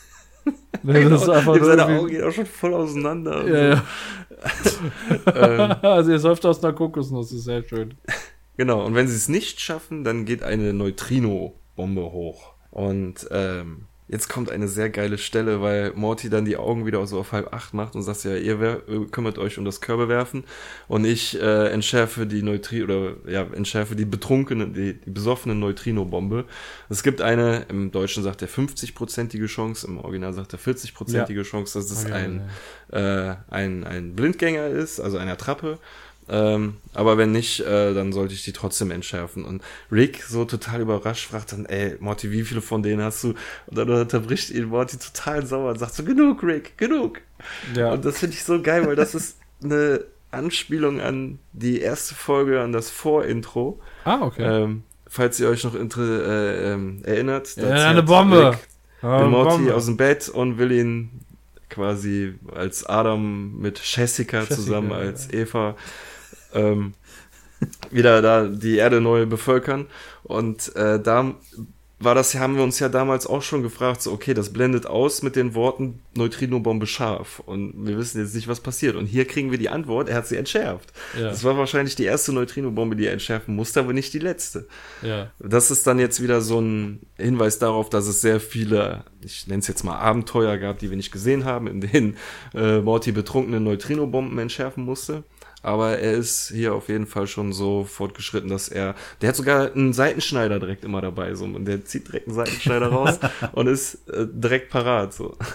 [0.81, 3.47] Ne, Das ist einfach seine Augen gehen auch schon voll auseinander.
[3.47, 3.83] Ja, ja.
[5.35, 7.93] Ähm, Also er säuft aus einer Kokosnuss, ist sehr schön.
[8.57, 12.53] Genau, und wenn sie es nicht schaffen, dann geht eine Neutrino-Bombe hoch.
[12.69, 17.19] Und ähm, jetzt kommt eine sehr geile Stelle, weil Morty dann die Augen wieder so
[17.19, 20.43] auf halb acht macht und sagt ja, ihr äh, kümmert euch um das Körbewerfen
[20.87, 26.45] und ich äh, entschärfe die Neutri oder ja, entschärfe die betrunkene, die, die besoffene Neutrino-Bombe.
[26.89, 31.79] Es gibt eine, im Deutschen sagt er 50-prozentige Chance, im Original sagt er 40-prozentige Chance,
[31.79, 32.41] dass es Oh ja, ein,
[32.91, 35.79] äh, ein, ein Blindgänger ist, also eine Attrappe.
[36.29, 39.43] Ähm, aber wenn nicht, äh, dann sollte ich die trotzdem entschärfen.
[39.43, 39.61] Und
[39.91, 43.29] Rick, so total überrascht, fragt dann, ey, Morty, wie viele von denen hast du?
[43.67, 47.21] Und dann unterbricht ihn Morty total sauer und sagt so, genug, Rick, genug.
[47.75, 47.91] Ja.
[47.93, 52.61] Und das finde ich so geil, weil das ist eine Anspielung an die erste Folge,
[52.61, 53.79] an das Vorintro.
[54.05, 54.43] Ah, okay.
[54.43, 57.57] Ähm, falls ihr euch noch äh, ähm, erinnert.
[57.57, 58.57] da Ja, eine Bombe.
[59.01, 59.75] Rick Morty Bombe.
[59.75, 61.21] aus dem Bett und will ihn
[61.69, 65.75] quasi als Adam mit Jessica, Jessica, zusammen als Eva
[66.53, 66.93] ähm,
[67.91, 69.87] wieder da die Erde neu bevölkern.
[70.23, 71.35] Und äh, da
[72.03, 75.21] war das, haben wir uns ja damals auch schon gefragt, so okay, das blendet aus
[75.21, 77.39] mit den Worten Neutrino-Bombe scharf.
[77.45, 78.95] Und wir wissen jetzt nicht, was passiert.
[78.95, 80.91] Und hier kriegen wir die Antwort, er hat sie entschärft.
[81.17, 81.29] Ja.
[81.29, 84.67] Das war wahrscheinlich die erste Neutrino-Bombe, die er entschärfen musste, aber nicht die letzte.
[85.01, 85.31] ja.
[85.39, 89.59] Das ist dann jetzt wieder so ein Hinweis darauf, dass es sehr viele, ich nenne
[89.59, 92.17] es jetzt mal Abenteuer gab, die wir nicht gesehen haben, in denen
[92.53, 95.23] äh, Morty betrunkene Neutrino-Bomben entschärfen musste.
[95.63, 99.73] Aber er ist hier auf jeden Fall schon so fortgeschritten, dass er, der hat sogar
[99.73, 103.19] einen Seitenschneider direkt immer dabei, so, und der zieht direkt einen Seitenschneider raus
[103.53, 105.35] und ist äh, direkt parat, so.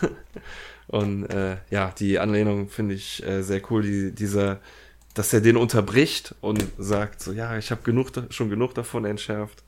[0.89, 4.59] Und äh, ja, die Anlehnung finde ich äh, sehr cool, die, dieser,
[5.13, 9.63] dass er den unterbricht und sagt so, ja, ich habe genug, schon genug davon entschärft,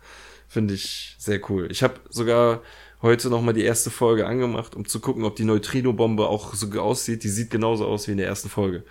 [0.49, 1.69] finde ich sehr cool.
[1.71, 2.62] Ich habe sogar
[3.03, 6.69] heute noch mal die erste Folge angemacht, um zu gucken, ob die Neutrino-Bombe auch so
[6.81, 7.23] aussieht.
[7.23, 8.85] Die sieht genauso aus wie in der ersten Folge.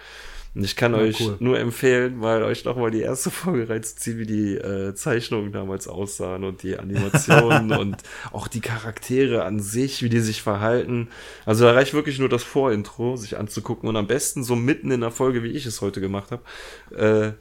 [0.59, 1.39] Und ich kann Ja, euch cool.
[1.39, 5.87] nur empfehlen, mal euch noch mal die erste Folge reinzuziehen, wie die äh, Zeichnungen damals
[5.87, 11.09] aussahen und die Animationen und auch die Charaktere an sich, wie die sich verhalten.
[11.45, 15.01] Also da reicht wirklich nur das Vorintro, sich anzugucken und am besten so mitten in
[15.01, 16.43] der Folge, wie ich es heute gemacht habe,
[16.95, 17.33] äh,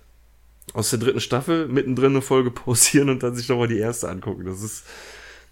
[0.74, 4.44] aus der dritten Staffel mittendrin eine Folge pausieren und dann sich nochmal die erste angucken.
[4.44, 4.84] Das ist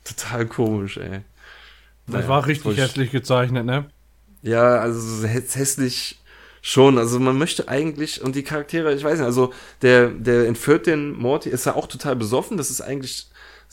[0.05, 1.23] total komisch, ey.
[2.11, 3.87] Das Naja, war richtig hässlich gezeichnet, ne?
[4.43, 6.19] Ja, also so hä- hässlich
[6.67, 6.99] schon.
[6.99, 9.53] Also man möchte eigentlich, und die Charaktere, ich weiß nicht, also
[9.83, 12.57] der, der entführt den Morty, ist ja auch total besoffen.
[12.57, 13.29] Das ist eigentlich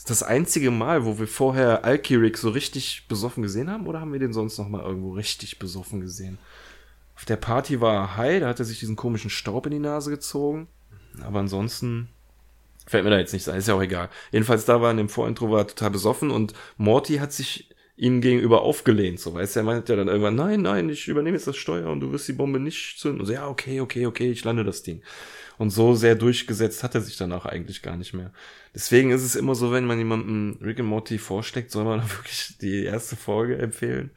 [0.06, 4.20] das einzige Mal, wo wir vorher Alkirik so richtig besoffen gesehen haben, oder haben wir
[4.20, 6.38] den sonst noch mal irgendwo richtig besoffen gesehen?
[7.16, 9.78] Auf der Party war er high, da hat er sich diesen komischen Staub in die
[9.80, 10.68] Nase gezogen.
[11.20, 12.08] Aber ansonsten
[12.86, 14.08] fällt mir da jetzt nichts ein, ist ja auch egal.
[14.30, 18.20] Jedenfalls da war in dem Vorintro war er total besoffen und Morty hat sich ihm
[18.20, 21.46] gegenüber aufgelehnt, so weißt du, er meint ja dann irgendwann, nein, nein, ich übernehme jetzt
[21.46, 23.20] das Steuer und du wirst die Bombe nicht zünden.
[23.20, 25.02] Und so, ja, okay, okay, okay, ich lande das Ding.
[25.58, 28.32] Und so sehr durchgesetzt hat er sich danach eigentlich gar nicht mehr.
[28.74, 32.58] Deswegen ist es immer so, wenn man jemandem Rick and Morty vorschlägt, soll man wirklich
[32.60, 34.10] die erste Folge empfehlen,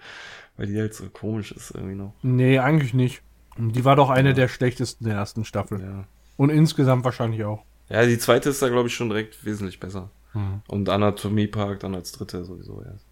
[0.57, 2.15] weil die halt so komisch ist irgendwie noch.
[2.23, 3.21] Nee, eigentlich nicht.
[3.59, 5.79] Die war doch eine der schlechtesten der ersten Staffel.
[5.79, 6.07] Ja.
[6.35, 7.63] Und insgesamt wahrscheinlich auch.
[7.89, 10.11] Ja, die zweite ist da, glaube ich, schon direkt wesentlich besser.
[10.33, 10.61] Hm.
[10.67, 13.06] Und Anatomie Park dann als dritte sowieso erst.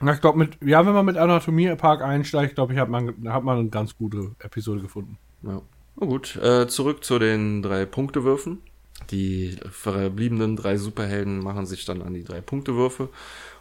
[0.00, 3.42] Ich glaube, mit, ja, wenn man mit Anatomie Park einsteigt, glaube ich, hat man, hat
[3.42, 5.18] man eine ganz gute Episode gefunden.
[5.42, 5.60] Ja.
[5.96, 8.62] Na gut, äh, zurück zu den drei Punktewürfen.
[9.10, 13.08] Die verbliebenen drei Superhelden machen sich dann an die drei Punktewürfe.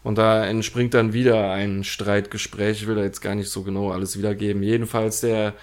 [0.03, 2.81] Und da entspringt dann wieder ein Streitgespräch.
[2.81, 4.61] Ich will da jetzt gar nicht so genau alles wiedergeben.
[4.61, 5.53] Jedenfalls der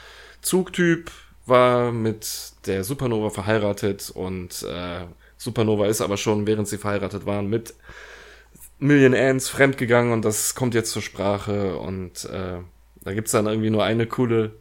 [0.41, 1.11] Zugtyp
[1.47, 5.05] war mit der Supernova verheiratet und äh,
[5.37, 7.75] Supernova ist aber schon, während sie verheiratet waren, mit
[8.79, 12.59] Million Ants fremdgegangen und das kommt jetzt zur Sprache und äh,
[13.03, 14.53] da gibt's dann irgendwie nur eine coole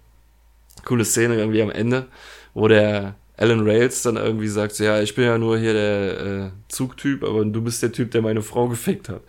[0.86, 2.08] coole Szene irgendwie am Ende,
[2.54, 6.20] wo der Alan Rails dann irgendwie sagt, so, ja, ich bin ja nur hier der
[6.20, 9.22] äh, Zugtyp, aber du bist der Typ, der meine Frau gefickt hat.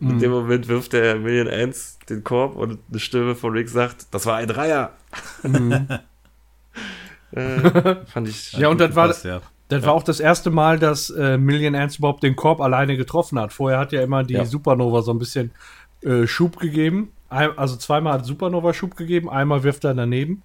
[0.00, 3.68] Und in dem Moment wirft der Million Ants den Korb und eine Stimme von Rick
[3.68, 4.92] sagt, das war ein Dreier.
[7.32, 8.52] äh, fand ich.
[8.54, 9.40] Ja, und das war, ja.
[9.78, 13.38] Das war auch das erste Mal, dass äh, Million Ants überhaupt den Korb alleine getroffen
[13.38, 13.52] hat.
[13.52, 14.44] Vorher hat ja immer die Ja.
[14.44, 15.50] Supernova so ein bisschen
[16.02, 17.10] äh, Schub gegeben.
[17.28, 20.42] Ein, also zweimal hat Supernova Schub gegeben, einmal wirft er daneben.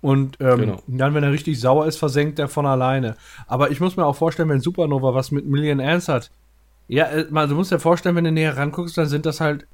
[0.00, 0.82] Und ähm, Genau.
[0.88, 3.16] dann, wenn er richtig sauer ist, versenkt er von alleine.
[3.46, 6.30] Aber ich muss mir auch vorstellen, wenn Supernova was mit Million Ants hat.
[6.88, 9.66] Ja, äh, mal, du musst dir vorstellen, wenn du näher ranguckst, dann sind das halt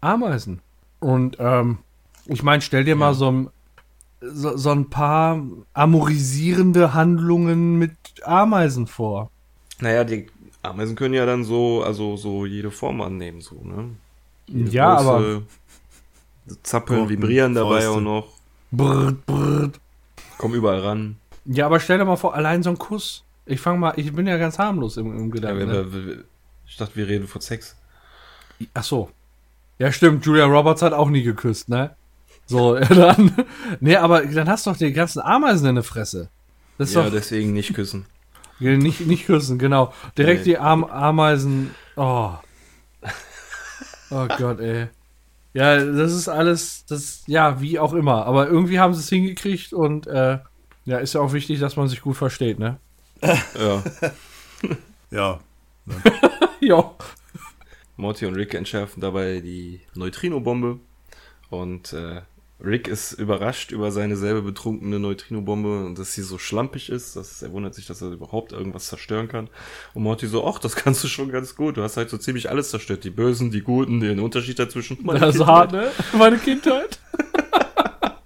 [0.00, 0.60] Ameisen.
[1.00, 1.78] Und ähm,
[2.26, 3.48] ich meine, stell dir mal so ein,
[4.20, 5.42] so, so ein paar
[5.72, 7.92] amorisierende Handlungen mit
[8.24, 9.30] Ameisen vor.
[9.80, 10.26] Naja, die
[10.62, 13.90] Ameisen können ja dann so, also so jede Form annehmen, so, ne?
[14.46, 15.42] Jede Ja, Größe, aber-
[16.62, 17.90] Zappeln, vibrieren dabei Fäuste.
[17.90, 18.26] auch noch.
[18.72, 19.80] Brrrt, brrrt.
[20.38, 21.16] Kommen überall ran.
[21.44, 23.24] Ja, aber stell dir mal vor, allein so ein Kuss.
[23.46, 25.58] Ich fang mal, ich bin ja ganz harmlos im, im Ja, Gedanken.
[25.58, 25.92] wir, ne?
[25.92, 26.24] wir, wir,
[26.66, 27.76] ich dachte, wir reden von Sex.
[28.74, 29.10] Ach so.
[29.78, 30.24] Ja, stimmt.
[30.26, 31.94] Julia Roberts hat auch nie geküsst, ne?
[32.46, 33.32] So, ja, dann.
[33.80, 36.28] Nee, aber dann hast du doch die ganzen Ameisen in der Fresse.
[36.80, 38.06] Das ist Ja, doch deswegen nicht küssen.
[38.58, 39.92] Ja, nicht, nicht küssen, genau.
[40.18, 40.52] Direkt Nee.
[40.52, 41.74] die Am Ameisen.
[41.96, 42.32] Oh.
[44.10, 44.88] Oh Gott, ey.
[45.54, 48.26] Ja, das ist alles, das, ja, wie auch immer.
[48.26, 50.38] Aber irgendwie haben sie es hingekriegt und, äh,
[50.84, 52.78] ja, ist ja auch wichtig, dass man sich gut versteht, ne?
[53.22, 53.82] Ja.
[55.10, 55.40] Ja.
[56.60, 56.94] ja.
[57.96, 60.78] Morty und Rick entschärfen dabei die Neutrino-Bombe.
[61.50, 62.20] Und äh,
[62.62, 67.16] Rick ist überrascht über seine selber betrunkene Neutrino-Bombe und dass sie so schlampig ist.
[67.16, 69.48] Dass er wundert sich, dass er überhaupt irgendwas zerstören kann.
[69.94, 71.76] Und Morty so, ach, das kannst du schon ganz gut.
[71.78, 73.04] Du hast halt so ziemlich alles zerstört.
[73.04, 74.98] Die Bösen, die Guten, den Unterschied dazwischen.
[75.06, 75.90] Das ist hart, ne?
[76.18, 76.98] Meine Kindheit.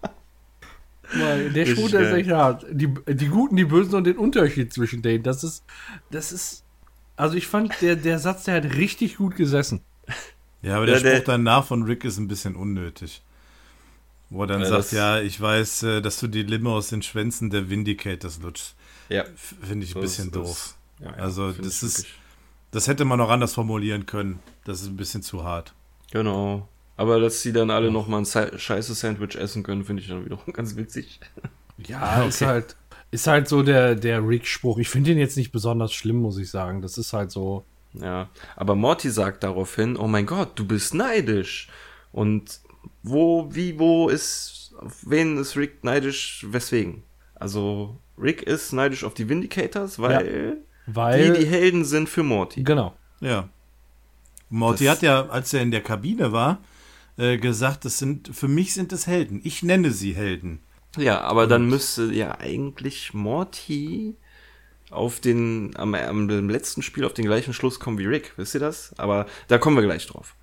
[1.15, 2.67] Mann, der der ist echt hart.
[2.71, 5.23] Die, die Guten, die Bösen und den Unterschied zwischen denen.
[5.23, 5.65] Das ist,
[6.11, 6.65] das ist,
[7.17, 9.81] also ich fand, der, der Satz, der hat richtig gut gesessen.
[10.63, 13.23] Ja, aber der Ja, der- Spruch danach von Rick ist ein bisschen unnötig.
[14.35, 16.89] Wo er dann Ja, sagt, das- ja, ich weiß, äh, dass du die Limme aus
[16.89, 18.75] den Schwänzen der Vindicators lutschst.
[19.09, 19.25] Ja.
[19.37, 20.75] Finde ich ein Das bisschen ist- doof.
[20.99, 22.15] Ja, ja, Also, das ist- wirklich.
[22.73, 24.41] Das hätte man noch anders formulieren können.
[24.65, 25.73] Das ist ein bisschen zu hart.
[26.11, 26.69] Genau.
[26.97, 30.09] Aber dass sie dann alle noch mal ein Sa- scheiße Sandwich essen können, finde ich
[30.09, 31.21] dann wiederum ganz witzig.
[31.87, 32.75] Ja, ist halt,
[33.13, 34.79] ist halt so der, der Rick-Spruch.
[34.79, 36.83] Ich finde ihn jetzt nicht besonders schlimm, muss ich sagen.
[36.83, 37.65] Das ist halt so.
[37.93, 41.69] Ja, aber Morty sagt daraufhin, oh mein Gott, du bist neidisch.
[42.11, 42.61] Und
[43.05, 47.03] wo, wie, wo ist, auf wen ist Rick neidisch, weswegen?
[47.37, 51.33] Also, Rick ist neidisch auf die Vindicators, weil Weil.
[51.35, 52.63] die die Helden sind für Morty.
[52.65, 52.95] genau.
[53.21, 53.49] Ja.
[54.51, 56.59] Morty Das- hat ja, als er in der Kabine war,
[57.17, 59.41] äh, gesagt, das sind, für mich sind es Helden.
[59.45, 60.61] Ich nenne sie Helden.
[60.97, 64.17] Ja, aber dann müsste ja eigentlich Morty
[64.91, 68.61] auf den, am, am letzten Spiel auf den gleichen Schluss kommen wie Rick, wisst ihr
[68.61, 68.95] das?
[68.97, 70.37] Aber da kommen wir gleich drauf.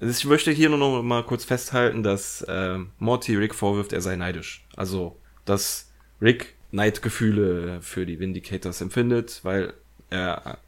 [0.00, 4.00] Also Ich möchte hier nur noch mal kurz festhalten, dass äh, Morty Rick vorwirft, er
[4.00, 4.64] sei neidisch.
[4.76, 5.90] Also, dass
[6.22, 9.72] Rick Neidgefühle für die Vindicators empfindet, weil
[10.10, 10.58] er,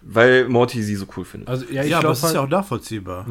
[0.00, 1.48] weil Morty sie so cool findet.
[1.48, 3.26] Also ja, ich ja, aber glaube ist halt, ja auch nachvollziehbar.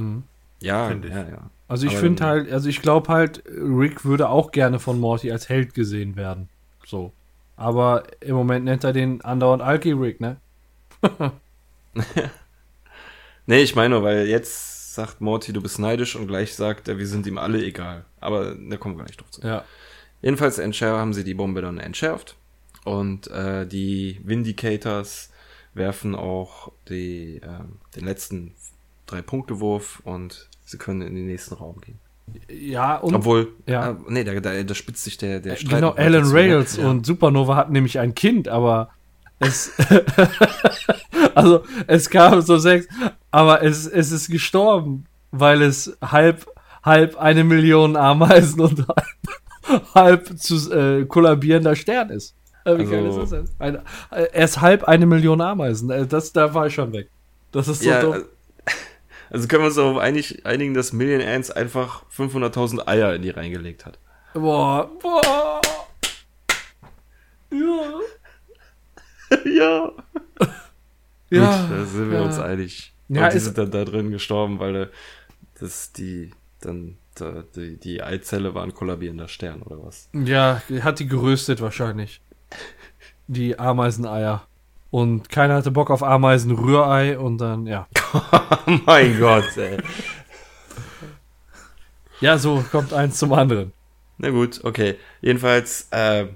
[0.60, 1.11] ja, find ich.
[1.11, 1.49] ja, ja.
[1.68, 5.49] also ich finde halt, also ich glaube halt, Rick würde auch gerne von Morty als
[5.49, 6.49] Held gesehen werden.
[6.86, 7.14] So.
[7.56, 10.38] Aber im Moment nennt er den andauernd Alki Rick, ne?
[13.48, 16.97] Nee, ich meine nur, weil jetzt sagt Morty, du bist neidisch und gleich sagt er,
[16.97, 18.05] wir sind ihm alle egal.
[18.19, 19.41] Aber da kommen wir gleich drauf zu.
[19.41, 19.63] Ja.
[20.22, 22.35] Jedenfalls haben sie die Bombe dann entschärft
[22.84, 25.31] und äh, die Vindicators
[25.73, 28.53] werfen auch die, ähm, den letzten
[29.07, 31.99] Drei-Punkte-Wurf und sie können in den nächsten Raum gehen.
[32.49, 33.91] Ja, und Obwohl, ja.
[33.91, 36.34] äh, nee, da, da, da spitzt sich der, der Streit genau, Alan zu.
[36.34, 36.88] Rails Ja.
[36.89, 38.89] und Supernova hatten nämlich ein Kind, aber
[39.39, 39.72] es
[41.36, 42.88] also es kam so sechs,
[43.32, 46.45] aber es, es ist gestorben, weil es halb
[46.84, 48.86] halb eine Million Ameisen und
[49.68, 52.36] halb, halb zu äh, kollabierender Stern ist.
[52.66, 53.49] Äh, Wie Also- geil ist das denn?
[53.60, 53.76] Ein,
[54.12, 55.90] äh, er ist halb eine Million Ameisen.
[55.91, 57.10] Äh, Das, da war ich schon weg.
[57.52, 58.24] Das ist so Ja, dumm.
[59.30, 63.30] also können wir uns darauf einig, einigen, dass Million Ants einfach 500.000 Eier in die
[63.30, 63.99] reingelegt hat.
[64.34, 65.62] Boah, boah.
[67.52, 67.99] Ja.
[69.45, 69.91] ja.
[71.32, 71.62] Ja.
[71.62, 72.26] Gut, da sind wir ja.
[72.26, 72.94] uns einig.
[73.10, 74.88] Ja, und die sind dann da drin gestorben, weil äh,
[75.60, 80.10] das die dann da, die, die Eizelle war ein kollabierender Stern oder was.
[80.14, 82.22] Ja, hat die geröstet wahrscheinlich.
[83.28, 84.45] Die Ameiseneier.
[84.91, 87.88] Und keiner hatte Bock auf Ameisenrührei und dann, ja.
[88.68, 89.78] Oh mein Gott, ey.
[92.20, 93.74] Ja, so kommt eins zum anderen.
[94.18, 94.98] Na gut, okay.
[95.22, 96.28] Jedenfalls äh,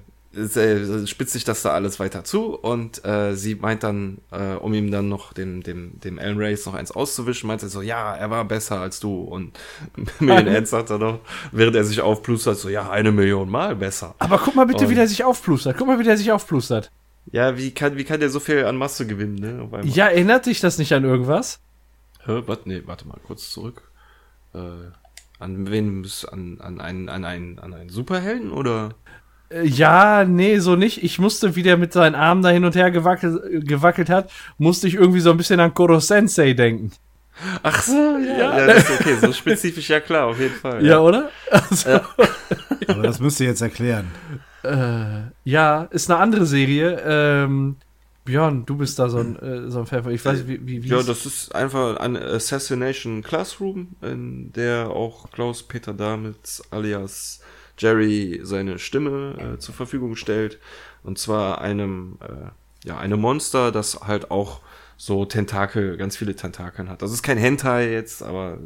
[1.06, 4.90] spitzt sich das da alles weiter zu und äh, sie meint dann, äh, um ihm
[4.90, 8.30] dann noch dem, dem, dem Alan Race noch eins auszuwischen, meint sie so, ja, er
[8.30, 9.22] war besser als du.
[9.22, 9.58] Und
[10.20, 11.20] Million Ants sagt er noch,
[11.52, 14.14] während er sich aufplustert, so, ja, eine Million Mal besser.
[14.18, 15.76] Aber guck mal bitte, Und- wie der sich aufplustert.
[15.78, 16.90] Guck mal, wie der sich aufplustert.
[17.32, 19.82] Ja, wie kann, wie kann der so viel an Masse gewinnen, ne?
[19.84, 21.58] Ja, erinnert dich das nicht an irgendwas?
[22.24, 23.82] Hä, warte, nee, warte mal, kurz zurück.
[24.54, 24.58] Äh,
[25.38, 28.90] an wen an, an einen, an einen, an einen Superhelden oder?
[29.50, 31.02] Äh, Ja, nee, so nicht.
[31.04, 34.88] Ich musste, wie der mit seinen Armen da hin und her gewackelt, gewackelt hat, musste
[34.88, 36.92] ich irgendwie so ein bisschen an Koro Sensei denken.
[37.62, 38.58] Ach so, ja.
[38.58, 40.84] Ja, das ist okay, so spezifisch, ja klar, auf jeden Fall.
[40.84, 41.30] Ja, oder?
[41.50, 41.90] Also,
[42.88, 44.10] Aber das müsst ihr jetzt erklären.
[44.64, 47.00] Äh, ja, ist eine andere Serie.
[47.06, 47.76] Ähm,
[48.24, 50.10] Björn, du bist da so ein, äh, so ein Pfeffer.
[50.10, 54.88] Ich weiß, wie, wie, wie Ja, ist- das ist einfach ein Assassination Classroom, in der
[54.90, 57.40] auch Klaus-Peter Damitz alias
[57.78, 60.58] Jerry seine Stimme äh, zur Verfügung stellt.
[61.02, 64.60] Und zwar einem, äh, ja, einem Monster, das halt auch
[64.96, 67.02] so Tentakel, ganz viele Tentakeln hat.
[67.02, 68.58] Das ist kein Hentai jetzt, aber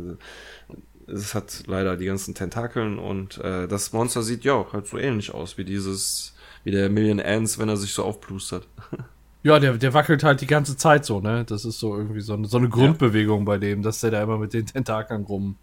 [1.08, 4.96] äh, es hat leider die ganzen Tentakeln und äh, das Monster sieht ja halt so
[4.96, 8.68] ähnlich aus wie dieses, wie der Million Ants, wenn er sich so aufplustert.
[9.42, 11.44] ja der, der wackelt halt die ganze Zeit so, ne?
[11.44, 14.38] Das ist so irgendwie so eine, so eine Grundbewegung bei dem, dass der da immer
[14.38, 15.56] mit den Tentakeln rum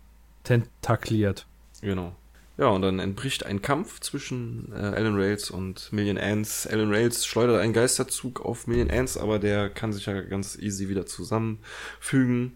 [0.43, 1.45] tentakliert.
[1.81, 2.13] Genau.
[2.57, 6.65] Ja, und dann entbricht ein Kampf zwischen äh, Alan Rails und Million Ants.
[6.65, 10.89] Alan Rails schleudert einen Geisterzug auf Million Ants, aber der kann sich ja ganz easy
[10.89, 12.53] wieder zusammenfügen.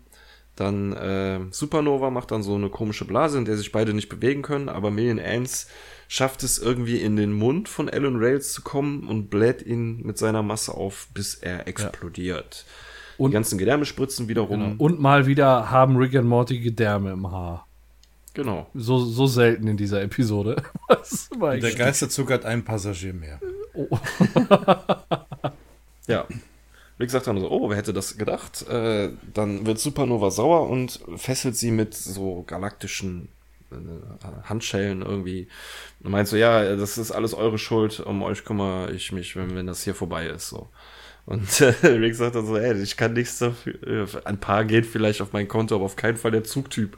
[0.56, 4.42] Dann äh, Supernova macht dann so eine komische Blase, in der sich beide nicht bewegen
[4.42, 5.68] können, aber Million Ants
[6.08, 10.18] schafft es irgendwie in den Mund von Alan Rails zu kommen und bläht ihn mit
[10.18, 12.66] seiner Masse auf, bis er explodiert.
[13.18, 14.80] Und- die ganzen Gedärme spritzen wiederum.
[14.80, 17.68] Und mal wieder haben Rick und Morty Gedärme im Haar.
[18.34, 18.68] Genau.
[18.74, 20.64] So, so selten in dieser Episode.
[20.88, 23.40] Was Der Geisterzug hat einen Passagier mehr.
[26.08, 26.26] Ja.
[27.00, 28.68] Rick sagt dann so, oh, wer hätte das gedacht?
[28.68, 33.30] Äh, dann wird Supernova sauer und fesselt sie mit so galaktischen
[33.72, 33.76] äh,
[34.44, 35.48] Handschellen irgendwie.
[36.04, 39.56] Und meint so, ja, das ist alles eure Schuld, um euch kümmere ich mich, wenn,
[39.56, 40.50] wenn das hier vorbei ist.
[40.50, 40.70] So.
[41.26, 43.76] Und äh, Rick sagt dann so, ey, ich kann nichts dafür.
[43.88, 46.98] äh, Ein paar geht vielleicht auf mein Konto, aber auf keinen Fall der Zugtyp.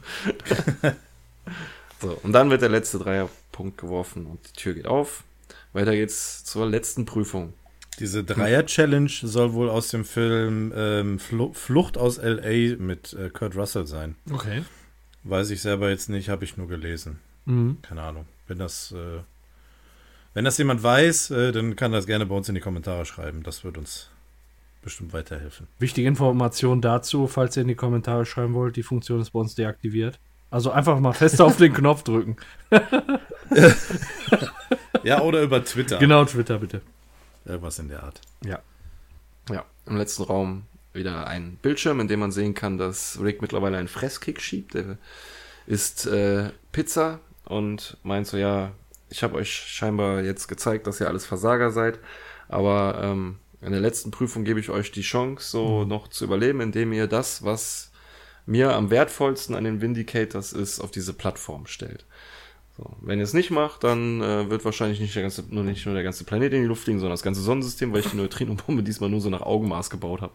[2.00, 5.24] So, und dann wird der letzte Dreierpunkt geworfen und die Tür geht auf.
[5.72, 7.52] Weiter geht's zur letzten Prüfung.
[7.98, 12.80] Diese Dreier-Challenge soll wohl aus dem Film ähm, Flu Flucht aus L.A.
[12.82, 14.16] mit äh, Kurt Russell sein.
[14.30, 14.64] Okay.
[15.22, 17.20] Weiß ich selber jetzt nicht, habe ich nur gelesen.
[17.44, 17.78] Mhm.
[17.82, 18.26] Keine Ahnung.
[18.48, 19.20] Wenn das, äh,
[20.34, 23.42] wenn das jemand weiß, äh, dann kann das gerne bei uns in die Kommentare schreiben.
[23.42, 24.10] Das wird uns
[24.82, 25.66] bestimmt weiterhelfen.
[25.78, 29.54] Wichtige Information dazu, falls ihr in die Kommentare schreiben wollt, die Funktion ist bei uns
[29.54, 30.18] deaktiviert.
[30.54, 32.36] Also einfach mal fest auf den Knopf drücken.
[35.02, 35.98] Ja, oder über Twitter.
[35.98, 36.80] Genau, Twitter bitte.
[37.44, 38.22] Irgendwas in der Art.
[38.42, 38.60] Ja.
[39.50, 40.62] Ja, im letzten Raum
[40.94, 44.76] wieder ein Bildschirm, in dem man sehen kann, dass Rick mittlerweile einen Fresskick schiebt.
[44.76, 44.96] Er
[45.66, 48.70] isst äh, Pizza und meint so, ja,
[49.10, 51.98] ich habe euch scheinbar jetzt gezeigt, dass ihr alles Versager seid,
[52.48, 55.88] aber ähm, in der letzten Prüfung gebe ich euch die Chance, so mhm.
[55.88, 57.90] noch zu überleben, indem ihr das, was
[58.46, 62.04] mir am wertvollsten an den Vindicators ist, auf diese Plattform stellt.
[62.76, 65.86] So, wenn ihr es nicht macht, dann äh, wird wahrscheinlich nicht, der ganze, nur nicht
[65.86, 68.16] nur der ganze Planet in die Luft fliegen, sondern das ganze Sonnensystem, weil ich die
[68.16, 70.32] Neutrinobombe diesmal nur so nach Augenmaß gebaut habe.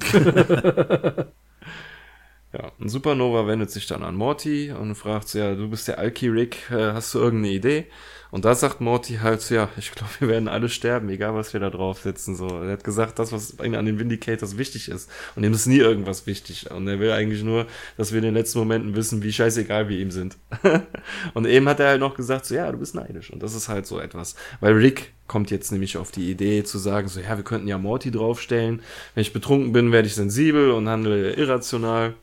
[2.52, 6.28] ja, ein Supernova wendet sich dann an Morty und fragt ja, du bist der Alki
[6.28, 7.86] Rick, äh, hast du irgendeine Idee?
[8.30, 11.52] Und da sagt Morty halt so, ja, ich glaube, wir werden alle sterben, egal was
[11.52, 12.36] wir da draufsetzen.
[12.36, 15.10] So, er hat gesagt, das, was an den Vindicators wichtig ist.
[15.34, 16.70] Und ihm ist nie irgendwas wichtig.
[16.70, 19.98] Und er will eigentlich nur, dass wir in den letzten Momenten wissen, wie scheißegal wir
[19.98, 20.36] ihm sind.
[21.34, 23.30] und eben hat er halt noch gesagt, so, ja, du bist neidisch.
[23.30, 24.34] Und das ist halt so etwas.
[24.60, 27.78] Weil Rick kommt jetzt nämlich auf die Idee zu sagen, so, ja, wir könnten ja
[27.78, 28.82] Morty draufstellen.
[29.14, 32.14] Wenn ich betrunken bin, werde ich sensibel und handle irrational.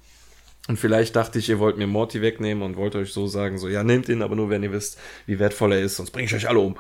[0.68, 3.68] Und vielleicht dachte ich, ihr wollt mir Morty wegnehmen und wollt euch so sagen, so,
[3.68, 4.98] ja, nehmt ihn, aber nur wenn ihr wisst,
[5.28, 6.76] wie wertvoll er ist, sonst bringe ich euch alle um.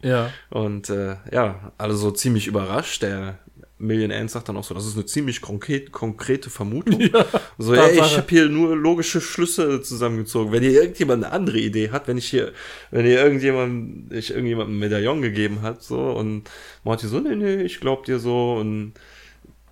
[0.00, 0.30] ja.
[0.50, 3.02] Und äh, ja, alle so ziemlich überrascht.
[3.02, 3.40] Der
[3.78, 7.00] Million Ant sagt dann auch so, das ist eine ziemlich konkret, konkrete Vermutung.
[7.12, 7.24] Ja,
[7.58, 10.52] so, ja, ich habe hier nur logische Schlüsse zusammengezogen.
[10.52, 12.52] Wenn ihr irgendjemand eine andere Idee hat, wenn ich hier,
[12.92, 16.44] wenn ihr irgendjemand, ich irgendjemandem ein Medaillon gegeben hat, so, und
[16.84, 18.92] Morty so, nee, nee, ich glaub dir so, und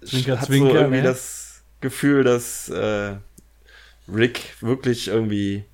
[0.04, 1.04] Zwinker, hat Zwinker, so irgendwie ne?
[1.04, 1.43] das
[1.84, 3.16] Gefühl, dass äh,
[4.08, 5.64] Rick wirklich irgendwie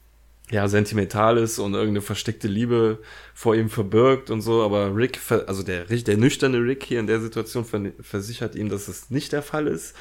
[0.51, 2.99] ja sentimental ist und irgendeine versteckte Liebe
[3.33, 7.21] vor ihm verbirgt und so, aber Rick, also der, der nüchterne Rick hier in der
[7.21, 7.65] Situation
[8.01, 9.95] versichert ihm, dass es nicht der Fall ist,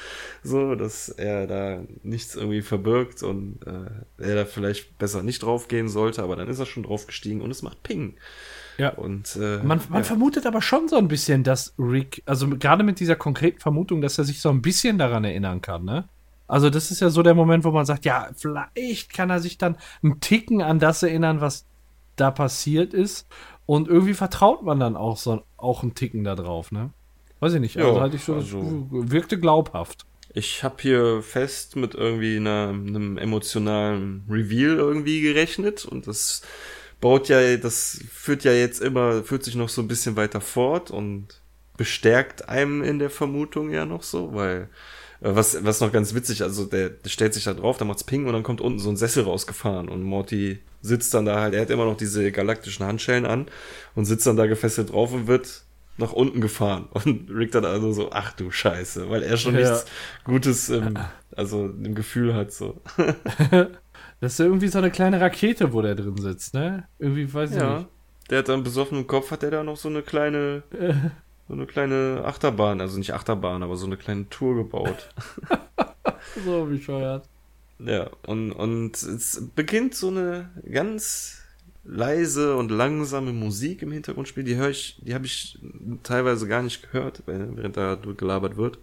[0.44, 5.88] so, dass er da nichts irgendwie verbirgt und äh, er da vielleicht besser nicht draufgehen
[5.88, 8.15] sollte, aber dann ist er schon draufgestiegen und es macht Ping.
[8.80, 8.90] Ja.
[8.92, 10.04] Und äh, man, man ja.
[10.04, 14.18] vermutet aber schon so ein bisschen, dass Rick, also gerade mit dieser konkreten Vermutung, dass
[14.18, 16.06] er sich so ein bisschen daran erinnern kann, ne?
[16.48, 19.60] Also, das ist ja so der Moment, wo man sagt, ja, vielleicht kann er sich
[19.60, 21.66] dann einen Ticken an das erinnern, was
[22.16, 23.28] da passiert ist.
[23.68, 26.90] Und irgendwie vertraut man dann auch so auch einen Ticken da drauf, ne?
[27.40, 27.78] Weiß ich nicht.
[27.78, 30.08] Also, ja, hatte ich so, also, wirkte glaubhaft.
[30.34, 36.42] Ich habe hier fest mit irgendwie einer, einem emotionalen Reveal irgendwie gerechnet und das
[37.02, 40.92] baut ja, das führt ja jetzt immer, führt sich noch so ein bisschen weiter fort
[40.92, 41.42] und
[41.78, 44.70] bestärkt einem in der Vermutung ja noch so, weil
[45.22, 48.04] äh, was, was noch ganz witzig, also der, der stellt sich da drauf, da macht's
[48.04, 51.54] Ping und dann kommt unten so ein Sessel rausgefahren und Morty sitzt dann da halt,
[51.54, 53.48] er hat immer noch diese galaktischen Handschellen an
[53.96, 55.64] und sitzt dann da gefesselt drauf und wird
[56.00, 56.88] nach unten gefahren.
[56.94, 59.60] Und Rick dann also so, ach du Scheiße, weil er schon ja.
[59.60, 59.86] nichts
[60.24, 60.98] Gutes im,
[61.36, 62.82] also im Gefühl hat so.
[64.20, 66.88] Das ist irgendwie so eine kleine Rakete, wo der drin sitzt, ne?
[67.00, 67.80] Irgendwie weiß ich ja.
[67.80, 67.90] nicht.
[68.30, 70.64] Der hat dann besoffenen Kopf, hat der da noch so eine kleine,
[71.48, 75.10] so eine kleine Achterbahn, also nicht Achterbahn, aber so eine kleine Tour gebaut.
[76.46, 77.26] so bescheuert.
[77.80, 81.41] Ja, und, und es beginnt so eine ganz
[81.86, 84.44] leise und langsame Musik im Hintergrundspiel.
[84.44, 85.58] Die höre ich, die habe ich
[86.04, 88.80] teilweise gar nicht gehört, während da gelabert wird.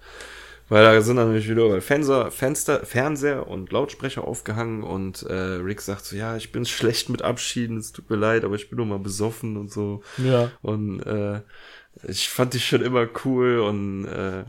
[0.68, 5.80] Weil da sind dann nämlich wieder Fenster, Fenster, Fernseher und Lautsprecher aufgehangen und äh, Rick
[5.80, 8.78] sagt so, ja, ich bin schlecht mit Abschieden, es tut mir leid, aber ich bin
[8.78, 10.02] nur mal besoffen und so.
[10.18, 10.50] Ja.
[10.62, 11.42] Und äh,
[12.08, 14.44] ich fand die schon immer cool und äh,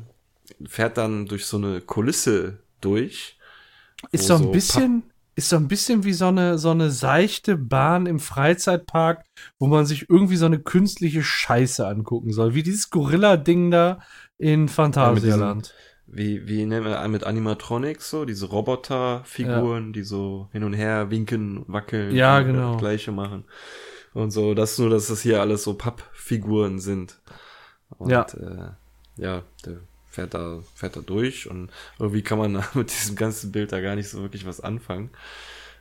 [0.67, 3.37] fährt dann durch so eine Kulisse durch.
[4.11, 5.03] Ist so ein bisschen,
[5.35, 9.23] ist so ein bisschen wie so eine, so eine seichte Bahn im Freizeitpark,
[9.59, 12.55] wo man sich irgendwie so eine künstliche Scheiße angucken soll.
[12.55, 13.99] Wie dieses Gorilla-Ding da
[14.37, 15.67] in Phantasialand.
[15.67, 15.73] Ja,
[16.07, 19.91] wie, wie nennen wir mit Animatronics so, diese Roboterfiguren, ja.
[19.91, 22.73] die so hin und her winken, wackeln, ja, genau.
[22.73, 23.43] das gleiche machen.
[24.13, 27.19] Und so, das ist nur, dass das hier alles so Pappfiguren sind.
[27.97, 28.23] Und, ja.
[28.23, 29.79] Äh, ja, der
[30.09, 31.69] fährt da, fährt da durch und
[31.99, 35.11] irgendwie kann man mit diesem ganzen Bild da gar nicht so wirklich was anfangen.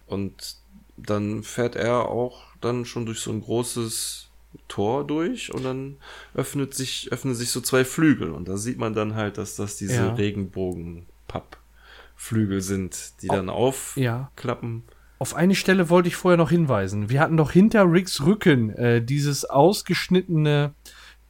[0.06, 0.56] Und
[0.96, 4.25] dann fährt er auch dann schon durch so ein großes
[4.68, 5.96] Tor durch und dann
[6.34, 9.76] öffnet sich, öffnen sich so zwei Flügel und da sieht man dann halt, dass das
[9.76, 10.14] diese ja.
[10.14, 14.82] Regenbogen-Pappflügel sind, die dann aufklappen.
[14.86, 14.92] Ja.
[15.18, 17.08] Auf eine Stelle wollte ich vorher noch hinweisen.
[17.08, 20.74] Wir hatten doch hinter Ricks Rücken äh, dieses ausgeschnittene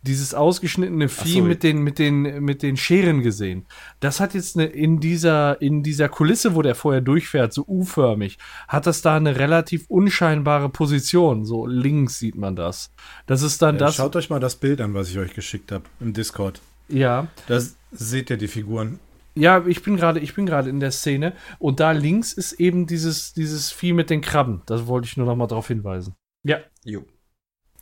[0.07, 1.43] dieses ausgeschnittene Vieh so.
[1.43, 3.67] mit den, mit den, mit den Scheren gesehen.
[4.01, 8.39] Das hat jetzt eine, in dieser, in dieser Kulisse, wo der vorher durchfährt, so U-förmig,
[8.69, 11.45] hat das da eine relativ unscheinbare Position.
[11.45, 12.93] So links sieht man das.
[13.27, 13.97] Das ist dann ja, das.
[13.97, 16.61] Schaut euch mal das Bild an, was ich euch geschickt habe im Discord.
[16.89, 17.29] Ja.
[17.49, 17.61] Da
[17.93, 18.99] seht ihr die Figuren.
[19.35, 22.87] Ja, ich bin gerade, ich bin gerade in der Szene und da links ist eben
[22.87, 24.63] dieses, dieses Vieh mit den Krabben.
[24.65, 26.15] Das wollte ich nur noch mal darauf hinweisen.
[26.43, 26.61] Ja.
[26.85, 27.05] Jo.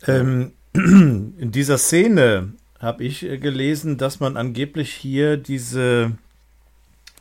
[0.07, 6.13] Ähm, in dieser Szene habe ich äh, gelesen, dass man angeblich hier diese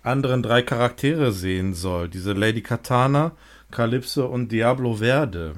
[0.01, 2.09] anderen drei Charaktere sehen soll.
[2.09, 3.31] Diese Lady Katana,
[3.71, 5.53] Calypso und Diablo Verde.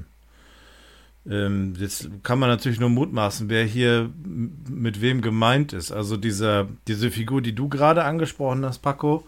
[1.27, 5.91] Ähm, jetzt kann man natürlich nur mutmaßen, wer hier mit wem gemeint ist.
[5.91, 9.25] Also dieser, diese Figur, die du gerade angesprochen hast, Paco,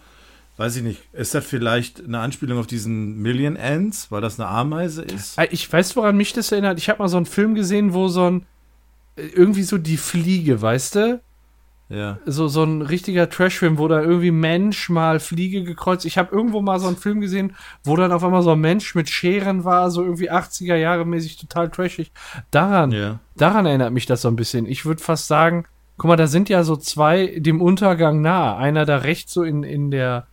[0.57, 4.49] weiß ich nicht, ist das vielleicht eine Anspielung auf diesen Million Ants, weil das eine
[4.49, 5.39] Ameise ist?
[5.39, 6.77] Äh, ich weiß, woran mich das erinnert.
[6.77, 8.45] Ich habe mal so einen Film gesehen, wo so ein
[9.17, 11.21] irgendwie so die Fliege, weißt du?
[11.89, 12.19] Ja.
[12.25, 16.05] So, so ein richtiger Trash-Film, wo da irgendwie Mensch mal Fliege gekreuzt.
[16.05, 18.93] Ich habe irgendwo mal so einen Film gesehen, wo dann auf einmal so ein Mensch
[18.93, 22.11] mit Scheren war, so irgendwie 80er Jahre mäßig total trashig.
[22.51, 23.19] Daran, Ja.
[23.37, 24.65] daran erinnert mich das so ein bisschen.
[24.65, 25.65] Ich würde fast sagen,
[25.95, 28.57] guck mal, da sind ja so zwei dem Untergang nahe.
[28.57, 30.27] Einer da rechts so in, in der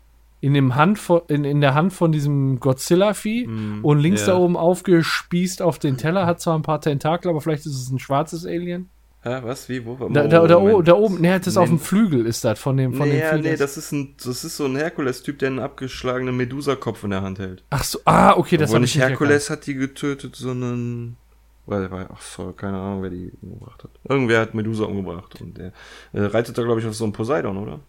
[0.45, 3.49] in dem Hand von, in, in der Hand von diesem Godzilla-Vieh
[3.83, 4.35] und links ja.
[4.35, 7.91] da oben aufgespießt auf den Teller, hat zwar ein paar Tentakel, aber vielleicht ist es
[7.91, 8.91] ein schwarzes Alien.
[9.23, 9.71] Hä, was?
[9.71, 9.87] Wie?
[9.87, 9.95] Wo?
[10.11, 10.89] Da, da, da, o- Moment.
[10.89, 11.63] da oben, ne, das ist Nee.
[11.63, 14.15] auf dem Flügel, ist das von dem, von nee, dem ja, nee, das- ist ein,
[14.23, 17.65] das ist so ein Herkules-Typ, der einen abgeschlagenen Medusa-Kopf in der Hand hält.
[17.71, 21.17] Ach so, ah, okay, das habe ich nicht Herkules hat die getötet, sondern
[21.65, 23.91] weil, weil ach so, keine Ahnung, wer die umgebracht hat.
[24.07, 25.73] Irgendwer hat Medusa umgebracht und der
[26.13, 27.81] äh, reitet da glaube ich auf so einen Poseidon, oder?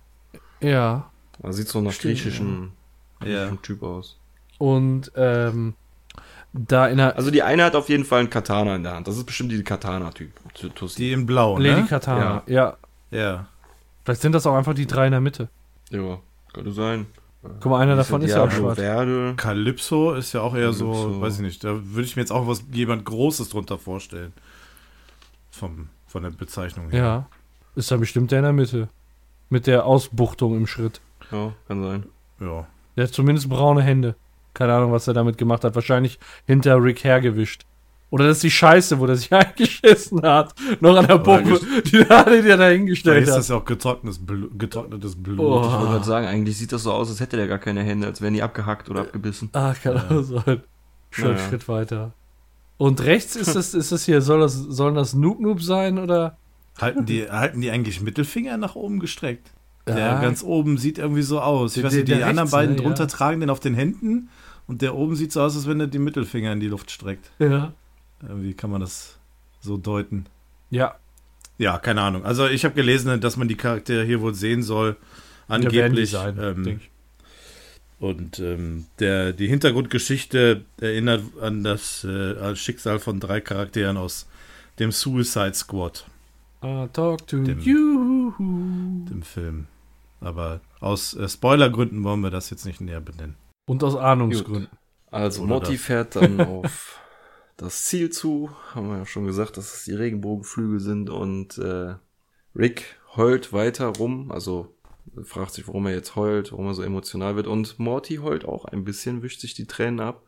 [0.61, 1.11] Ja.
[1.43, 2.71] Also sieht so nach Stimmt, griechischen,
[3.23, 3.49] Ja.
[3.61, 4.17] Typ aus.
[4.57, 5.73] Und ähm,
[6.53, 9.07] da in der Also die eine hat auf jeden Fall einen Katana in der Hand.
[9.07, 10.31] Das ist bestimmt die Katana-Typ.
[10.97, 11.87] Die in Blau, Lady ne?
[11.87, 12.77] Katana, ja.
[13.11, 13.47] Ja.
[14.03, 15.49] Vielleicht sind das auch einfach die drei in der Mitte.
[15.89, 16.19] Ja,
[16.53, 17.07] könnte sein.
[17.59, 18.79] Guck mal, einer davon ist ja auch schwarz.
[18.79, 19.33] Verde.
[19.37, 21.21] Calypso ist ja auch eher so, Calypso.
[21.21, 24.33] weiß ich nicht, da würde ich mir jetzt auch was jemand Großes drunter vorstellen.
[25.51, 26.99] Vom, von der Bezeichnung her.
[27.03, 27.29] Ja.
[27.75, 28.89] Ist da bestimmt der in der Mitte.
[29.49, 31.01] Mit der Ausbuchtung im Schritt.
[31.31, 32.05] Ja, kann sein.
[32.39, 32.67] Ja.
[32.95, 34.15] Der hat zumindest braune Hände.
[34.53, 35.75] Keine Ahnung, was er damit gemacht hat.
[35.75, 37.65] Wahrscheinlich hinter Rick hergewischt.
[38.09, 40.53] Oder das ist die Scheiße, wo der sich eingeschissen hat.
[40.79, 43.39] Noch an der Pumpe, die da, die der da hingestellt ist hat.
[43.39, 44.57] das ja auch getrocknetes Blut.
[44.57, 45.39] Getrocknetes Blut.
[45.39, 45.65] Oh.
[45.65, 48.07] Ich wollte gerade sagen, eigentlich sieht das so aus, als hätte der gar keine Hände,
[48.07, 49.49] als wären die abgehackt oder abgebissen.
[49.53, 50.61] Ah, kann auch sein.
[51.09, 51.49] Schon Naja.
[51.49, 52.13] Schritt weiter.
[52.77, 56.37] Und rechts ist es, ist es hier, soll das, sollen das Noob Noob sein oder?
[56.79, 59.51] Halten die, halten die eigentlich Mittelfinger nach oben gestreckt?
[59.87, 60.21] Der Ja.
[60.21, 61.71] ganz oben sieht irgendwie so aus.
[61.71, 63.07] Ich Der- weiß nicht, die der- der anderen rechts, beiden ne, drunter ja.
[63.09, 64.29] tragen den auf den Händen
[64.67, 67.29] und der oben sieht so aus, als wenn er die Mittelfinger in die Luft streckt.
[67.39, 67.73] Ja.
[68.27, 69.17] Irgendwie kann man das
[69.61, 70.25] so deuten.
[70.71, 70.95] Ja.
[71.57, 72.25] Ja, keine Ahnung.
[72.25, 74.97] Also ich habe gelesen, dass man die Charaktere hier wohl sehen soll.
[75.47, 76.09] Ja, Angeblich.
[76.09, 76.79] sein, ähm.
[77.99, 84.27] Und ähm, der, die Hintergrundgeschichte erinnert an das äh, Schicksal von drei Charakteren aus
[84.79, 86.05] dem Suicide Squad,
[86.63, 88.33] I talk to Dem- you.
[88.39, 89.67] dem Film.
[90.25, 93.35] Aber aus äh, Spoilergründen wollen wir das jetzt nicht näher benennen.
[93.67, 94.69] Und aus Ahnungsgründen.
[95.11, 95.81] Also Oder Morty das.
[95.81, 96.99] fährt dann auf
[97.57, 98.49] das Ziel zu.
[98.73, 101.95] Haben wir ja schon gesagt, dass es die Regenbogenflügel sind und äh,
[102.55, 104.31] Rick heult weiter rum.
[104.31, 104.75] Also
[105.23, 107.45] fragt sich, warum er jetzt heult, warum er so emotional wird.
[107.45, 110.23] Und Morty heult auch ein bisschen, wischt sich die Tränen ab.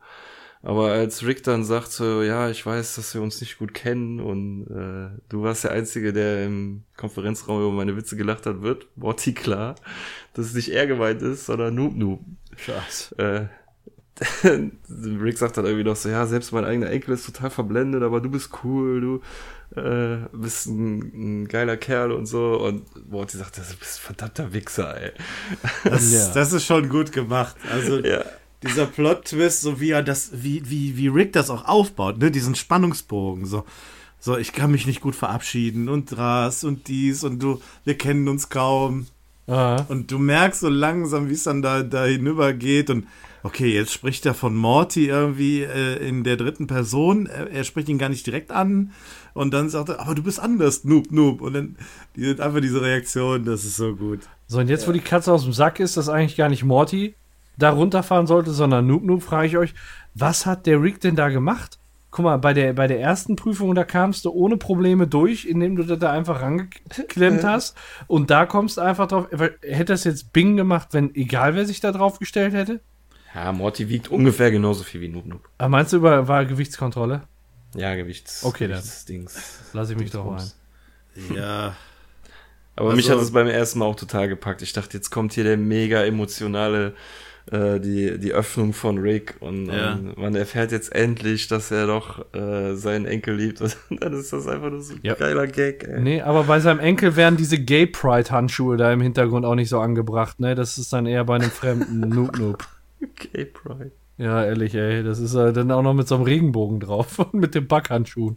[0.62, 4.18] Aber als Rick dann sagt so, ja, ich weiß, dass wir uns nicht gut kennen
[4.20, 8.86] und äh, du warst der Einzige, der im Konferenzraum über meine Witze gelacht hat, wird
[8.96, 9.76] Morty klar,
[10.34, 12.20] dass es nicht er gemeint ist, sondern Noob Noob.
[12.56, 13.12] Krass.
[13.18, 13.46] Äh,
[15.22, 18.20] Rick sagt dann irgendwie noch so, ja, selbst mein eigener Enkel ist total verblendet, aber
[18.20, 22.58] du bist cool, du äh, bist ein, ein geiler Kerl und so.
[22.60, 25.12] Und Morty sagt, du bist ein verdammter Wichser, ey.
[25.84, 26.32] Das, Ja.
[26.34, 27.54] das ist schon gut gemacht.
[27.70, 28.24] Also Ja.
[28.62, 32.54] Dieser Plot-Twist, so wie er das, wie, wie, wie Rick das auch aufbaut, ne, diesen
[32.54, 33.64] Spannungsbogen, so.
[34.20, 38.26] So, ich kann mich nicht gut verabschieden und das und dies und du, wir kennen
[38.26, 39.06] uns kaum.
[39.46, 39.84] Ah.
[39.88, 42.90] Und du merkst so langsam, wie es dann da, da hinüber geht.
[42.90, 43.06] Und
[43.44, 47.26] okay, jetzt spricht er von Morty irgendwie äh, in der dritten Person.
[47.26, 48.92] Er, er spricht ihn gar nicht direkt an.
[49.34, 51.40] Und dann sagt er, aber du bist anders, Noob, Noob.
[51.40, 51.76] Und dann
[52.16, 54.20] die, einfach diese Reaktion, das ist so gut.
[54.48, 57.14] So, und jetzt, wo die Katze aus dem Sack ist, dass eigentlich gar nicht Morty
[57.58, 59.74] da runterfahren sollte, sondern Noob Noob, frage ich euch,
[60.14, 61.78] was hat der Rick denn da gemacht?
[62.10, 65.76] Guck mal, bei der, bei der ersten Prüfung, da kamst du ohne Probleme durch, indem
[65.76, 67.76] du das da einfach rangeklemmt hast.
[68.06, 69.26] Und da kommst du einfach drauf.
[69.30, 72.80] Hätte das jetzt Bing gemacht, wenn egal wer sich da drauf gestellt hätte?
[73.34, 75.48] Ja, Morty wiegt ungefähr genauso viel wie Noob Noob.
[75.58, 77.22] Aber meinst du, über, war Gewichtskontrolle?
[77.74, 78.42] Ja, Gewichts.
[78.42, 78.78] Okay, dann.
[78.78, 79.60] Gewichtsdings.
[79.74, 81.36] Lass ich mich drauf ein.
[81.36, 81.76] Ja,
[82.78, 84.62] Aber mich Also- hat es beim ersten Mal auch total gepackt.
[84.62, 86.94] Ich dachte, jetzt kommt hier der mega emotionale,
[87.50, 89.94] äh, die, die Öffnung von Rick und, Ja.
[89.94, 93.60] und man erfährt jetzt endlich, dass er doch äh, seinen Enkel liebt.
[93.90, 95.14] Und dann ist das einfach nur so ein Ja.
[95.14, 96.00] geiler Gag, ey.
[96.00, 99.80] Nee, aber bei seinem Enkel wären diese Gay Pride-Handschuhe da im Hintergrund auch nicht so
[99.80, 100.54] angebracht, ne?
[100.54, 102.66] Das ist dann eher bei einem fremden Noob Noob.
[103.32, 103.92] Gay Pride.
[104.18, 105.02] Ja, ehrlich, ey.
[105.04, 108.36] Das ist äh, dann auch noch mit so einem Regenbogen drauf und mit den Backhandschuhen.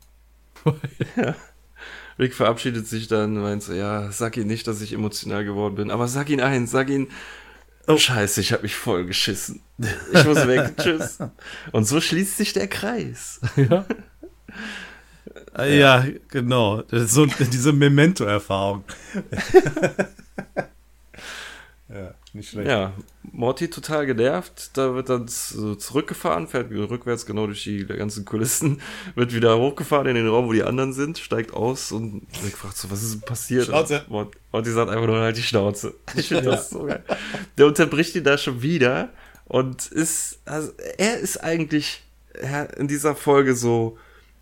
[2.19, 5.75] Rick verabschiedet sich dann und meint so, ja, sag ihm nicht, dass ich emotional geworden
[5.75, 7.07] bin, aber sag ihn eins, sag ihn,
[7.93, 9.61] oh scheiße, ich hab mich voll geschissen.
[9.77, 11.19] Ich muss weg, tschüss.
[11.71, 13.39] Und so schließt sich der Kreis.
[13.55, 13.85] ja.
[15.53, 16.83] Ah, ja, genau.
[16.89, 18.83] So diese Memento-Erfahrung.
[21.89, 22.69] ja, nicht schlecht.
[22.69, 22.93] Ja,
[23.23, 24.71] Morty total genervt.
[24.73, 28.81] Da wird dann so zurückgefahren, fährt rückwärts genau durch die ganzen Kulissen,
[29.15, 32.77] wird wieder hochgefahren in den Raum, wo die anderen sind, steigt aus und Rick fragt
[32.77, 33.65] so, was ist denn passiert?
[33.65, 34.05] Schnauze.
[34.09, 35.93] Und Morty sagt einfach nur halt die Schnauze.
[36.15, 37.03] Ich finde das so geil.
[37.57, 39.09] Der unterbricht ihn da schon wieder
[39.45, 42.03] und ist, also er ist eigentlich
[42.77, 43.97] in dieser Folge so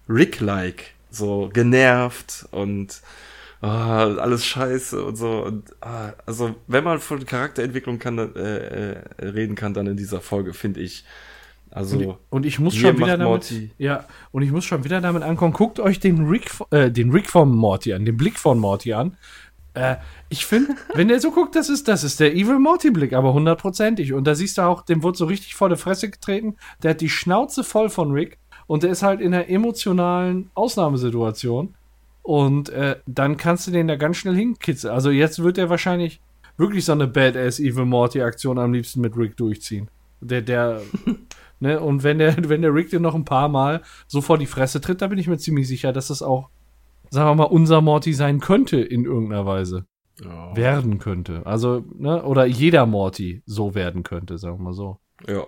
[0.08, 3.02] Rick-like, so genervt und
[3.62, 5.44] oh, alles scheiße und so.
[5.44, 10.22] Und ah, also, wenn man von Charakterentwicklung kann, äh, äh, reden kann, dann in dieser
[10.22, 11.06] Folge, finde ich.
[11.72, 13.72] Also, und, und ich muss schon wieder damit, Morty.
[13.78, 15.54] ja, und ich muss schon wieder damit ankommen.
[15.54, 19.18] Guckt euch den Rick, äh, den Rick von Morty an, den Blick von Morty an.
[19.76, 19.98] Äh,
[20.30, 24.14] ich finde, wenn der so guckt, das ist, das ist der Evil Morty-Blick, aber hundertprozentig.
[24.14, 26.56] Und da siehst du auch, dem wurde so richtig vor der Fresse getreten.
[26.84, 31.76] Der hat die Schnauze voll von Rick und der ist halt in einer emotionalen Ausnahmesituation.
[32.22, 34.94] Und äh, dann kannst du den da ganz schnell hinkitzeln.
[34.94, 36.22] Also jetzt wird er wahrscheinlich
[36.58, 39.90] wirklich so eine Badass Evil Morty Aktion am liebsten mit Rick durchziehen.
[40.22, 40.82] Der, der,
[41.60, 44.46] ne, und wenn der, wenn der Rick dir noch ein paar Mal so vor die
[44.46, 46.50] Fresse tritt, da bin ich mir ziemlich sicher, dass das auch,
[47.10, 49.86] sagen wir mal, unser Morty sein könnte in irgendeiner Weise.
[50.22, 50.54] Ja.
[50.56, 51.46] Werden könnte.
[51.46, 55.00] Also, ne, oder jeder Morty so werden könnte, sagen wir mal so.
[55.26, 55.48] Ja,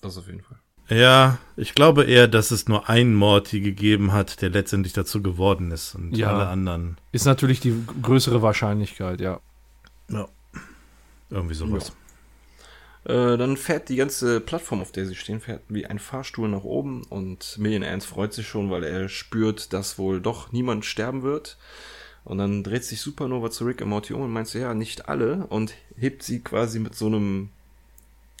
[0.00, 0.58] das auf jeden Fall.
[0.88, 5.72] Ja, ich glaube eher, dass es nur einen Morty gegeben hat, der letztendlich dazu geworden
[5.72, 6.32] ist und ja.
[6.32, 6.96] alle anderen.
[7.12, 9.40] Ist natürlich die größere Wahrscheinlichkeit, ja.
[10.08, 10.28] Ja.
[11.30, 11.92] Irgendwie sowas.
[13.04, 13.32] Ja.
[13.32, 16.64] Äh, dann fährt die ganze Plattform, auf der sie stehen, fährt wie ein Fahrstuhl nach
[16.64, 21.22] oben und Million Ants freut sich schon, weil er spürt, dass wohl doch niemand sterben
[21.22, 21.56] wird.
[22.24, 25.08] Und dann dreht sich Supernova zu Rick und Morty um und meint so, ja, nicht
[25.08, 27.50] alle und hebt sie quasi mit so einem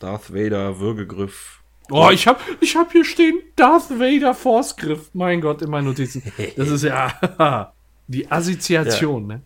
[0.00, 1.55] Darth Vader Würgegriff
[1.90, 5.10] Oh, ich hab, ich hab hier stehen Darth Vader Force-Griff.
[5.12, 6.22] Mein Gott, in meinen Notizen.
[6.56, 7.72] Das ist ja
[8.06, 9.36] die Assoziation, ja.
[9.36, 9.42] ne?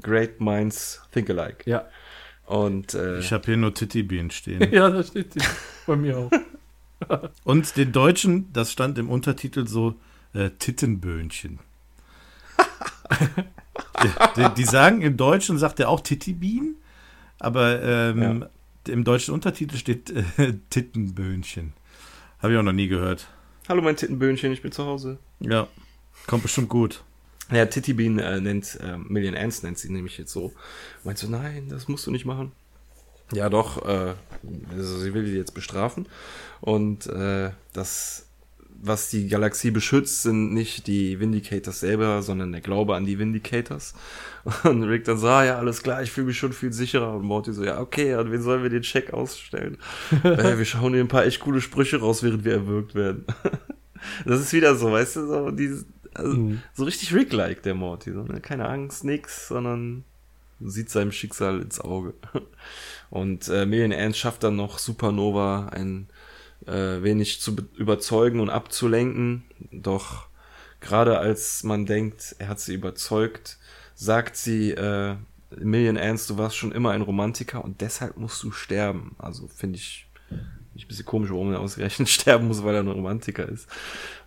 [0.00, 1.68] Great minds think alike.
[1.68, 1.86] Ja.
[2.46, 4.72] Und äh, ich habe hier nur Titty Bean stehen.
[4.72, 5.40] ja, da steht die.
[5.86, 6.30] Bei mir auch.
[7.44, 9.94] Und den Deutschen, das stand im Untertitel so
[10.34, 11.60] äh, Tittenböhnchen.
[14.02, 16.76] die, die, die, sagen im Deutschen sagt er auch Titty Bean,
[17.38, 18.48] aber ähm, ja
[18.88, 21.72] im deutschen Untertitel steht äh, Tittenböhnchen.
[22.38, 23.28] Habe ich auch noch nie gehört.
[23.68, 25.18] Hallo mein Tittenböhnchen, ich bin zu Hause.
[25.40, 25.68] Ja,
[26.26, 27.02] kommt bestimmt gut.
[27.50, 30.52] Ja, Titty Bean äh, nennt, äh, Million Ants nennt sie nämlich jetzt so.
[31.04, 32.52] Meinst du, nein, das musst du nicht machen?
[33.32, 34.14] Ja, doch, äh,
[34.72, 36.06] also sie will die jetzt bestrafen.
[36.60, 38.26] Und äh, das
[38.82, 43.94] was die Galaxie beschützt, sind nicht die Vindicators selber, sondern der Glaube an die Vindicators.
[44.64, 47.14] Und Rick dann so, ah, ja, alles klar, ich fühle mich schon viel sicherer.
[47.14, 49.76] Und Morty so, ja, okay, und wen sollen wir den Check ausstellen?
[50.24, 53.26] äh, wir schauen dir ein paar echt coole Sprüche raus, während wir erwürgt werden.
[54.24, 55.84] das ist wieder so, weißt du, so, dieses,
[56.14, 56.62] also, mhm.
[56.72, 58.12] so richtig Rick-like, der Morty.
[58.12, 58.40] So, ne?
[58.40, 60.04] Keine Angst, nix, sondern
[60.58, 62.14] sieht seinem Schicksal ins Auge.
[63.10, 66.08] Und äh, Million Ants schafft dann noch Supernova, ein
[66.66, 69.44] äh, wenig zu überzeugen und abzulenken.
[69.70, 70.26] Doch
[70.80, 73.58] gerade als man denkt, er hat sie überzeugt,
[73.94, 75.16] sagt sie, äh,
[75.58, 79.16] Million Ants, du warst schon immer ein Romantiker und deshalb musst du sterben.
[79.18, 80.06] Also finde ich,
[80.74, 83.66] ich ein bisschen komisch, warum er ausgerechnet sterben muss, weil er ein Romantiker ist.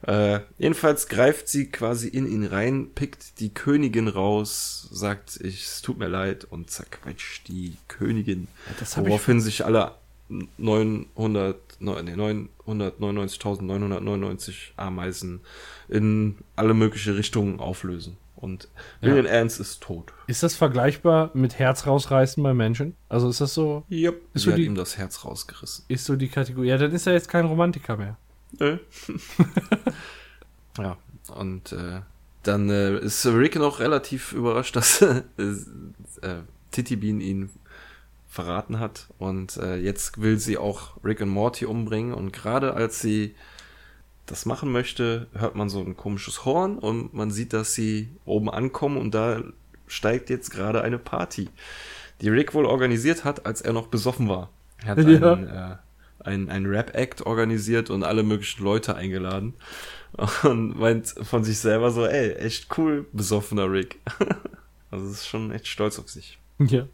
[0.06, 5.82] Äh, jedenfalls greift sie quasi in ihn rein, pickt die Königin raus, sagt, ich, es
[5.82, 8.48] tut mir leid und zerquetscht die Königin.
[8.82, 9.96] Ja, woraufhin sich alle
[10.30, 15.42] 900 999.999 Ameisen
[15.90, 18.16] in alle mögliche Richtungen auflösen.
[18.36, 18.70] Und
[19.00, 19.32] William ja.
[19.32, 20.12] Ernst ist tot.
[20.28, 22.98] Ist das vergleichbar mit Herz rausreißen bei Menschen?
[23.08, 23.86] Also ist das so?
[23.90, 24.22] Yep.
[24.34, 25.86] Ist Sie so hat die, ihm das Herz rausgerissen.
[25.88, 26.68] Ist so die Kategorie.
[26.68, 28.18] Ja, dann ist er jetzt kein Romantiker mehr.
[28.60, 28.80] Nö.
[30.78, 30.98] ja,
[31.34, 32.02] und äh,
[32.44, 35.24] dann äh, ist Rick noch relativ überrascht, dass äh,
[36.72, 37.50] Titty Bean ihn
[38.34, 39.08] verraten hat.
[39.20, 42.14] Und äh, jetzt will sie auch Rick und Morty umbringen.
[42.14, 43.36] Und gerade als sie
[44.26, 48.50] das machen möchte, hört man so ein komisches Horn und man sieht, dass sie oben
[48.50, 49.44] ankommen und da
[49.86, 51.50] steigt jetzt gerade eine Party,
[52.22, 54.50] die Rick wohl organisiert hat, als er noch besoffen war.
[54.82, 55.34] Er hat ja.
[55.34, 55.76] einen, äh,
[56.20, 59.54] ein, ein Rap-Act organisiert und alle möglichen Leute eingeladen
[60.44, 64.00] und meint von sich selber so, ey, echt cool, besoffener Rick.
[64.90, 66.40] also ist schon echt stolz auf sich.
[66.60, 66.88] Ja.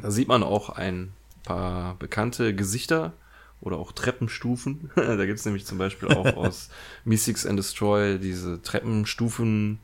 [0.00, 1.12] Da sieht man auch ein
[1.42, 3.12] paar bekannte Gesichter
[3.60, 4.90] oder auch Treppenstufen.
[4.96, 6.70] da gibt es nämlich zum Beispiel auch aus
[7.04, 9.78] Mystics and Destroy diese Treppenstufen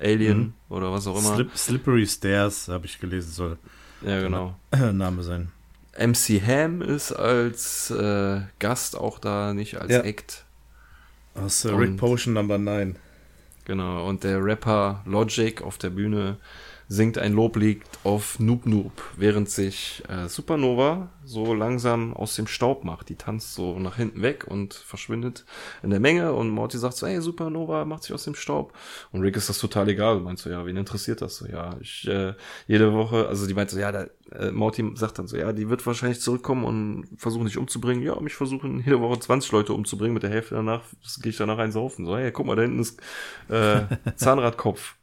[0.00, 0.52] Alien mhm.
[0.68, 1.34] oder was auch immer.
[1.34, 3.58] Slip, Slippery Stairs, habe ich gelesen, soll
[4.04, 4.56] ja, genau.
[4.92, 5.52] Name sein.
[5.98, 10.00] MC Ham ist als äh, Gast auch da, nicht als ja.
[10.00, 10.44] Act.
[11.34, 12.96] Aus äh, Rick Potion Number 9.
[13.64, 16.38] Genau, und der Rapper Logic auf der Bühne
[16.92, 22.84] singt ein Loblied auf Noob Noob, während sich äh, Supernova so langsam aus dem Staub
[22.84, 23.08] macht.
[23.08, 25.46] Die tanzt so nach hinten weg und verschwindet
[25.82, 28.74] in der Menge und Morty sagt so, hey, Supernova macht sich aus dem Staub.
[29.10, 30.20] Und Rick ist das total egal.
[30.20, 31.46] Meinst du, ja, wen interessiert das so?
[31.46, 32.34] Ja, ich äh,
[32.66, 35.70] jede Woche, also die meint so, ja, da, äh, Morty sagt dann so, ja, die
[35.70, 38.02] wird wahrscheinlich zurückkommen und versuchen dich umzubringen.
[38.02, 40.82] Ja, mich versuchen jede Woche 20 Leute umzubringen, mit der Hälfte danach
[41.22, 42.04] gehe ich danach einsaufen.
[42.04, 43.00] So, hey, guck mal, da hinten ist
[43.48, 43.82] äh,
[44.16, 44.96] Zahnradkopf.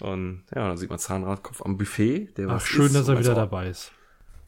[0.00, 2.28] Und ja, dann sieht man Zahnradkopf am Buffet.
[2.36, 3.92] Der Ach, was schön, isst dass er wieder auch- dabei ist.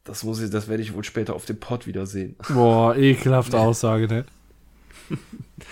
[0.04, 2.36] Das muss ich, das werde ich wohl später auf dem Pod wieder sehen.
[2.52, 4.24] Boah, ekelhafte Aussage, ne?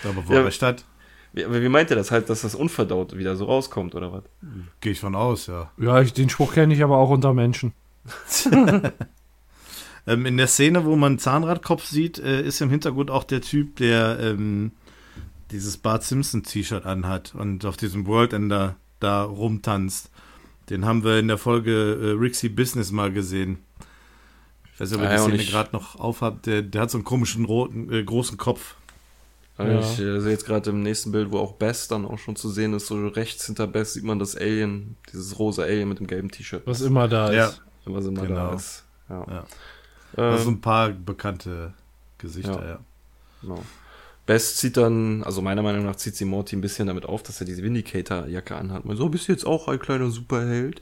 [0.03, 0.39] Aber wo Ja.
[0.39, 0.85] er recht hat,
[1.33, 4.23] Wie, wie meint ihr das halt, dass das unverdaut wieder so rauskommt oder was?
[4.81, 5.71] gehe ich von aus, ja.
[5.77, 7.73] Ja, ich, den Spruch kenne ich aber auch unter Menschen.
[10.05, 13.77] Ähm, in der Szene, wo man Zahnradkopf sieht, äh, ist im Hintergrund auch der Typ,
[13.77, 14.71] der ähm,
[15.51, 20.09] dieses Bart Simpson T-Shirt anhat und auf diesem World Ender da rumtanzt.
[20.69, 21.71] Den haben wir in der Folge
[22.01, 23.59] äh, Rixie Business mal gesehen.
[24.73, 26.45] Ich weiß nicht, ob ihr Ah, die Szene ich- gerade noch aufhabt.
[26.45, 28.75] Der, der hat so einen komischen roten, äh, großen Kopf.
[29.57, 29.79] Also Ja.
[29.81, 32.49] Ich äh, sehe jetzt gerade im nächsten Bild, wo auch Bess dann auch schon zu
[32.49, 36.07] sehen ist, so rechts hinter Bess sieht man das Alien, dieses rosa Alien mit dem
[36.07, 36.63] gelben T-Shirt.
[36.65, 37.47] Was immer da Ja.
[37.49, 37.61] ist.
[37.85, 38.35] Was immer Genau.
[38.35, 38.83] da ist.
[39.09, 39.25] Ja.
[39.29, 39.45] Ja.
[40.17, 41.73] Ähm, Also ein paar bekannte
[42.17, 42.69] Gesichter, Ja.
[42.69, 42.79] ja.
[43.41, 43.63] Genau.
[44.25, 47.41] Bess zieht dann, also meiner Meinung nach zieht sie Morty ein bisschen damit auf, dass
[47.41, 48.85] er diese Vindicator-Jacke anhat.
[48.85, 50.81] Man so, bist du jetzt auch ein kleiner Superheld?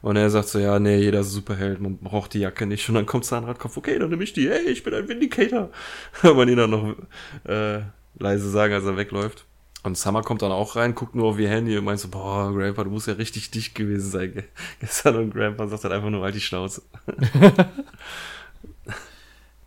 [0.00, 2.88] Und er sagt so, ja, nee, jeder ist Superheld, man braucht die Jacke nicht.
[2.88, 5.70] Und dann kommt Zahnradkopf, okay, dann nehme ich die, hey, ich bin ein Vindicator.
[6.20, 6.96] Kann man ihn dann noch
[7.44, 7.82] äh,
[8.18, 9.44] leise sagen, als er wegläuft.
[9.84, 12.52] Und Summer kommt dann auch rein, guckt nur auf ihr Handy und meint so, boah,
[12.52, 14.44] Grandpa, du musst ja richtig dicht gewesen sein ge-
[14.80, 15.16] gestern.
[15.16, 16.82] Und Grandpa sagt dann einfach nur, halt die Schnauze.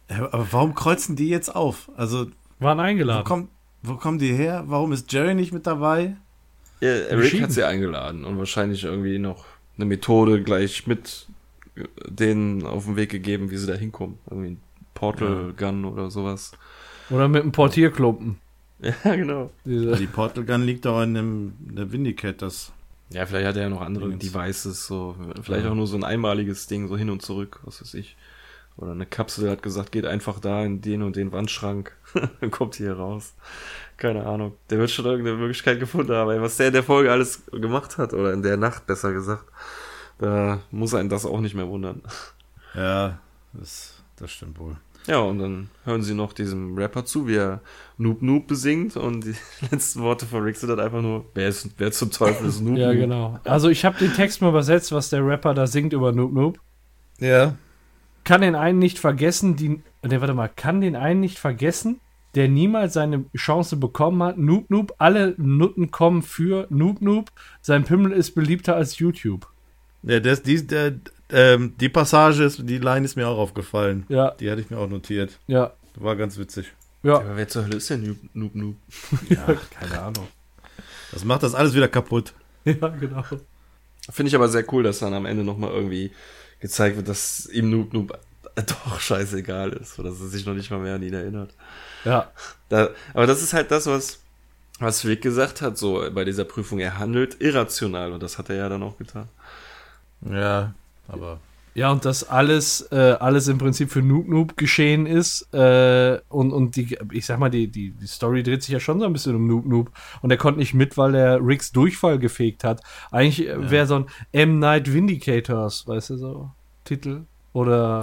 [0.08, 1.90] Aber warum kreuzen die jetzt auf?
[1.98, 2.28] Also,
[2.66, 3.24] Waren wo, eingeladen.
[3.26, 3.50] kommt,
[3.84, 4.64] wo kommen die her?
[4.68, 6.16] Warum ist Jerry nicht mit dabei?
[6.82, 9.46] Ja, Rick hat sie eingeladen und wahrscheinlich irgendwie noch
[9.78, 11.28] eine Methode gleich mit
[12.08, 14.18] denen auf den Weg gegeben, wie sie da hinkommen.
[14.30, 14.60] Irgendwie ein
[14.94, 16.52] Portal Gun oder sowas.
[17.10, 18.38] Oder mit einem Portierklumpen.
[19.06, 19.52] Ja, genau.
[19.64, 22.74] Diese, Die Portal Gun liegt doch in dem in der Vindicators.
[23.10, 24.32] Ja, vielleicht hat er ja noch andere Dingens.
[24.32, 25.72] Devices, so, vielleicht Ja.
[25.72, 28.18] auch nur so ein einmaliges Ding, so hin und zurück, was weiß ich.
[28.78, 31.96] Oder eine Kapsel hat gesagt, geht einfach da in den und den Wandschrank,
[32.42, 33.34] dann kommt hier raus.
[33.98, 34.54] Keine Ahnung.
[34.70, 37.98] Der wird schon irgendeine Möglichkeit gefunden haben, ey, was der in der Folge alles gemacht
[37.98, 39.46] hat, oder in der Nacht besser gesagt.
[40.18, 42.02] Da muss einen das auch nicht mehr wundern.
[42.78, 43.20] Ja,
[43.54, 44.76] das, das stimmt wohl.
[45.08, 47.62] Ja, und dann hören sie noch diesem Rapper zu, wie er
[47.98, 49.36] Noob Noob besingt und die
[49.72, 52.78] letzten Worte von Rick sind dann einfach nur, wer, ist, wer zum Teufel ist Noob
[52.78, 52.98] ja, Noob?
[52.98, 53.40] genau.
[53.46, 56.60] Also ich habe den Text mal übersetzt, was der Rapper da singt über Noob Noob.
[57.20, 57.56] Ja.
[58.26, 59.70] Kann den einen nicht vergessen, die.
[60.04, 62.00] Ne, warte mal, kann den einen nicht vergessen,
[62.36, 64.38] der niemals seine Chance bekommen hat.
[64.38, 67.32] Noob Noob, alle Nutten kommen für Noob Noob.
[67.62, 69.48] Sein Pimmel ist beliebter als YouTube.
[70.04, 70.94] Ja, das, die, der,
[71.32, 74.06] ähm, die Passage, ist, die Line ist mir auch aufgefallen.
[74.10, 75.40] Ja, Die hatte ich mir auch notiert.
[75.48, 76.74] ja, War ganz witzig.
[77.04, 77.16] ja.
[77.16, 78.54] Aber wer zur Hölle ist der Noob Noob?
[78.56, 78.76] Noob?
[79.30, 79.46] Ja,
[79.80, 80.28] keine Ahnung.
[81.12, 82.34] Das macht das alles wieder kaputt.
[82.66, 83.24] Ja, genau.
[84.12, 86.12] Finde ich aber sehr cool, dass dann am Ende nochmal irgendwie
[86.66, 88.18] gezeigt wird, dass ihm Noob Noob
[88.56, 91.54] doch scheißegal ist, oder dass er sich noch nicht mal mehr an ihn erinnert.
[92.04, 92.32] Ja,
[92.70, 94.20] Da, aber das ist halt das, was,
[94.80, 96.80] was Rick gesagt hat, so bei dieser Prüfung.
[96.80, 99.28] Er handelt irrational und das hat er ja dann auch getan.
[100.22, 100.74] Ja,
[101.08, 101.40] aber.
[101.76, 105.54] Ja, und das alles, äh, alles im Prinzip für Noob Noob geschehen ist.
[105.54, 109.02] Äh, und, und die, ich sag mal, die, die, die Story dreht sich ja schon
[109.02, 109.92] so ein bisschen um Noob Noob.
[110.22, 112.82] Und er konnte nicht mit, weil er Ricks Durchfall gefegt hat.
[113.12, 114.60] Eigentlich äh, wäre so ein M.
[114.60, 116.52] Night Vindicators, weißt du so,
[116.86, 117.24] Titel.
[117.52, 118.00] Oder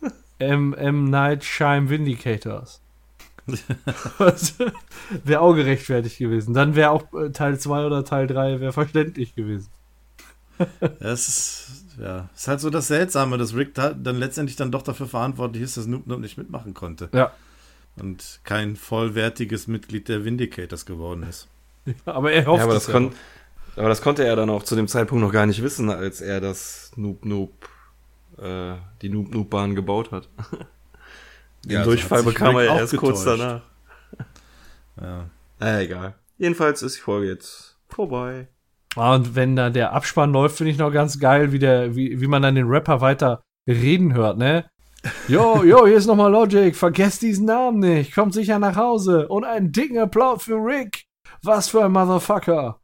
[0.40, 0.74] M.
[0.74, 1.04] M.
[1.04, 2.80] Night Shine Vindicators.
[5.24, 6.52] wäre auch gerechtfertigt gewesen.
[6.52, 9.68] Dann wäre auch äh, Teil 2 oder Teil 3 wäre verständlich gewesen.
[10.98, 14.82] Das ist, ja, ist halt so das Seltsame, dass Rick da, dann letztendlich dann doch
[14.82, 17.08] dafür verantwortlich ist, dass Noob Noob nicht mitmachen konnte.
[17.12, 17.32] Ja.
[17.96, 21.48] Und kein vollwertiges Mitglied der Vindicators geworden ist.
[22.04, 23.12] Aber er hofft Ja, aber es das, kon
[23.76, 26.40] aber das konnte er dann auch zu dem Zeitpunkt noch gar nicht wissen, als er
[26.40, 27.68] das Noob Noob,
[28.38, 30.28] äh, die Noob Noob Bahn gebaut hat.
[31.64, 33.40] Den Ja, also Durchfall bekam Rick er auch erst kurz getäuscht.
[33.40, 33.62] danach.
[35.00, 35.30] Ja.
[35.58, 36.14] Naja, egal.
[36.38, 38.48] Jedenfalls ist die Folge jetzt vorbei.
[38.96, 42.20] Ah, und wenn da der Abspann läuft, finde ich noch ganz geil, wie, der, wie,
[42.20, 44.66] wie man dann den Rapper weiter reden hört, ne?
[45.28, 49.44] Jo, jo, hier ist nochmal Logic, vergesst diesen Namen nicht, kommt sicher nach Hause und
[49.44, 51.04] einen dicken Applaus für Rick.
[51.42, 52.80] Was für ein Motherfucker.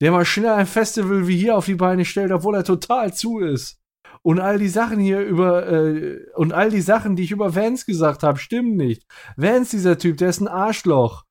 [0.00, 3.40] Der mal schnell ein Festival wie hier auf die Beine stellt, obwohl er total zu
[3.40, 3.78] ist.
[4.22, 7.86] Und all die Sachen hier über, äh, und all die Sachen, die ich über Vance
[7.86, 9.06] gesagt habe, stimmen nicht.
[9.36, 11.24] Vance, dieser Typ, der ist ein Arschloch.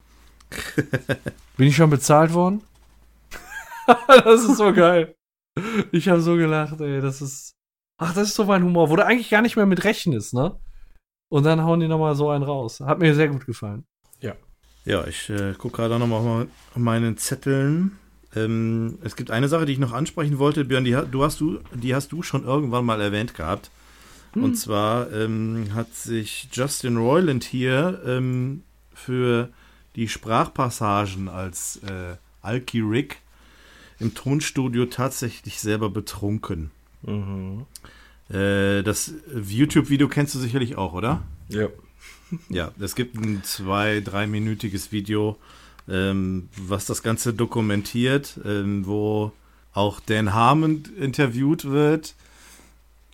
[1.57, 2.61] Bin ich schon bezahlt worden?
[4.07, 5.15] das ist so geil.
[5.91, 7.01] Ich habe so gelacht, ey.
[7.01, 7.55] Das ist.
[7.97, 10.59] Ach, das ist so mein Humor, wo du eigentlich gar nicht mehr mit rechnest, ne?
[11.29, 12.81] Und dann hauen die nochmal so einen raus.
[12.81, 13.85] Hat mir sehr gut gefallen.
[14.85, 17.97] Ja, ich äh, gucke gerade nochmal auf meinen Zetteln.
[18.35, 21.59] Ähm, es gibt eine Sache, die ich noch ansprechen wollte, Björn, die, du hast du,
[21.73, 23.71] die hast du schon irgendwann mal erwähnt gehabt.
[24.33, 24.43] Hm.
[24.43, 28.61] Und zwar ähm, hat sich Justin Roiland hier ähm,
[28.93, 29.49] für
[29.95, 33.21] die Sprachpassagen als äh, Alki Rick
[33.99, 36.71] im Tonstudio tatsächlich selber betrunken.
[37.03, 37.65] Mhm.
[38.29, 41.23] Äh, das YouTube-Video kennst du sicherlich auch, oder?
[41.49, 41.67] Ja.
[42.49, 45.37] Ja, es gibt ein zwei-, dreiminütiges Video,
[45.87, 49.31] ähm, was das Ganze dokumentiert, ähm, wo
[49.73, 52.15] auch Dan Harmon interviewt wird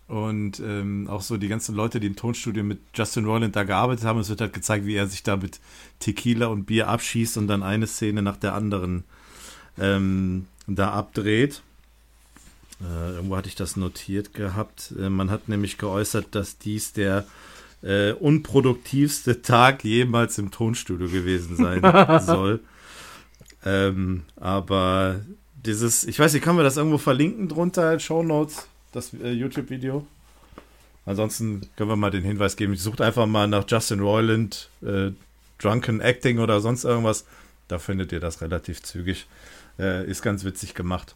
[0.08, 4.06] und ähm, auch so die ganzen Leute, die im Tonstudio mit Justin Roiland da gearbeitet
[4.06, 4.20] haben.
[4.20, 5.60] Es wird halt gezeigt, wie er sich da mit
[6.00, 9.04] Tequila und Bier abschießt und dann eine Szene nach der anderen
[9.80, 11.62] ähm, da abdreht.
[12.82, 14.94] Äh, irgendwo hatte ich das notiert gehabt.
[15.00, 17.26] Äh, man hat nämlich geäußert, dass dies der
[17.84, 21.82] äh, unproduktivste Tag jemals im Tonstudio gewesen sein
[22.26, 22.60] soll.
[23.66, 25.22] Ähm, aber
[25.66, 30.06] dieses, ich weiß nicht, kann man das irgendwo verlinken drunter Show Notes, das äh, YouTube-Video?
[31.06, 32.76] Ansonsten können wir mal den Hinweis geben.
[32.76, 35.12] Sucht einfach mal nach Justin Roiland, äh,
[35.58, 37.26] Drunken Acting oder sonst irgendwas.
[37.68, 39.28] Da findet ihr das relativ zügig.
[39.80, 41.16] Äh, ist ganz witzig gemacht.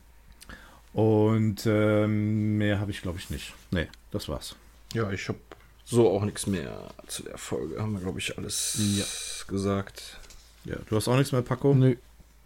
[0.94, 3.53] Und ähm, mehr habe ich, glaube ich, nicht.
[3.72, 4.56] Nee, das war's.
[4.94, 5.40] Ja, ich habe
[5.84, 7.82] so auch nichts mehr zu der Folge.
[7.82, 9.06] Haben wir, glaube ich, alles Ja.
[9.52, 10.19] gesagt.
[10.64, 11.73] Ja, du hast auch nichts mehr, Paco?
[11.76, 11.95] Nö.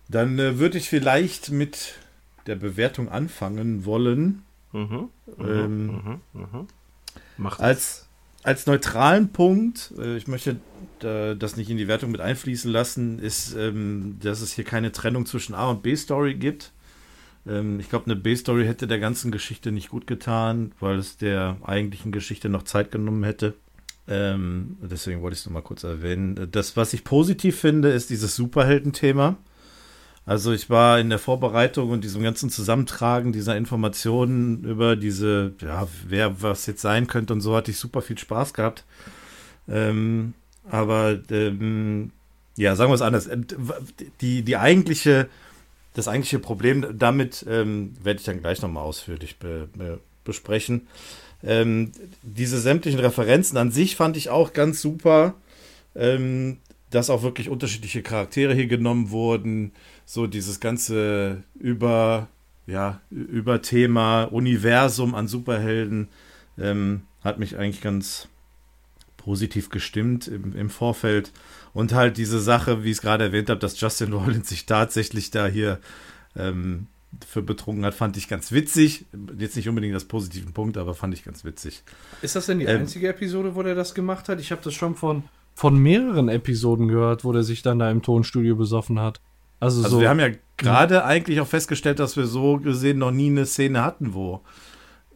[0.09, 1.93] Dann äh, würde ich vielleicht mit
[2.47, 4.43] der Bewertung anfangen wollen.
[4.71, 5.09] Mhm.
[5.39, 6.21] Ähm, Mhm.
[6.33, 6.67] Mhm.
[7.37, 8.07] Macht Als,
[8.49, 10.57] als neutralen Punkt, äh, ich möchte
[11.01, 15.25] das nicht in die Wertung mit einfließen lassen, ist, ähm, dass es hier keine Trennung
[15.25, 16.73] zwischen A- und B-Story gibt.
[17.47, 21.55] Ähm, ich glaube, eine B-Story hätte der ganzen Geschichte nicht gut getan, weil es der
[21.61, 23.53] eigentlichen Geschichte noch Zeit genommen hätte.
[24.09, 26.49] Ähm, deswegen wollte ich es nochmal kurz erwähnen.
[26.51, 29.37] Das, was ich positiv finde, ist dieses Superhelden-Thema.
[30.25, 35.87] Also ich war in der Vorbereitung und diesem ganzen Zusammentragen dieser Informationen über diese, ja,
[36.07, 38.85] wer was jetzt sein könnte und so, hatte ich super viel Spaß gehabt.
[39.67, 40.33] Ähm,
[40.69, 42.11] aber ähm,
[42.57, 43.27] ja, sagen wir es anders.
[43.27, 43.47] Ähm,
[44.21, 45.29] Die, die eigentliche,
[45.93, 50.87] das eigentliche Problem damit ähm, werde ich dann gleich nochmal ausführlich be, be, besprechen.
[51.43, 51.91] Ähm,
[52.21, 55.35] diese sämtlichen Referenzen an sich fand ich auch ganz super,
[55.95, 56.57] ähm,
[56.91, 59.71] dass auch wirklich unterschiedliche Charaktere hier genommen wurden.
[60.11, 62.29] So dieses ganze über,
[62.65, 66.07] ja, über Thema Universum an Superhelden
[66.57, 68.27] ähm, hat mich eigentlich ganz
[69.17, 71.31] positiv gestimmt im, im Vorfeld.
[71.75, 75.29] Und halt diese Sache, wie ich es gerade erwähnt habe, dass Justin Roiland sich tatsächlich
[75.29, 75.77] da hier
[76.35, 76.87] ähm,
[77.27, 79.05] für betrunken hat, fand ich ganz witzig.
[79.37, 81.83] Jetzt nicht unbedingt das positiven Punkt, aber fand ich ganz witzig.
[82.23, 84.39] Ist das denn die Ähm, einzige Episode, wo der das gemacht hat?
[84.39, 85.21] Ich habe das schon von,
[85.53, 89.21] von mehreren Episoden gehört, wo der sich dann da im Tonstudio besoffen hat.
[89.59, 90.01] Also, Also so.
[90.01, 93.83] wir haben ja gerade eigentlich auch festgestellt, dass wir so gesehen noch nie eine Szene
[93.83, 94.41] hatten, wo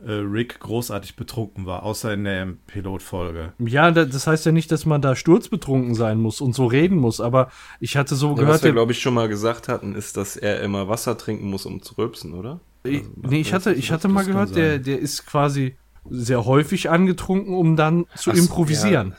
[0.06, 3.54] äh, Rick großartig betrunken war, außer in der Pilotfolge.
[3.60, 6.98] ja, da- das heißt ja nicht, dass man da sturzbetrunken sein muss und so reden
[6.98, 7.50] muss, aber
[7.80, 10.18] ich hatte so Ja, was gehört, wir, der, glaube ich, schon mal gesagt hatten, ist,
[10.18, 12.60] dass er immer Wasser trinken muss, um zu rülpsen, oder?
[12.84, 14.84] ich, Also, nee, ich hatte, ich hatte mal gehört, der, sein.
[14.84, 15.78] der ist quasi
[16.10, 19.12] sehr häufig angetrunken, um dann zu Ach improvisieren.
[19.12, 19.16] ja.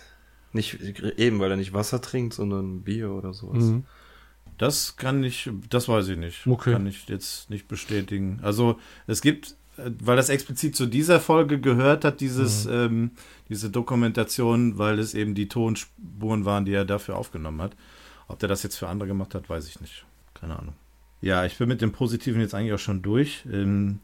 [0.53, 0.79] Nicht
[1.17, 3.65] eben, weil er nicht Wasser trinkt, sondern Bier oder sowas.
[3.65, 3.85] Mhm.
[4.59, 6.47] Das kann ich, das weiß ich nicht.
[6.47, 6.72] Okay.
[6.72, 8.39] Kann ich jetzt nicht bestätigen.
[8.43, 13.12] Also es gibt, äh, weil das explizit zu dieser Folge gehört hat, dieses, ähm,
[13.48, 17.76] diese Dokumentation, weil es eben die Tonspuren waren, die er dafür aufgenommen hat.
[18.28, 20.06] Ob der das jetzt für andere gemacht hat, weiß ich nicht.
[20.35, 20.74] Keine Ahnung.
[21.20, 23.44] Ja, ich bin mit dem Positiven jetzt eigentlich auch schon durch.
[23.51, 24.01] Ähm,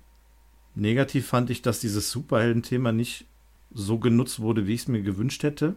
[0.74, 3.26] negativ fand ich, dass dieses Superhelden-Thema nicht
[3.72, 5.74] so genutzt wurde, wie ich es mir gewünscht hätte.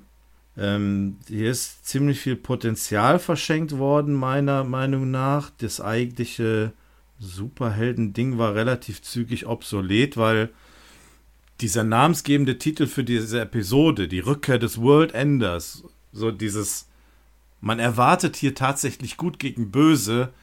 [0.56, 5.50] Ähm, hier ist ziemlich viel Potenzial verschenkt worden, meiner Meinung nach.
[5.58, 6.74] Das eigentliche
[7.20, 10.50] Superhelden-Ding war relativ zügig obsolet, weil
[11.62, 16.88] dieser namensgebende Titel für diese Episode, die Rückkehr des World Enders, so dieses,
[17.62, 20.34] man erwartet hier tatsächlich gut gegen böse,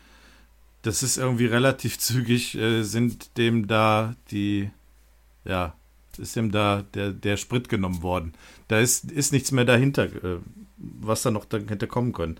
[0.82, 4.70] das ist irgendwie relativ zügig, äh, sind dem da die,
[5.44, 5.74] ja,
[6.20, 8.32] ist dem da der, der Sprit genommen worden.
[8.68, 10.38] Da ist, ist nichts mehr dahinter, äh,
[10.76, 12.38] was da noch dahinter kommen können.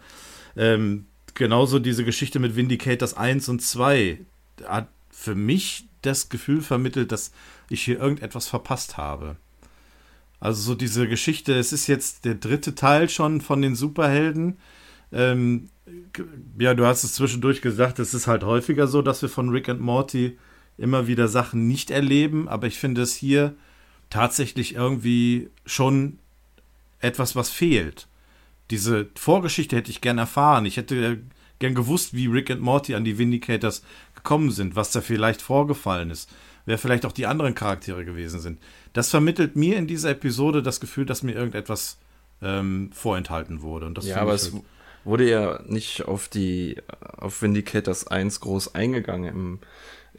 [0.57, 4.20] Ähm, genauso diese Geschichte mit Vindicators 1 und 2
[4.66, 7.32] hat für mich das Gefühl vermittelt, dass
[7.69, 9.36] ich hier irgendetwas verpasst habe.
[10.40, 14.57] Also so diese Geschichte, es ist jetzt der dritte Teil schon von den Superhelden.
[15.12, 15.69] Ähm,
[16.59, 19.69] ja, du hast es zwischendurch gesagt, es ist halt häufiger so, dass wir von Rick
[19.69, 20.39] und Morty
[20.78, 23.55] immer wieder Sachen nicht erleben, aber ich finde es hier
[24.11, 26.19] tatsächlich irgendwie schon
[27.01, 28.09] etwas, was fehlt.
[28.70, 30.66] Diese Vorgeschichte hätte ich gern erfahren.
[30.66, 31.20] Ich hätte
[31.59, 33.82] gern gewusst, wie Rick und Morty an die Vindicators
[34.15, 36.31] gekommen sind, was da vielleicht vorgefallen ist,
[36.66, 38.59] wer vielleicht auch die anderen Charaktere gewesen sind.
[38.93, 41.99] Das vermittelt mir in dieser Episode das Gefühl, dass mir irgendetwas
[42.43, 43.87] ähm, vorenthalten wurde.
[43.87, 44.53] Und das ja, aber halt es
[45.05, 46.77] wurde ja nicht auf die,
[47.16, 49.28] auf Vindicators 1 groß eingegangen.
[49.28, 49.59] Im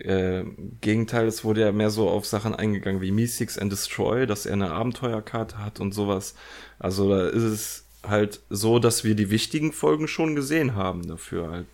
[0.04, 0.44] äh,
[0.82, 4.54] Gegenteil, es wurde ja mehr so auf Sachen eingegangen wie Mystics and Destroy, dass er
[4.54, 6.36] eine Abenteuerkarte hat und sowas.
[6.80, 11.52] Also da ist es halt so, dass wir die wichtigen Folgen schon gesehen haben dafür
[11.52, 11.68] halt.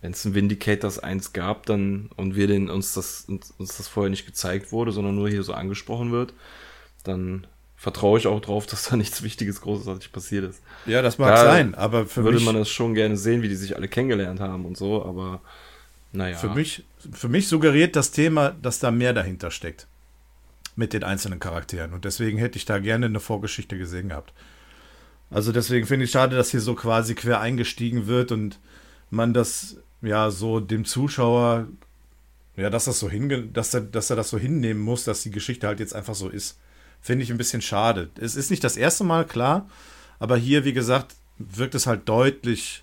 [0.00, 3.88] Wenn es ein Vindicators 1 gab, dann und wir den uns das uns, uns das
[3.88, 6.34] vorher nicht gezeigt wurde, sondern nur hier so angesprochen wird,
[7.04, 7.46] dann
[7.84, 10.62] vertraue ich auch drauf, dass da nichts Wichtiges großartig passiert ist.
[10.86, 13.48] Ja, das mag Da sein, aber für Würde mich, man das schon gerne sehen, wie
[13.48, 15.42] die sich alle kennengelernt haben und so, aber
[16.10, 16.36] naja.
[16.36, 19.86] für mich, für mich suggeriert das Thema, dass da mehr dahinter steckt.
[20.76, 21.92] Mit den einzelnen Charakteren.
[21.92, 24.32] Und deswegen hätte ich da gerne eine Vorgeschichte gesehen gehabt.
[25.30, 28.58] Also deswegen finde ich schade, dass hier so quasi quer eingestiegen wird und
[29.10, 31.68] man das ja so dem Zuschauer,
[32.56, 35.30] ja, dass das so hinge dass er, dass er das so hinnehmen muss, dass die
[35.30, 36.58] Geschichte halt jetzt einfach so ist.
[37.04, 38.08] Finde ich ein bisschen schade.
[38.18, 39.68] Es ist nicht das erste Mal, klar,
[40.18, 42.82] aber hier, wie gesagt, wirkt es halt deutlich,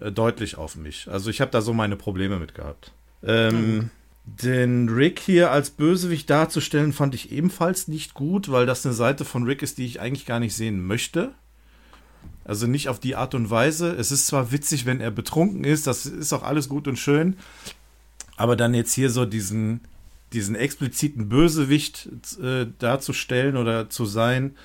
[0.00, 1.06] äh, deutlich auf mich.
[1.08, 2.90] Also ich habe da so meine Probleme mit gehabt.
[3.22, 3.90] Ähm,
[4.24, 9.24] Den Rick hier als Bösewicht darzustellen, fand ich ebenfalls nicht gut, weil das eine Seite
[9.24, 11.30] von Rick ist, die ich eigentlich gar nicht sehen möchte.
[12.44, 13.92] Also nicht auf die Art und Weise.
[13.92, 17.36] Es ist zwar witzig, wenn er betrunken ist, das ist auch alles gut und schön,
[18.36, 19.82] aber dann jetzt hier so diesen,
[20.32, 22.08] diesen expliziten Bösewicht
[22.42, 24.56] äh, darzustellen oder zu sein,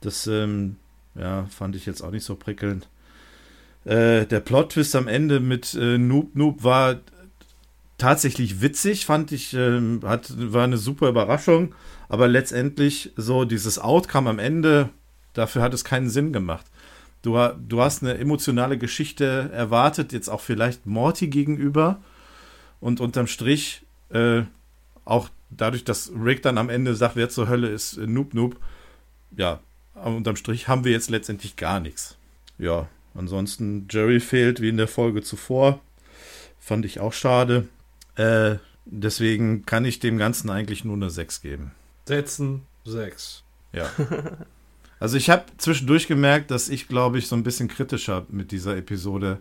[0.00, 0.76] das ähm,
[1.14, 2.88] ja, fand ich jetzt auch nicht so prickelnd.
[3.84, 7.00] Äh, der Plot-Twist am Ende mit äh, Noob Noob war
[7.98, 11.74] tatsächlich witzig, fand ich, ähm, hat, war eine super Überraschung,
[12.08, 14.88] aber letztendlich so dieses Outcome am Ende,
[15.34, 16.66] dafür hat es keinen Sinn gemacht.
[17.22, 22.00] Du, du hast eine emotionale Geschichte erwartet, jetzt auch vielleicht Morty gegenüber
[22.80, 24.42] und unterm Strich äh,
[25.04, 28.56] auch dadurch, dass Rick dann am Ende sagt, wer zur Hölle ist äh, Noob Noob,
[29.36, 29.60] ja,
[29.94, 32.16] unterm Strich haben wir jetzt letztendlich gar nichts.
[32.58, 35.80] Ja, ansonsten Jerry fehlt wie in der Folge zuvor.
[36.58, 37.68] Fand ich auch schade.
[38.14, 41.72] Äh, deswegen kann ich dem Ganzen eigentlich nur eine 6 geben.
[42.06, 43.42] Setzen sechs.
[43.72, 43.90] Ja.
[44.98, 48.76] Also ich habe zwischendurch gemerkt, dass ich, glaube ich, so ein bisschen kritischer mit dieser
[48.76, 49.40] Episode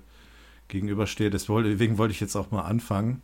[0.70, 1.30] gegenüberstehe.
[1.30, 3.22] Deswegen wollte ich jetzt auch mal anfangen.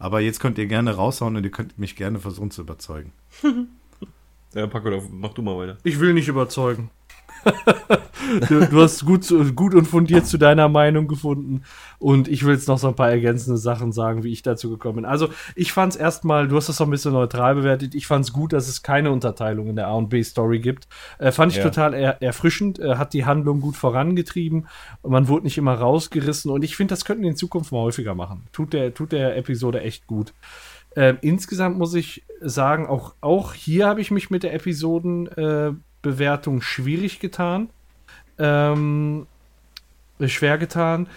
[0.00, 3.12] Aber jetzt könnt ihr gerne raushauen und ihr könnt mich gerne versuchen zu überzeugen.
[4.52, 5.78] Ja, Paco, mach du mal weiter.
[5.84, 6.90] Ich will nicht überzeugen.
[8.48, 11.62] Du, du hast gut, gut und fundiert zu deiner Meinung gefunden.
[11.98, 14.96] Und ich will jetzt noch so ein paar ergänzende Sachen sagen, wie ich dazu gekommen
[14.96, 15.04] bin.
[15.04, 17.94] Also, ich fand es erstmal, du hast das so ein bisschen neutral bewertet.
[17.94, 20.88] Ich fand es gut, dass es keine Unterteilung in der A- und B-Story gibt.
[21.18, 21.64] Äh, fand ich Ja.
[21.64, 24.66] total er, erfrischend, äh, hat die Handlung gut vorangetrieben.
[25.02, 26.50] Man wurde nicht immer rausgerissen.
[26.50, 28.46] Und ich finde, das könnten die in Zukunft mal häufiger machen.
[28.52, 30.32] Tut der, tut der Episode echt gut.
[30.96, 35.89] Ähm, insgesamt muss ich sagen, auch, auch hier habe ich mich mit der Episodenbewertung äh,
[36.02, 37.70] Bewertung schwierig getan.
[38.38, 39.26] Ähm,
[40.26, 41.08] schwer getan.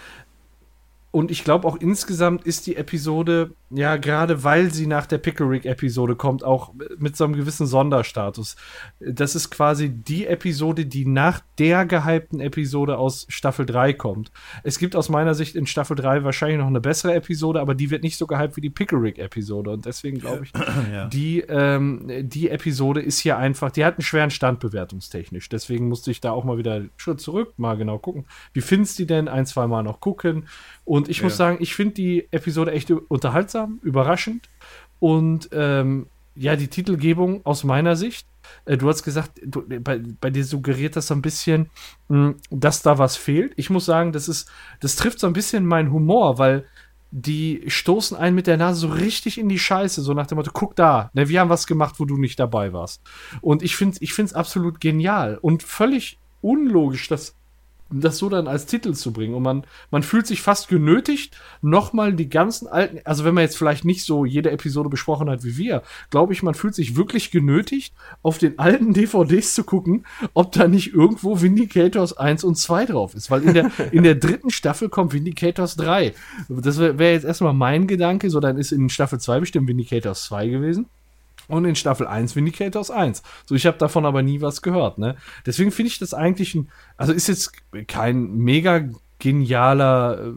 [1.10, 6.14] Und ich glaube auch insgesamt ist die Episode, ja, gerade weil sie nach der Pickerick-Episode
[6.16, 8.56] kommt, auch mit so einem gewissen Sonderstatus.
[9.00, 14.30] Das ist quasi die Episode, die nach der gehypten Episode aus Staffel 3 kommt.
[14.62, 17.90] Es gibt aus meiner Sicht in Staffel 3 wahrscheinlich noch eine bessere Episode, aber die
[17.90, 19.70] wird nicht so gehypt wie die Pickerick-Episode.
[19.70, 20.52] Und deswegen glaube ich,
[20.92, 21.06] Ja.
[21.06, 25.48] die, ähm, die Episode ist hier einfach, die hat einen schweren Stand bewertungstechnisch.
[25.48, 28.26] Deswegen musste ich da auch mal wieder Schritt zurück, mal genau gucken.
[28.52, 29.28] Wie findest du die denn?
[29.28, 30.46] Ein, zwei Mal noch gucken.
[30.84, 31.36] Und ich muss Ja.
[31.38, 34.48] sagen, ich finde die Episode echt unterhaltsam, überraschend.
[35.00, 36.06] Und ähm,
[36.36, 38.26] ja, die Titelgebung aus meiner Sicht,
[38.64, 41.70] äh, du hast gesagt, du, bei, bei dir suggeriert das so ein bisschen,
[42.08, 43.52] mh, dass da was fehlt.
[43.56, 44.50] Ich muss sagen, das ist,
[44.80, 46.66] das trifft so ein bisschen meinen Humor, weil
[47.16, 50.50] die stoßen einen mit der Nase so richtig in die Scheiße, so nach dem Motto,
[50.52, 53.02] guck da, ne, wir haben was gemacht, wo du nicht dabei warst.
[53.40, 57.36] Und ich finde es ich find's absolut genial und völlig unlogisch, dass
[58.00, 59.34] das so dann als Titel zu bringen.
[59.34, 63.56] Und man, man fühlt sich fast genötigt, nochmal die ganzen alten, also wenn man jetzt
[63.56, 67.30] vielleicht nicht so jede Episode besprochen hat wie wir, glaube ich, man fühlt sich wirklich
[67.30, 72.86] genötigt, auf den alten DVDs zu gucken, ob da nicht irgendwo Vindicators 1 und 2
[72.86, 73.30] drauf ist.
[73.30, 76.14] Weil in der, in der dritten Staffel kommt Vindicators 3.
[76.48, 80.24] Das wäre wär jetzt erstmal mein Gedanke, so dann ist in Staffel 2 bestimmt Vindicators
[80.24, 80.86] 2 gewesen.
[81.48, 83.22] Und in Staffel 1 Vindicators 1.
[83.46, 85.16] So, ich habe davon aber nie was gehört, ne?
[85.44, 87.52] Deswegen finde ich das eigentlich ein, also ist jetzt
[87.86, 88.88] kein mega
[89.18, 90.34] genialer,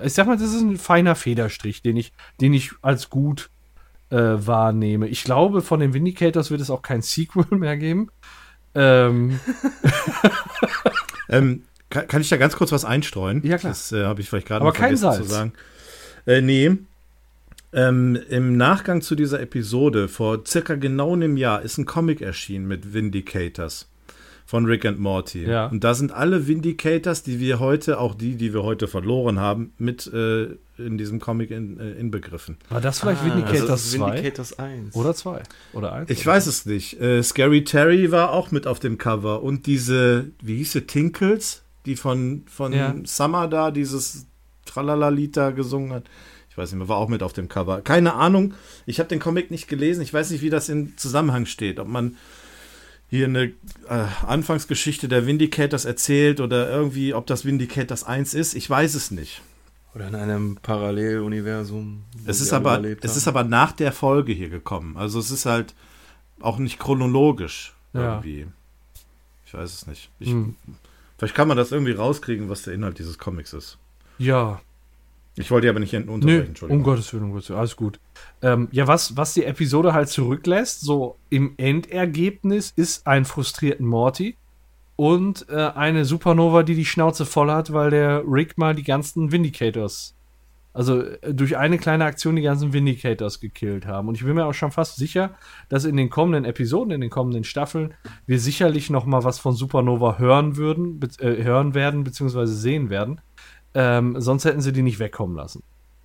[0.00, 3.50] äh, ich sag mal, das ist ein feiner Federstrich, den ich, den ich als gut
[4.10, 5.08] äh, wahrnehme.
[5.08, 8.10] Ich glaube, von den Vindicators wird es auch kein Sequel mehr geben.
[8.74, 9.38] Ähm,
[11.28, 13.42] Ähm, kann, kann ich da ganz kurz was einstreuen?
[13.44, 13.72] Ja, klar.
[13.72, 15.18] Das äh, habe ich vielleicht gerade Aber kein Salz.
[15.18, 15.52] zu sagen.
[16.26, 16.76] Äh, nee.
[17.74, 22.66] Ähm, Im Nachgang zu dieser Episode, vor circa genau einem Jahr, ist ein Comic erschienen
[22.66, 23.88] mit Vindicators
[24.46, 25.44] von Rick and Morty.
[25.44, 25.66] Ja.
[25.66, 29.72] Und da sind alle Vindicators, die wir heute, auch die, die wir heute verloren haben,
[29.78, 32.58] mit äh, in diesem Comic in, äh, inbegriffen.
[32.68, 34.06] war das vielleicht Also Vindicators ist 2?
[34.06, 34.94] Vindicators 1.
[34.94, 35.42] Oder 2?
[35.72, 36.10] Oder 1?
[36.10, 37.00] Ich weiß es nicht.
[37.00, 39.42] Äh, Scary Terry war auch mit auf dem Cover.
[39.42, 42.94] Und diese, wie hieß sie, Tinkles, die von, von Ja.
[43.04, 44.26] Summer da dieses
[44.66, 46.04] Tralala-Lied da gesungen hat.
[46.54, 47.80] Ich weiß nicht mehr, war auch mit auf dem Cover.
[47.80, 48.54] Keine Ahnung.
[48.86, 50.02] Ich habe den Comic nicht gelesen.
[50.02, 51.80] Ich weiß nicht, wie das in Zusammenhang steht.
[51.80, 52.16] Ob man
[53.10, 53.46] hier eine
[53.88, 58.54] äh, Anfangsgeschichte der Vindicators erzählt oder irgendwie, ob das Vindicators 1 ist.
[58.54, 59.42] Ich weiß es nicht.
[59.96, 62.04] Oder in einem Paralleluniversum.
[62.24, 64.96] Es ist, aber, es ist aber nach der Folge hier gekommen.
[64.96, 65.74] Also es ist halt
[66.40, 68.14] auch nicht chronologisch Ja.
[68.14, 68.46] irgendwie.
[69.44, 70.08] Ich weiß es nicht.
[70.20, 70.54] Ich, Hm.
[71.18, 73.78] Vielleicht kann man das irgendwie rauskriegen, was der Inhalt dieses Comics ist.
[74.18, 74.60] Ja,
[75.36, 76.80] Ich wollte aber nicht Nö, unterbrechen, Entschuldigung.
[76.80, 77.98] um Gottes Willen, um Gottes Willen, alles gut.
[78.40, 84.36] Ähm, ja, was, was die Episode halt zurücklässt, so im Endergebnis, ist ein frustrierten Morty
[84.96, 89.32] und äh, eine Supernova, die die Schnauze voll hat, weil der Rick mal die ganzen
[89.32, 90.14] Vindicators,
[90.72, 94.06] also äh, durch eine kleine Aktion die ganzen Vindicators gekillt haben.
[94.06, 95.34] Und ich bin mir auch schon fast sicher,
[95.68, 97.94] dass in den kommenden Episoden, in den kommenden Staffeln,
[98.26, 103.20] wir sicherlich noch mal was von Supernova hören würden, äh, hören werden, beziehungsweise sehen werden.
[103.74, 105.62] Ähm, sonst hätten sie die nicht wegkommen lassen.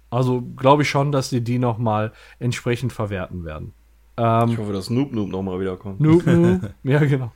[0.09, 3.73] Also glaube ich schon, dass sie die noch mal entsprechend verwerten werden.
[4.17, 5.99] Ähm, Ich hoffe, dass Noob Noob nochmal wiederkommt.
[5.99, 6.71] Noob Noob.
[6.83, 7.31] ja, genau.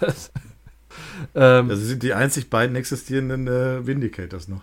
[0.00, 0.30] Das,
[1.34, 4.60] ähm, Also sind die einzig beiden existierenden äh, Vindicators noch.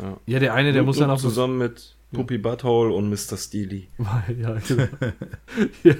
[0.00, 0.16] Ja.
[0.26, 1.28] ja, der eine, der Noob muss dann Noob auch so.
[1.28, 3.36] zusammen mit Puppy Butthole und Mr.
[3.36, 3.88] Steely.
[4.38, 4.88] ja, genau.
[5.84, 5.94] ja.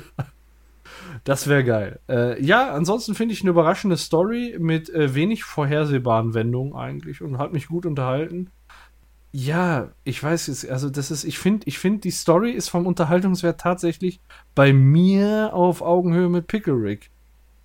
[1.24, 2.00] Das wäre geil.
[2.08, 7.38] Äh, ja, ansonsten finde ich eine überraschende Story mit äh, wenig vorhersehbaren Wendungen eigentlich und
[7.38, 8.50] hat mich gut unterhalten.
[9.34, 12.86] Ja, ich weiß jetzt, also das ist, ich finde, ich finde, die Story ist vom
[12.86, 14.20] Unterhaltungswert tatsächlich
[14.54, 17.10] bei mir auf Augenhöhe mit Pickerick.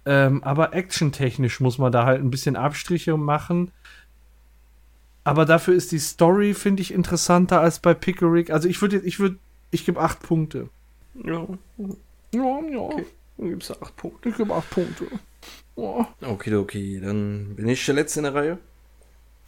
[0.05, 3.71] Ähm, aber actiontechnisch muss man da halt ein bisschen Abstriche machen.
[5.25, 8.49] Aber dafür ist die Story, finde ich, interessanter als bei Pickerick.
[8.49, 9.35] Also ich würde, ich würde,
[9.71, 10.69] ich gebe acht Punkte.
[11.21, 11.45] Ja,
[12.33, 12.79] Ja, ja.
[12.79, 13.05] Okay.
[13.37, 14.29] Dann gibt's da acht Punkte.
[14.29, 15.07] Ich gebe acht Punkte.
[15.75, 16.07] Ja.
[16.21, 18.57] Okay, okay, dann bin ich der Letzte in der Reihe.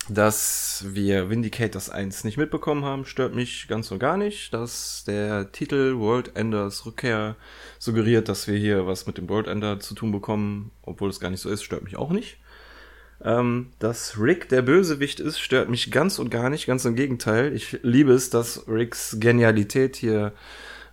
[0.08, 4.54] Dass wir Vindicators 1 nicht mitbekommen haben, stört mich ganz und gar nicht.
[4.54, 7.36] Dass der Titel World Enders Rückkehr
[7.78, 11.30] suggeriert, dass wir hier was mit dem World Ender zu tun bekommen, obwohl es gar
[11.30, 12.38] nicht so ist, stört mich auch nicht.
[13.22, 17.54] Ähm, dass Rick der Bösewicht ist, stört mich ganz und gar nicht, ganz im Gegenteil.
[17.54, 20.34] Ich liebe es, dass Ricks Genialität hier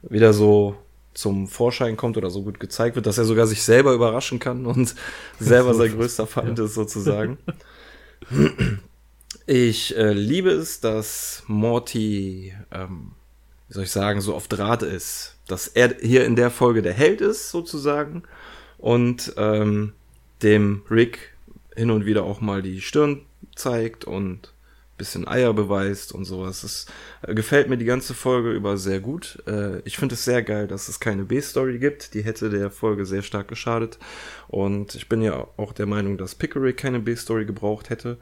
[0.02, 0.77] wieder so
[1.16, 4.66] zum Vorschein kommt oder so gut gezeigt wird, dass er sogar sich selber überraschen kann
[4.66, 4.94] und
[5.40, 7.38] selber sein größter Feind ist sozusagen.
[9.47, 13.12] Ich äh, liebe es, dass Morty, ähm,
[13.68, 15.36] wie soll ich sagen, so auf Draht ist.
[15.48, 18.24] Dass er hier in der Folge der Held ist, sozusagen.
[18.78, 19.93] Und ähm,
[20.43, 21.34] dem Rick
[21.74, 23.22] hin und wieder auch mal die Stirn
[23.55, 24.52] zeigt und
[24.97, 26.62] bisschen Eier beweist und sowas.
[26.62, 26.86] Das
[27.23, 29.43] äh, gefällt mir die ganze Folge über sehr gut.
[29.47, 32.14] Äh, ich finde es sehr geil, dass es keine B-Story gibt.
[32.14, 33.98] Die hätte der Folge sehr stark geschadet.
[34.48, 38.18] Und ich bin ja auch der Meinung, dass Pickerick keine B-Story gebraucht hätte.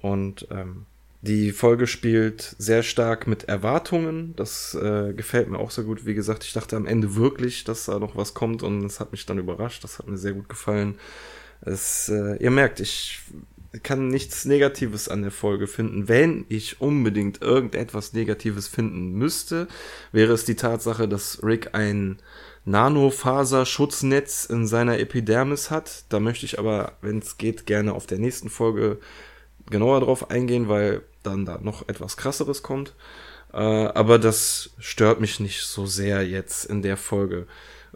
[0.00, 0.86] Und ähm,
[1.22, 4.34] die Folge spielt sehr stark mit Erwartungen.
[4.34, 6.04] Das äh, gefällt mir auch sehr gut.
[6.04, 9.12] Wie gesagt, ich dachte am Ende wirklich, dass da noch was kommt und es hat
[9.12, 9.84] mich dann überrascht.
[9.84, 10.98] Das hat mir sehr gut gefallen.
[11.60, 13.20] Es, äh, ihr merkt, ich
[13.82, 16.08] kann nichts Negatives an der Folge finden.
[16.08, 19.68] Wenn ich unbedingt irgendetwas Negatives finden müsste,
[20.12, 22.18] wäre es die Tatsache, dass Rick ein
[22.64, 26.04] Nanofaser-Schutznetz in seiner Epidermis hat.
[26.10, 28.98] Da möchte ich aber, wenn es geht, gerne auf der nächsten Folge
[29.70, 32.94] genauer drauf eingehen, weil dann da noch etwas krasseres kommt.
[33.52, 37.46] Äh, aber das stört mich nicht so sehr jetzt in der Folge.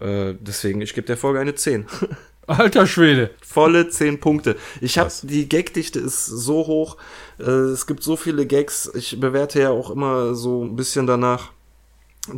[0.01, 1.87] Äh, deswegen, ich gebe der Folge eine 10.
[2.47, 3.31] Alter Schwede.
[3.43, 4.57] Volle 10 Punkte.
[4.81, 6.97] Ich habe die Gagdichte ist so hoch.
[7.39, 8.91] Äh, es gibt so viele Gags.
[8.95, 11.51] Ich bewerte ja auch immer so ein bisschen danach.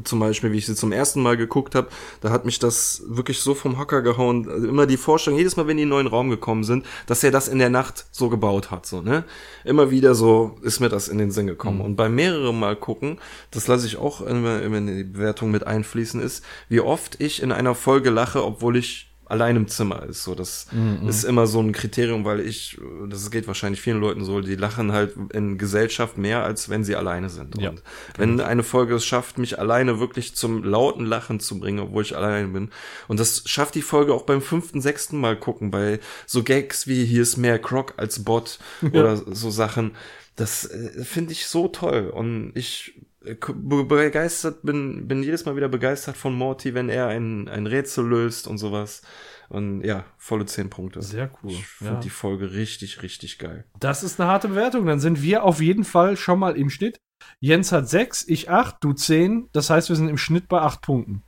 [0.05, 1.89] Zum Beispiel, wie ich sie zum ersten Mal geguckt habe,
[2.20, 4.47] da hat mich das wirklich so vom Hocker gehauen.
[4.47, 7.24] Also immer die Vorstellung, jedes Mal, wenn die in einen neuen Raum gekommen sind, dass
[7.24, 9.24] er das in der Nacht so gebaut hat, so, ne?
[9.64, 11.80] Immer wieder so ist mir das in den Sinn gekommen.
[11.80, 13.18] Und beim mehreren Mal gucken,
[13.51, 17.43] das lasse ich auch immer, immer in die Bewertung mit einfließen, ist, wie oft ich
[17.43, 20.24] in einer Folge lache, obwohl ich allein im Zimmer ist.
[20.24, 21.09] So, das Mhm.
[21.09, 22.78] ist immer so ein Kriterium, weil ich,
[23.09, 26.96] das geht wahrscheinlich vielen Leuten so, die lachen halt in Gesellschaft mehr, als wenn sie
[26.96, 27.60] alleine sind.
[27.60, 27.70] Ja.
[27.70, 27.82] Und
[28.16, 32.16] wenn eine Folge es schafft, mich alleine wirklich zum lauten Lachen zu bringen, obwohl ich
[32.16, 32.70] alleine bin.
[33.06, 37.05] Und das schafft die Folge auch beim fünften, sechsten Mal gucken, bei so Gags wie
[37.05, 39.92] hier ist mehr Croc als Bot oder so Sachen.
[40.36, 42.10] Das äh, finde ich so toll.
[42.14, 47.66] Und ich begeistert bin, bin jedes Mal wieder begeistert von Morty, wenn er ein, ein
[47.66, 49.02] Rätsel löst und sowas.
[49.48, 51.02] Und ja, volle zehn Punkte.
[51.02, 52.00] Sehr cool, Ich finde ja.
[52.00, 53.64] die Folge richtig, richtig geil.
[53.80, 54.86] Das ist eine harte Bewertung.
[54.86, 57.00] Dann sind wir auf jeden Fall schon mal im Schnitt.
[57.40, 59.48] Jens hat 6, ich 8, du 10.
[59.52, 61.22] Das heißt, wir sind im Schnitt bei 8 Punkten.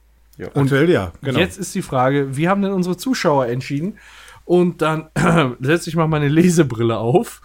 [0.54, 1.38] Aktuell ja, genau.
[1.38, 3.98] Jetzt ist die Frage, wie haben denn unsere Zuschauer entschieden?
[4.44, 5.10] Und dann
[5.60, 7.42] setze ich mal meine Lesebrille auf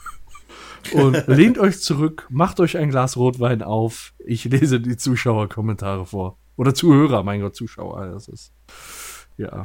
[0.94, 4.14] und lehnt euch zurück, macht euch ein Glas Rotwein auf.
[4.20, 6.38] Ich lese die Zuschauerkommentare vor.
[6.57, 8.07] Oder Zuhörer, mein Gott, Zuschauer.
[8.07, 8.53] Das ist.
[9.38, 9.64] Ja.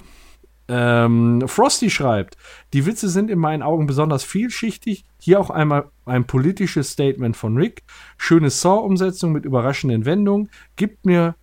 [0.69, 2.37] Ähm, Frosty schreibt,
[2.73, 5.05] die Witze sind in meinen Augen besonders vielschichtig.
[5.19, 7.83] Hier auch einmal ein politisches Statement von Rick.
[8.17, 10.49] Schöne Saw-Umsetzung mit überraschenden Wendungen.
[10.77, 11.35] Gibt mir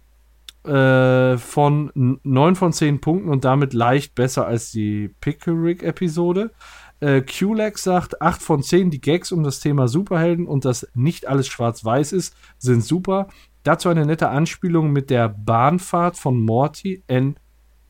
[0.64, 6.52] äh, von 9 von 10 Punkten und damit leicht besser als die Pickerick-Episode.
[7.00, 8.90] Äh, QLEX sagt 8 von 10.
[8.90, 13.28] Die Gags um das Thema Superhelden und dass nicht alles schwarz-weiß ist, sind super.
[13.64, 17.36] Dazu eine nette Anspielung mit der Bahnfahrt von Morty in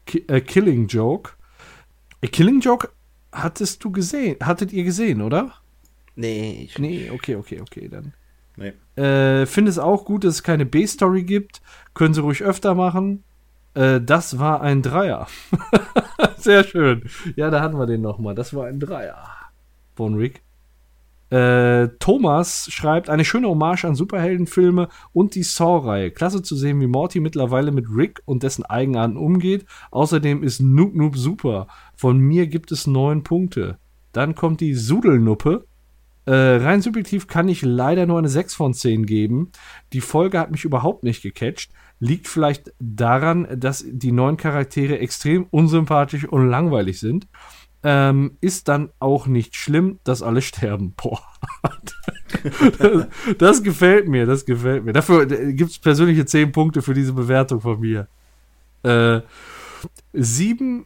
[0.05, 1.31] Ki äh, Killing Joke.
[2.21, 2.89] Äh, Killing Joke
[3.31, 5.53] hattest du gesehen, hattet ihr gesehen, oder?
[6.15, 8.13] Nee, ich Nee, okay, okay, okay, dann.
[8.55, 8.73] Nee.
[9.01, 11.61] Äh, Finde es auch gut, dass es keine B-Story gibt.
[11.93, 13.23] Können sie ruhig öfter machen.
[13.77, 15.27] Äh, das war ein Dreier.
[16.37, 17.03] Sehr schön.
[17.35, 18.33] Ja, da hatten wir den nochmal.
[18.33, 19.23] Das war ein Dreier.
[19.95, 20.41] Von Rick.
[21.29, 26.09] Äh, Thomas schreibt eine schöne Hommage an Superheldenfilme und die Saw-Reihe.
[26.09, 29.65] Klasse zu sehen, wie Morty mittlerweile mit Rick und dessen Eigenarten umgeht.
[29.91, 31.67] Außerdem ist Noob Noob super.
[31.95, 33.77] Von mir gibt es neun Punkte.
[34.11, 35.65] Dann kommt die Sudelnuppe.
[36.25, 39.51] Äh, rein subjektiv kann ich leider nur eine 6 von 10 geben.
[39.93, 41.71] Die Folge hat mich überhaupt nicht gecatcht.
[41.99, 47.27] Liegt vielleicht daran, dass die neuen Charaktere extrem unsympathisch und langweilig sind.
[47.83, 50.93] Ähm, ist dann auch nicht schlimm, dass alle sterben.
[50.97, 51.21] Boah.
[52.79, 53.07] das,
[53.37, 54.93] das gefällt mir, das gefällt mir.
[54.93, 58.07] Dafür gibt es persönliche 10 Punkte für diese Bewertung von mir.
[58.83, 59.21] Äh,
[60.13, 60.85] sieben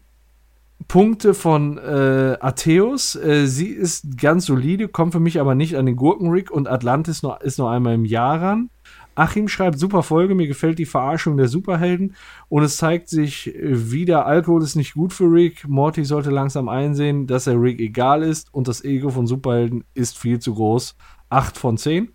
[0.88, 3.16] Punkte von äh, Atheus.
[3.16, 7.24] Äh, sie ist ganz solide, kommt für mich aber nicht an den Gurkenrick und Atlantis
[7.24, 8.70] nur, ist nur einmal im Jahr ran.
[9.16, 12.16] Achim schreibt, super Folge, mir gefällt die Verarschung der Superhelden
[12.50, 15.68] und es zeigt sich wieder, Alkohol ist nicht gut für Rick.
[15.68, 20.18] Morty sollte langsam einsehen, dass er Rick egal ist und das Ego von Superhelden ist
[20.18, 20.96] viel zu groß.
[21.30, 22.12] 8 von 10.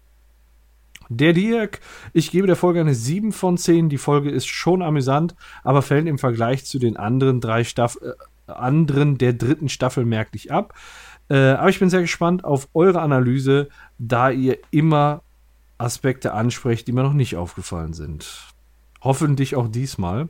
[1.08, 1.80] Der Dirk,
[2.12, 3.88] ich gebe der Folge eine 7 von 10.
[3.88, 8.12] Die Folge ist schon amüsant, aber fällt im Vergleich zu den anderen drei Staffeln,
[8.48, 10.74] äh, anderen der dritten Staffel merklich ab.
[11.28, 13.68] Äh, aber ich bin sehr gespannt auf eure Analyse,
[13.98, 15.22] da ihr immer
[15.78, 18.54] Aspekte ansprecht, die mir noch nicht aufgefallen sind.
[19.02, 20.28] Hoffentlich auch diesmal.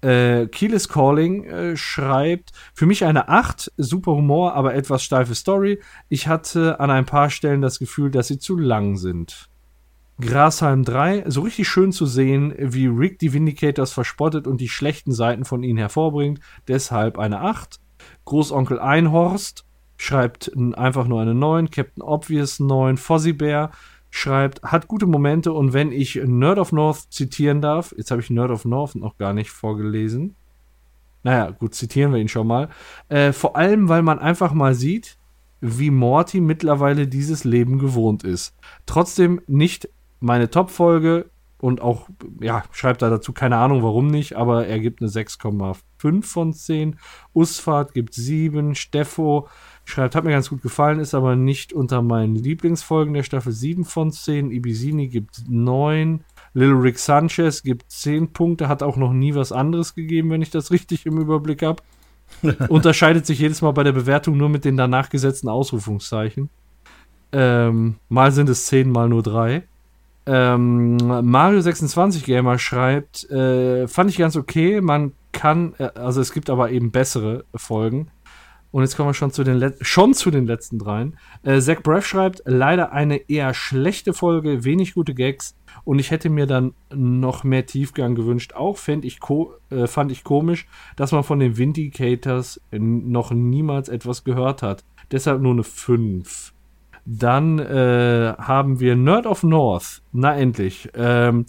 [0.00, 5.34] Äh, Kiel is Calling äh, schreibt, für mich eine 8, super Humor, aber etwas steife
[5.34, 5.80] Story.
[6.08, 9.48] Ich hatte an ein paar Stellen das Gefühl, dass sie zu lang sind.
[10.20, 15.12] Grashalm 3, so richtig schön zu sehen, wie Rick die Vindicators verspottet und die schlechten
[15.12, 16.38] Seiten von ihnen hervorbringt.
[16.68, 17.80] Deshalb eine 8.
[18.24, 19.64] Großonkel Einhorst
[19.96, 21.70] schreibt einfach nur eine 9.
[21.70, 22.96] Captain Obvious 9.
[22.96, 23.72] Fozzie Bear
[24.14, 28.30] schreibt, hat gute Momente und wenn ich Nerd of North zitieren darf, jetzt habe ich
[28.30, 30.36] Nerd of North noch gar nicht vorgelesen.
[31.24, 32.68] Naja, gut, zitieren wir ihn schon mal.
[33.08, 35.18] Äh, vor allem, weil man einfach mal sieht,
[35.60, 38.54] wie Morty mittlerweile dieses Leben gewohnt ist.
[38.86, 39.88] Trotzdem nicht
[40.20, 42.08] meine Top-Folge und auch,
[42.40, 47.00] ja, schreibt da dazu keine Ahnung, warum nicht, aber er gibt eine 6,5 von 10.
[47.32, 48.76] Usfahrt gibt 7.
[48.76, 49.48] Steffo
[49.84, 53.84] schreibt, hat mir ganz gut gefallen, ist aber nicht unter meinen Lieblingsfolgen der Staffel 7
[53.84, 54.50] von 10.
[54.50, 56.24] Ibisini gibt 9.
[56.54, 60.50] Little Rick Sanchez gibt 10 Punkte, hat auch noch nie was anderes gegeben, wenn ich
[60.50, 61.82] das richtig im Überblick habe.
[62.68, 66.48] Unterscheidet sich jedes Mal bei der Bewertung nur mit den danach gesetzten Ausrufungszeichen.
[67.32, 69.64] Ähm, mal sind es 10, mal nur 3.
[70.26, 74.80] Ähm, Mario26 Gamer schreibt, äh, fand ich ganz okay.
[74.80, 78.08] Man kann, äh, also es gibt aber eben bessere Folgen.
[78.74, 81.16] Und jetzt kommen wir schon zu den, Let schon zu den letzten dreien.
[81.44, 85.54] Äh, Zach Breath schreibt, leider eine eher schlechte Folge, wenig gute Gags.
[85.84, 88.54] Und ich hätte mir dann noch mehr Tiefgang gewünscht.
[88.54, 89.20] Auch fänd ich
[89.70, 94.82] äh, fand ich komisch, dass man von den Vindicators noch niemals etwas gehört hat.
[95.12, 96.52] Deshalb nur eine 5.
[97.04, 100.02] Dann äh, haben wir Nerd of North.
[100.10, 100.88] Na endlich.
[100.94, 101.46] Ähm,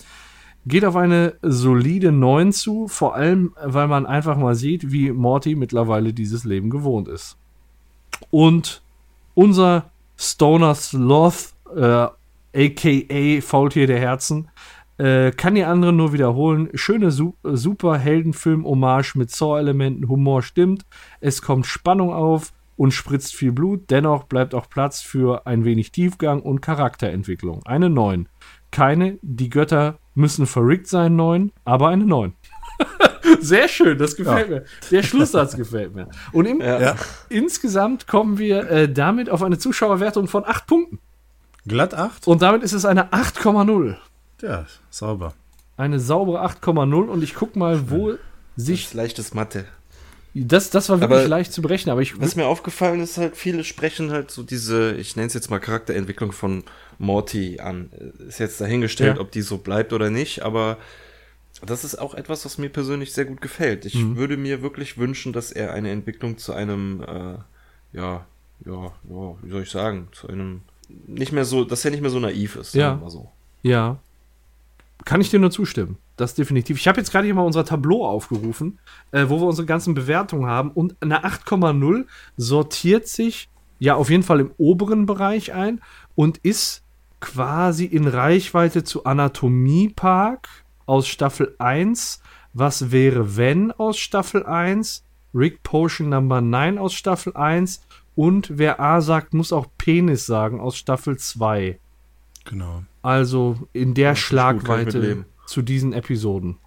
[0.66, 5.56] geht auf eine solide 9 zu, vor allem, weil man einfach mal sieht, wie Morty
[5.56, 7.38] mittlerweile dieses Leben gewohnt ist.
[8.32, 8.82] Und
[9.34, 12.08] unser Stoner Sloth, äh,
[12.56, 14.50] aka Faultier der Herzen,
[14.98, 16.70] äh, kann die anderen nur wiederholen.
[16.74, 20.86] Schöne Su super Heldenfilm-Hommage mit Saw-Elementen, Humor stimmt,
[21.20, 23.90] es kommt Spannung auf und spritzt viel Blut.
[23.90, 27.62] Dennoch bleibt auch Platz für ein wenig Tiefgang und Charakterentwicklung.
[27.66, 28.28] Eine 9.
[28.76, 32.34] Keine, die Götter müssen verrickt sein, 9, aber eine 9.
[33.40, 34.56] Sehr schön, das gefällt ja.
[34.56, 34.66] mir.
[34.92, 36.10] Der Schlusssatz gefällt mir.
[36.34, 36.98] Und im, ja.
[37.30, 41.00] insgesamt kommen wir äh, damit auf eine Zuschauerwertung von 8 Punkten.
[41.66, 42.28] Glatt 8?
[42.28, 43.96] Und damit ist es eine 8,0.
[44.42, 45.32] Ja, sauber.
[45.78, 48.16] Eine saubere 8,0 und ich guck mal, wo
[48.58, 48.94] sich.
[48.94, 49.64] Leichtes Mathe.
[50.38, 52.20] Das, das war wirklich aber leicht zu berechnen, aber ich.
[52.20, 55.60] Was mir aufgefallen ist, halt, viele sprechen halt so diese, ich nenne es jetzt mal
[55.60, 56.66] Charakterentwicklung von
[57.00, 57.90] Morty an.
[58.28, 59.22] Ist jetzt dahingestellt, ja.
[59.22, 60.78] ob die so bleibt oder nicht, aber
[61.66, 63.86] das ist auch etwas, was mir persönlich sehr gut gefällt.
[63.86, 64.18] Ich mhm.
[64.18, 68.26] würde mir wirklich wünschen, dass er eine Entwicklung zu einem, äh, ja,
[68.66, 70.64] ja, ja, wie soll ich sagen, zu einem,
[71.08, 73.02] nicht mehr so, dass er nicht mehr so naiv ist, ja.
[73.08, 73.32] So.
[73.64, 74.00] Ja.
[75.06, 75.98] Kann ich dir nur zustimmen.
[76.18, 76.78] Das definitiv.
[76.78, 78.80] Ich habe jetzt gerade hier mal unser Tableau aufgerufen,
[79.12, 80.72] äh, wo wir unsere ganzen Bewertungen haben.
[80.72, 82.06] Und eine 8,0
[82.38, 85.82] sortiert sich ja auf jeden Fall im oberen Bereich ein
[86.16, 86.84] und ist
[87.20, 90.48] quasi in Reichweite zu Anatomie Park
[90.86, 92.22] aus Staffel 1.
[92.54, 95.04] Was wäre, wenn aus Staffel 1?
[95.34, 97.82] Rick Potion Number 9 aus Staffel 1.
[98.16, 101.78] Und wer A sagt, muss auch Penis sagen aus Staffel 2.
[102.46, 102.84] Genau.
[103.02, 106.58] Also in der ja, Schlagweite zu diesen Episoden.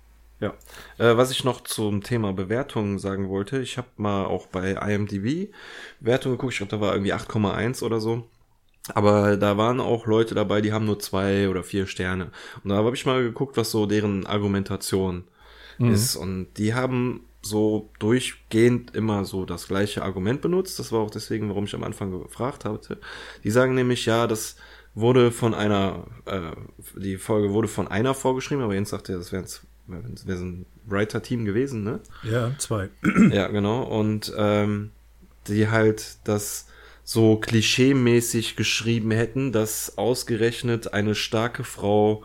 [0.40, 0.54] Ja,
[0.98, 5.52] äh, was ich noch zum Thema Bewertungen sagen wollte, ich habe mal auch bei IMDb
[5.98, 8.24] Wertungen geguckt, ich glaube, da war irgendwie 8,1 oder so.
[8.94, 12.30] Aber da waren auch Leute dabei, die haben nur zwei oder vier Sterne.
[12.62, 15.24] Und da habe ich mal geguckt, was so deren Argumentation
[15.78, 15.92] mhm.
[15.92, 16.16] ist.
[16.16, 20.78] Und die haben so durchgehend immer so das gleiche Argument benutzt.
[20.78, 22.98] Das war auch deswegen, warum ich am Anfang gefragt hatte.
[23.44, 24.56] Die sagen nämlich, ja, das
[24.94, 26.52] wurde von einer, äh,
[26.98, 29.44] die Folge wurde von einer vorgeschrieben, aber Jens sagte, das wäre
[29.86, 32.00] wär ein Writer-Team gewesen, ne?
[32.22, 32.90] Ja, zwei.
[33.30, 33.82] Ja, genau.
[33.82, 34.90] Und ähm,
[35.46, 36.66] die halt das
[37.04, 42.22] so klischee-mäßig geschrieben hätten, dass ausgerechnet eine starke Frau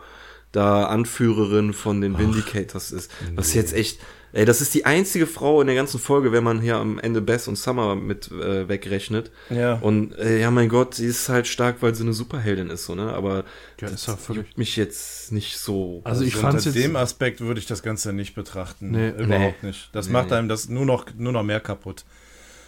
[0.52, 3.10] da Anführerin von den Vindicators Ach, ist.
[3.34, 3.60] Was nee.
[3.60, 3.98] jetzt echt,
[4.34, 7.20] ey, das ist die einzige Frau in der ganzen Folge, wenn man hier am Ende
[7.20, 9.30] Bess und Summer mit äh, wegrechnet.
[9.48, 9.74] Ja.
[9.74, 12.94] Und äh, ja, mein Gott, sie ist halt stark, weil sie eine Superheldin ist, so,
[12.94, 13.12] ne?
[13.12, 13.44] Aber
[13.80, 16.02] ja, das ist juckt mich jetzt nicht so.
[16.04, 18.90] Also ich also fand unter dem Aspekt würde ich das Ganze nicht betrachten.
[18.90, 19.68] Nee, überhaupt nee.
[19.68, 19.90] nicht.
[19.92, 20.12] Das nee.
[20.12, 22.04] macht einem das nur noch, nur noch mehr kaputt.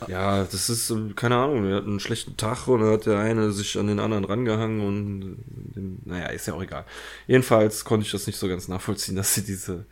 [0.08, 3.18] Ja, das ist, äh, keine Ahnung, er hat einen schlechten Tag und dann hat der
[3.18, 5.38] eine sich an den anderen rangehangen und,
[5.74, 6.84] dem, naja, ist ja auch egal.
[7.26, 9.86] Jedenfalls konnte ich das nicht so ganz nachvollziehen, dass sie diese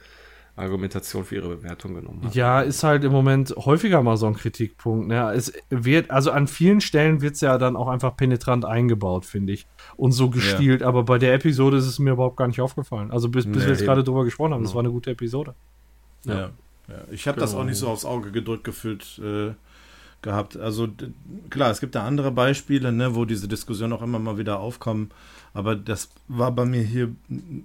[0.57, 2.35] Argumentation für ihre Bewertung genommen hat.
[2.35, 5.09] Ja, ist halt im Moment häufiger mal so ein Kritikpunkt.
[5.09, 5.33] Ne?
[5.33, 9.53] Es wird, also an vielen Stellen wird es ja dann auch einfach penetrant eingebaut, finde
[9.53, 9.67] ich.
[9.97, 10.87] Und so gestielt, ja.
[10.87, 13.11] aber bei der Episode ist es mir überhaupt gar nicht aufgefallen.
[13.11, 15.55] Also bis, bis nee, wir jetzt gerade drüber gesprochen haben, das war eine gute Episode.
[16.25, 16.35] Ja.
[16.35, 16.51] ja.
[16.89, 16.95] ja.
[17.11, 17.47] Ich habe genau.
[17.47, 19.19] das auch nicht so aufs Auge gedrückt gefühlt.
[19.19, 19.55] Äh,
[20.25, 20.57] gehabt.
[20.57, 20.89] Also
[21.51, 25.13] klar, es gibt da andere Beispiele, ne, wo diese Diskussion auch immer mal wieder aufkommen.
[25.53, 27.15] Aber das war bei mir hier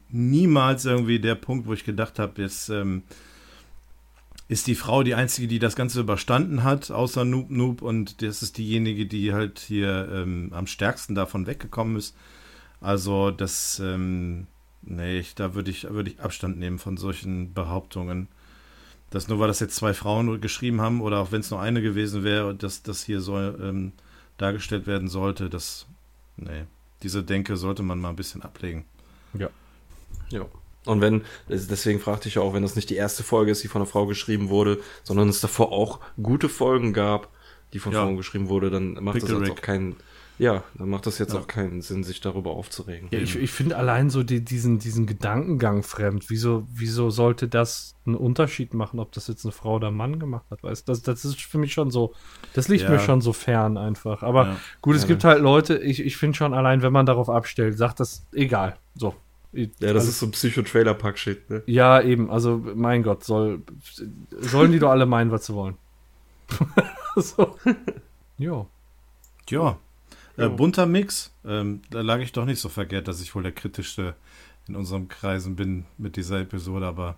[0.10, 3.02] niemals irgendwie der Punkt, wo ich gedacht habe, jetzt ähm,
[4.48, 7.82] ist die Frau die einzige, die das Ganze überstanden hat, außer Noob Noob.
[7.82, 12.16] Und das ist diejenige, die halt hier ähm, am stärksten davon weggekommen ist.
[12.82, 14.46] Also das, ähm,
[14.84, 18.28] nee, da würde ich, würd ich Abstand nehmen von solchen Behauptungen
[19.10, 21.82] dass nur weil das jetzt zwei Frauen geschrieben haben oder auch wenn es nur eine
[21.82, 23.94] gewesen wäre, dass das hier so ähm,
[24.38, 25.88] dargestellt werden sollte, das,
[26.38, 26.66] nee,
[27.04, 28.86] diese Denke sollte man mal ein bisschen ablegen.
[29.34, 29.50] Ja.
[30.30, 30.46] Ja.
[30.86, 33.82] Und wenn, deswegen fragte ich auch, wenn das nicht die erste Folge ist, die von
[33.82, 37.30] einer Frau geschrieben wurde, sondern es davor auch gute Folgen gab,
[37.74, 38.02] die von ja.
[38.02, 39.96] Frauen geschrieben wurde, dann macht Pick das jetzt auch keinen
[40.40, 41.40] ja, dann macht das jetzt ja.
[41.40, 43.10] auch keinen Sinn, sich darüber aufzuregen.
[43.12, 46.30] Ja, ich, ich finde allein so die, diesen, diesen Gedankengang fremd.
[46.30, 50.18] Wieso, wieso sollte das einen Unterschied machen, ob das jetzt eine Frau oder ein Mann
[50.18, 50.64] gemacht hat?
[50.64, 52.14] Weißt das, das ist für mich schon so,
[52.54, 52.90] das liegt ja.
[52.90, 54.24] mir schon so fern einfach.
[54.24, 54.58] Aber ja.
[54.82, 58.00] gut, es gibt halt Leute, ich, ich finde schon allein, wenn man darauf abstellt, sagt
[58.00, 58.78] das egal.
[58.96, 59.14] So.
[59.52, 61.64] Ja, das also, ist so ein Psycho-Trailer-Pack-Shit, ne?
[61.66, 62.30] Ja, eben.
[62.30, 63.64] Also, mein Gott, soll,
[64.30, 65.76] sollen die doch alle meinen, was sie wollen.
[67.16, 67.58] so.
[68.38, 68.66] Ja.
[69.50, 69.78] Ja.
[70.46, 71.32] Äh, bunter Mix.
[71.46, 74.16] Ähm, da lag ich doch nicht so verkehrt, dass ich wohl der kritischste
[74.68, 77.18] in unserem Kreisen bin mit dieser Episode, aber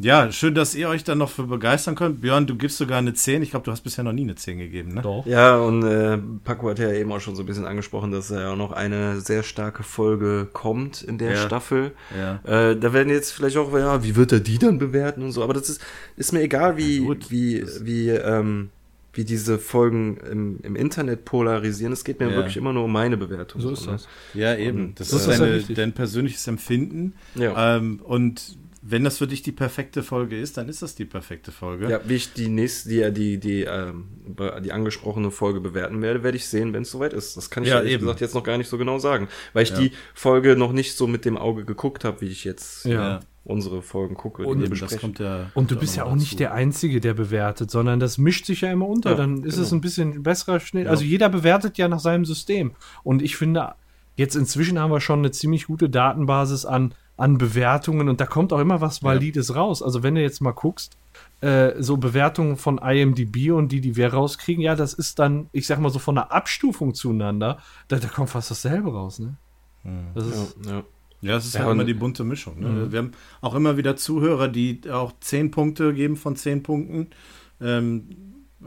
[0.00, 2.20] Ja, schön, dass ihr euch dann noch für begeistern könnt.
[2.20, 3.42] Björn, du gibst sogar eine 10.
[3.42, 5.02] Ich glaube, du hast bisher noch nie eine 10 gegeben, ne?
[5.02, 5.26] Doch.
[5.26, 8.52] Ja, und äh, Paco hat ja eben auch schon so ein bisschen angesprochen, dass ja
[8.52, 11.36] auch noch eine sehr starke Folge kommt in der Ja.
[11.44, 11.90] Staffel.
[12.16, 12.36] Ja.
[12.44, 15.42] Äh, da werden jetzt vielleicht auch, ja, wie wird er die dann bewerten und so,
[15.42, 15.80] aber das ist,
[16.16, 17.28] ist mir egal, wie, Ja, gut.
[17.32, 18.70] wie, wie, ähm,
[19.18, 21.92] wie diese Folgen im, im Internet polarisieren.
[21.92, 22.36] Es geht mir Ja.
[22.36, 23.60] wirklich immer nur um meine Bewertung.
[23.60, 23.92] So ist ne?
[23.92, 24.06] das.
[24.32, 24.80] Ja, eben.
[24.90, 25.74] Und Das das ist ja deine, wichtig.
[25.74, 27.14] dein persönliches Empfinden.
[27.34, 27.76] Ja.
[27.78, 31.50] Ähm, und wenn das für dich die perfekte Folge ist, dann ist das die perfekte
[31.50, 31.90] Folge.
[31.90, 34.04] Ja, wie ich die nächste, die, die, die, ähm,
[34.64, 37.36] die angesprochene Folge bewerten werde, werde ich sehen, wenn es soweit ist.
[37.36, 38.02] Das kann ich Ja, ehrlich eben.
[38.02, 39.78] gesagt jetzt noch gar nicht so genau sagen, weil ich Ja.
[39.80, 43.16] die Folge noch nicht so mit dem Auge geguckt habe, wie ich jetzt Ja.
[43.16, 44.46] äh, unsere Folgen gucke.
[44.46, 44.60] Und
[45.18, 45.50] ja.
[45.54, 46.38] Und du bist ja auch nicht dazu.
[46.38, 49.10] der Einzige, der bewertet, sondern das mischt sich ja immer unter.
[49.10, 49.78] Ja, Dann ist es genau.
[49.78, 50.84] ein bisschen besserer Schnitt.
[50.84, 50.90] Ja.
[50.90, 52.72] Also jeder bewertet ja nach seinem System.
[53.02, 53.74] Und ich finde,
[54.16, 58.52] jetzt inzwischen haben wir schon eine ziemlich gute Datenbasis an, an Bewertungen und da kommt
[58.52, 59.82] auch immer was Valides raus.
[59.82, 60.96] Also wenn du jetzt mal guckst,
[61.40, 65.66] äh, so Bewertungen von IMDb und die, die wir rauskriegen, ja, das ist dann, ich
[65.66, 67.58] sag mal so von der Abstufung zueinander,
[67.88, 69.36] da, da kommt fast dasselbe raus, ne?
[70.14, 70.82] Das ist, ja,
[71.20, 71.30] ja.
[71.32, 72.60] Ja, es ist Ja, halt immer die bunte Mischung.
[72.60, 72.68] Ne?
[72.68, 72.92] Mhm.
[72.92, 77.08] Wir haben auch immer wieder Zuhörer, die auch 10 Punkte geben von 10 Punkten.
[77.60, 78.08] Ähm,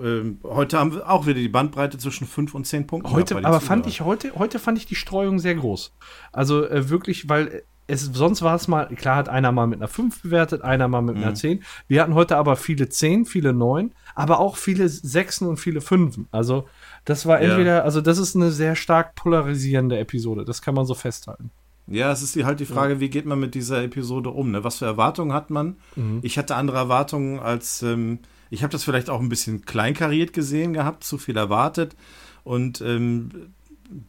[0.01, 3.11] ähm, heute haben wir auch wieder die Bandbreite zwischen 5 und 10 Punkten.
[3.11, 3.89] Heute, aber fand Zuhörern.
[3.89, 5.93] ich heute, heute fand ich die Streuung sehr groß.
[6.31, 9.89] Also äh, wirklich, weil es sonst war es mal, klar hat einer mal mit einer
[9.89, 11.23] 5 bewertet, einer mal mit Mhm.
[11.23, 11.61] einer 10.
[11.89, 16.19] Wir hatten heute aber viele 10, viele 9, aber auch viele 6 und viele 5.
[16.31, 16.67] Also
[17.03, 17.49] das war Ja.
[17.49, 21.51] entweder, also das ist eine sehr stark polarisierende Episode, das kann man so festhalten.
[21.91, 24.51] Ja, es ist die, halt die Frage, wie geht man mit dieser Episode um?
[24.51, 24.63] Ne?
[24.63, 25.75] Was für Erwartungen hat man?
[25.95, 26.19] Mhm.
[26.21, 28.19] Ich hatte andere Erwartungen als, ähm,
[28.49, 31.95] ich habe das vielleicht auch ein bisschen kleinkariert gesehen gehabt, zu viel erwartet.
[32.43, 33.29] Und ähm,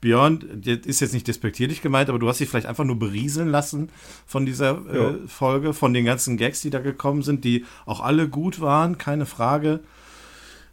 [0.00, 3.48] Björn, das ist jetzt nicht despektierlich gemeint, aber du hast dich vielleicht einfach nur berieseln
[3.48, 3.88] lassen
[4.26, 5.10] von dieser Ja.
[5.10, 8.96] äh, Folge, von den ganzen Gags, die da gekommen sind, die auch alle gut waren,
[8.96, 9.80] keine Frage.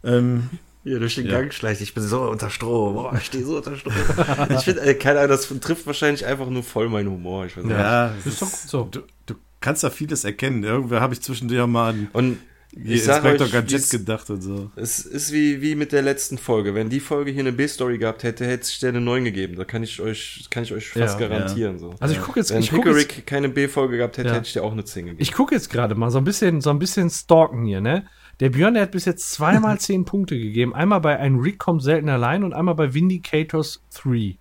[0.04, 0.48] Ähm,
[0.82, 1.32] Hier durch den Ja.
[1.40, 1.80] Gang schleicht.
[1.82, 2.94] Ich bin so unter Strom.
[2.94, 3.92] Boah, ich stehe so unter Strom.
[4.50, 7.46] ich finde, äh, keine Ahnung, das trifft wahrscheinlich einfach nur voll meinen Humor.
[7.46, 7.76] Ich weiß nicht.
[7.76, 8.88] ja, Das ist doch gut so.
[8.90, 10.64] du, du kannst da vieles erkennen.
[10.64, 12.38] Irgendwer habe ich zwischendurch mal an Und
[12.72, 14.70] wie ich sag Inspector euch, Gadget gedacht und so.
[14.76, 16.72] es ist wie, wie mit der letzten Folge.
[16.74, 19.56] Wenn die Folge hier eine B-Story gehabt hätte, hätte es Sterne 9 gegeben.
[19.56, 21.26] Da kann ich euch, kann ich euch fast Ja.
[21.28, 21.78] garantieren.
[21.80, 21.94] So.
[21.98, 24.34] Also ich gucke jetzt, Wenn ich gucke jetzt, Pickerick keine B-Folge gehabt hätte, Ja.
[24.36, 25.20] hätte ich dir auch eine 10 gegeben.
[25.20, 28.06] ich guck jetzt gerade mal so ein bisschen, so ein bisschen stalken hier, ne?
[28.40, 30.74] Der Björn, der hat bis jetzt zweimal 10 Punkte gegeben.
[30.74, 34.36] Einmal bei Ein Rick kommt selten allein und einmal bei Vindicators 3.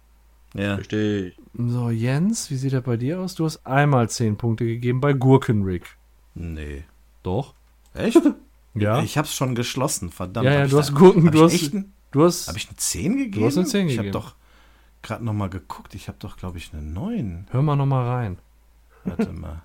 [0.56, 0.76] Ja.
[0.76, 1.38] Verstehe ich.
[1.58, 3.36] So, Jens, wie sieht er bei dir aus?
[3.36, 5.98] Du hast einmal 10 Punkte gegeben bei Gurkenrick.
[6.36, 6.84] Nee.
[7.24, 7.54] Doch.
[7.94, 8.22] Echt?
[8.76, 9.02] Ja.
[9.02, 10.46] Ich hab's schon geschlossen, verdammt.
[10.46, 12.24] Ja, ja, Hab ich du da- hast Gurken, hab du ich hast- echt ein, du
[12.24, 12.48] hast.
[12.48, 13.46] hab ich eine 10 gegeben?
[13.48, 14.16] hast eine 10 Ich gegeben.
[14.16, 14.36] habe doch
[15.02, 15.96] gerade noch mal geguckt.
[15.96, 17.48] Ich habe doch, glaube ich, eine 9.
[17.50, 18.38] hör mal noch mal rein.
[19.06, 19.64] Warte mal.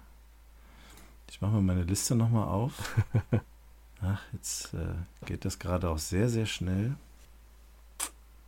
[1.31, 2.97] Ich mache mal meine Liste noch mal auf.
[4.07, 6.95] Ach, jetzt äh, geht das gerade auch sehr, sehr schnell.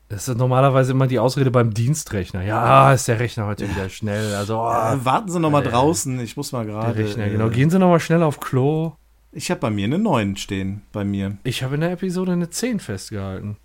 [0.08, 2.42] Das ist normalerweise immer die Ausrede beim Dienstrechner.
[2.42, 4.34] Ja, ist der Rechner heute wieder schnell.
[4.36, 6.20] Also, oh, Äh, warten Sie noch mal äh, draußen.
[6.20, 6.96] Ich muss mal der gerade.
[6.96, 7.48] Rechner, äh, genau.
[7.48, 8.92] Gehen Sie noch mal schnell auf Klo.
[9.32, 10.82] Ich habe bei mir eine 9 stehen.
[10.92, 11.36] Bei mir.
[11.42, 13.56] Ich habe in der Episode eine 10 festgehalten.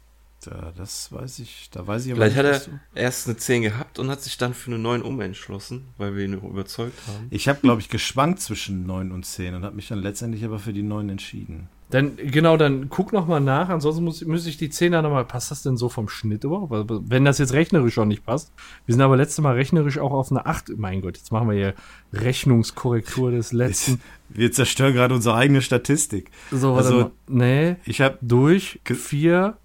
[0.43, 1.69] Da, das weiß ich.
[1.71, 4.55] Da weiß ich aber Vielleicht hat er erst eine 10 gehabt und hat sich dann
[4.55, 7.27] für eine 9 umentschlossen, weil wir ihn überzeugt haben.
[7.29, 10.57] Ich habe, glaube ich, geschwankt zwischen 9 und 10 und habe mich dann letztendlich aber
[10.57, 11.69] für die 9 entschieden.
[11.91, 13.69] Dann, genau, dann guck noch mal nach.
[13.69, 15.25] Ansonsten muss, muss ich die 10er noch mal.
[15.25, 16.71] Passt das denn so vom Schnitt überhaupt?
[17.09, 18.51] Wenn das jetzt rechnerisch schon nicht passt.
[18.85, 20.77] Wir sind aber letztes Mal rechnerisch auch auf eine 8.
[20.77, 21.73] Mein Gott, jetzt machen wir hier
[22.13, 24.01] Rechnungskorrektur des letzten.
[24.29, 26.31] Wir zerstören gerade unsere eigene Statistik.
[26.51, 27.11] So, warte Also- mal.
[27.27, 29.57] Nee, Ich habe durch Ge- 4.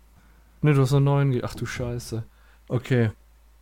[0.62, 1.30] Ne, du hast eine 9.
[1.30, 2.24] ge- Ach du Scheiße.
[2.68, 3.10] Okay.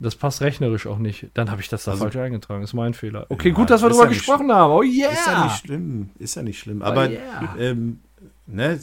[0.00, 1.28] Das passt rechnerisch auch nicht.
[1.34, 2.64] Dann habe ich das da Also- falsch eingetragen.
[2.64, 3.26] Ist mein Fehler.
[3.28, 4.72] Okay, Ja, gut, dass wir ist drüber ja gesprochen haben.
[4.72, 5.10] Oh yeah!
[5.10, 6.10] Ist ja nicht schlimm.
[6.18, 6.80] Ist ja nicht schlimm.
[6.82, 7.54] Aber yeah.
[7.58, 8.00] ähm,
[8.46, 8.80] ne,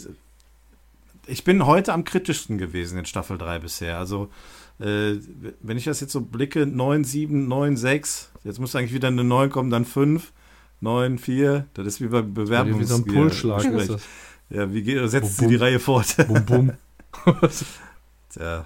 [1.27, 3.97] ich bin heute am kritischsten gewesen in Staffel 3 bisher.
[3.97, 4.29] Also,
[4.79, 5.15] äh,
[5.61, 9.23] wenn ich das jetzt so blicke, 9, 7, 9, 6, jetzt muss eigentlich wieder eine
[9.23, 10.31] 9 kommen, dann 5,
[10.81, 11.67] 9, 4.
[11.73, 12.79] Das ist wie bei Bewerbungs...
[12.79, 14.03] Wie so ein Pulsschlag ist das.
[14.49, 15.61] Ja, wie geht, setzt Bum, sie die.
[15.61, 16.15] Reihe fort?
[16.27, 16.71] Bum, bum.
[18.35, 18.65] ja.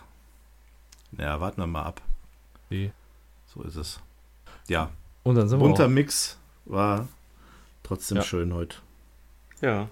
[1.17, 2.01] ja, warten wir mal ab.
[2.69, 2.91] Wie?
[3.53, 3.99] So ist es.
[4.67, 4.89] Ja,
[5.23, 5.89] Und dann sind wir bunter auch.
[5.89, 7.07] Mix war
[7.83, 8.23] trotzdem Ja.
[8.23, 8.77] schön heute.
[9.61, 9.87] Ja,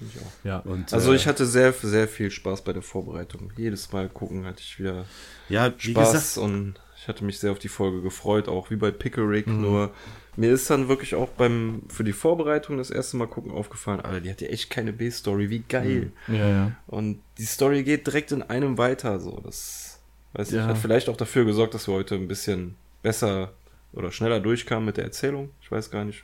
[0.00, 0.44] ich auch.
[0.44, 0.58] Ja.
[0.60, 3.52] Und, Also äh, ich hatte sehr, sehr viel Spaß bei der Vorbereitung.
[3.56, 5.04] Jedes Mal gucken hatte ich wieder
[5.48, 8.76] ja, wie Spaß gesagt, und ich hatte mich sehr auf die Folge gefreut, auch wie
[8.76, 9.46] bei Pickerick.
[9.46, 9.60] Mhm.
[9.60, 9.90] Nur
[10.36, 14.20] mir ist dann wirklich auch beim für die Vorbereitung das erste Mal gucken aufgefallen, Alter,
[14.20, 16.12] die hat ja echt keine B-Story, wie geil.
[16.28, 16.72] Ja, ja.
[16.86, 19.98] Und die Story geht direkt in einem weiter, so das
[20.34, 20.66] weiß ich, Ja.
[20.66, 23.52] hat vielleicht auch dafür gesorgt, dass wir heute ein bisschen besser
[23.94, 25.50] oder schneller durchkamen mit der Erzählung.
[25.62, 26.22] Ich weiß gar nicht.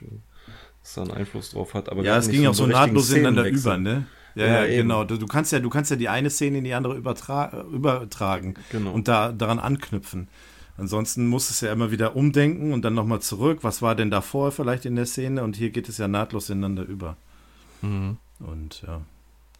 [0.83, 1.89] Was da einen Einfluss drauf hat.
[1.89, 4.05] Aber Ja, es ging auch so nahtlos ineinander über, ne?
[4.35, 5.03] Ja, Ja, ja, genau.
[5.03, 8.55] Du, du kannst ja, du kannst ja die eine Szene in die andere übertra übertragen
[8.71, 8.91] Genau.
[8.91, 10.27] und da daran anknüpfen.
[10.75, 13.59] Ansonsten musst du es ja immer wieder umdenken und dann nochmal zurück.
[13.61, 15.43] Was war denn davor vielleicht in der Szene?
[15.43, 17.15] Und hier geht es ja nahtlos ineinander über.
[17.81, 19.01] Und ja.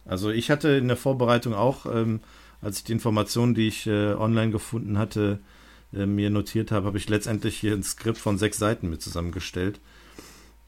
[0.06, 2.20] Also ich hatte in der Vorbereitung auch, ähm,
[2.60, 5.38] als ich die Informationen, die ich äh, online gefunden hatte,
[5.94, 9.80] äh, mir notiert habe, habe ich letztendlich hier ein Skript von sechs Seiten mit zusammengestellt.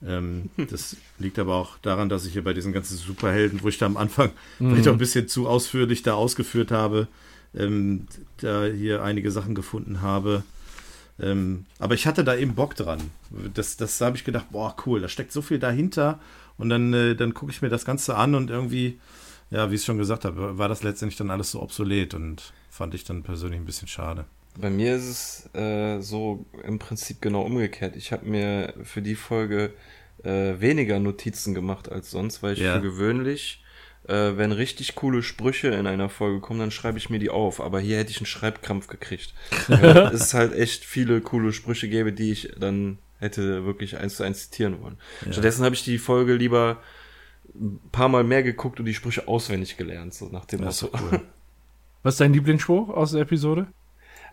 [0.05, 3.79] Ähm, das liegt aber auch daran, dass ich hier bei diesen ganzen Superhelden, wo ich
[3.79, 7.09] da am Anfang vielleicht auch ein bisschen zu ausführlich da ausgeführt habe,
[7.55, 8.07] ähm,
[8.39, 10.43] da hier einige Sachen gefunden habe.
[11.19, 13.01] Ähm, aber ich hatte da eben Bock dran.
[13.55, 16.21] Das, das habe ich gedacht, boah, cool, da steckt so viel dahinter.
[16.59, 18.99] Und dann, äh, dann gucke ich mir das Ganze an und irgendwie,
[19.51, 22.53] ja, wie ich es schon gesagt habe, war das letztendlich dann alles so obsolet und
[22.71, 24.25] fand ich dann persönlich ein bisschen schade.
[24.59, 25.05] Bei mir ist
[25.55, 27.97] es äh, so im Prinzip genau umgekehrt.
[27.97, 29.73] Ich habe mir für die Folge
[30.25, 32.77] äh, weniger Notizen gemacht als sonst, weil ich Ja.
[32.77, 33.63] für gewöhnlich,
[34.09, 37.61] äh, wenn richtig coole Sprüche in einer Folge kommen, dann schreibe ich mir die auf.
[37.61, 39.35] Aber hier hätte ich einen Schreibkrampf gekriegt.
[39.69, 44.23] weil es halt echt viele coole Sprüche gäbe, die ich dann hätte wirklich eins zu
[44.25, 44.97] eins zitieren wollen.
[45.31, 46.83] Stattdessen habe ich die Folge lieber
[47.55, 50.93] ein paar Mal mehr geguckt und die Sprüche auswendig gelernt, so nach dem Das ist
[50.93, 50.99] Motto.
[51.13, 51.21] cool.
[52.03, 53.67] Was ist dein Lieblingsspruch aus der Episode?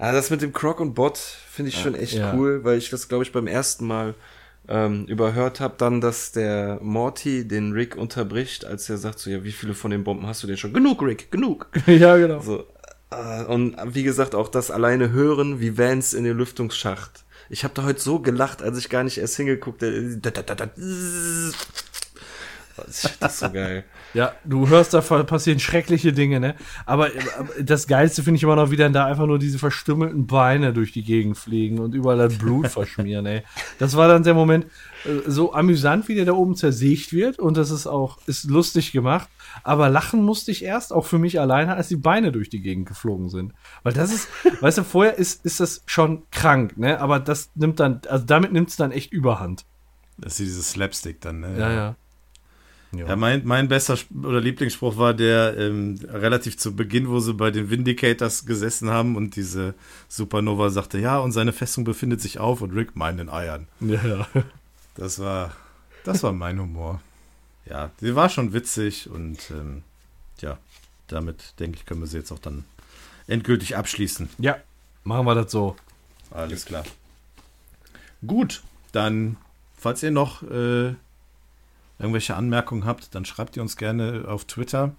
[0.04, 2.34] Ah, das mit dem Croc und Bot finde ich schon echt Ja.
[2.34, 4.16] cool, weil ich das, glaube ich, beim ersten Mal
[4.68, 9.46] ähm, überhört habe, dann, dass der Morty den Rick unterbricht, als er sagt so, ja,
[9.46, 10.74] wie viele von den Bomben hast du denn schon?
[10.74, 11.68] Genug, Rick, genug.
[11.88, 12.42] ja, genau.
[12.42, 12.68] So,
[13.12, 17.24] äh, und wie gesagt, auch das alleine hören, wie Vance in den Lüftungsschacht.
[17.50, 20.70] Ich habe da heute so gelacht, als ich gar nicht erst hingeguckt habe.
[22.76, 23.86] Das ist so geil.
[24.14, 26.56] Ja, du hörst, da passieren schreckliche Dinge, ne?
[26.86, 30.28] Aber, aber das Geilste finde ich immer noch, wie dann da einfach nur diese verstümmelten
[30.28, 33.44] Beine durch die Gegend fliegen und überall das Blut verschmieren, ey.
[33.80, 34.66] Das war dann der Moment,
[35.06, 38.92] äh, so amüsant, wie der da oben zersägt wird und das ist auch, ist lustig
[38.92, 39.30] gemacht.
[39.64, 42.88] Aber lachen musste ich erst, auch für mich alleine, als die Beine durch die Gegend
[42.88, 43.54] geflogen sind.
[43.82, 44.28] Weil das ist,
[44.62, 47.00] weißt du, vorher ist, ist das schon krank, ne?
[47.00, 49.66] Aber das nimmt dann, also damit nimmt es dann echt überhand.
[50.18, 51.58] Das ist dieses Slapstick dann, ne?
[51.58, 51.96] Ja, ja.
[52.96, 57.50] Ja, mein, mein bester oder Lieblingsspruch war der ähm, relativ zu Beginn, wo sie bei
[57.50, 59.74] den Vindicators gesessen haben und diese
[60.08, 63.68] Supernova sagte, ja, und seine Festung befindet sich auf und Rick meint in Eiern.
[63.80, 64.28] Ja, ja.
[64.96, 65.56] Das war,
[66.04, 67.02] das war mein Humor.
[67.66, 69.82] Ja, sie war schon witzig und ähm,
[70.40, 70.60] ja,
[71.08, 72.64] damit denke ich, können wir sie jetzt auch dann
[73.26, 74.30] endgültig abschließen.
[74.38, 74.58] Ja,
[75.04, 75.76] machen wir das so.
[76.30, 76.84] Alles klar.
[78.28, 78.62] Gut,
[78.92, 79.38] dann,
[79.76, 80.94] falls ihr noch äh,
[82.00, 84.92] irgendwelche Anmerkungen habt, dann schreibt ihr uns gerne auf Twitter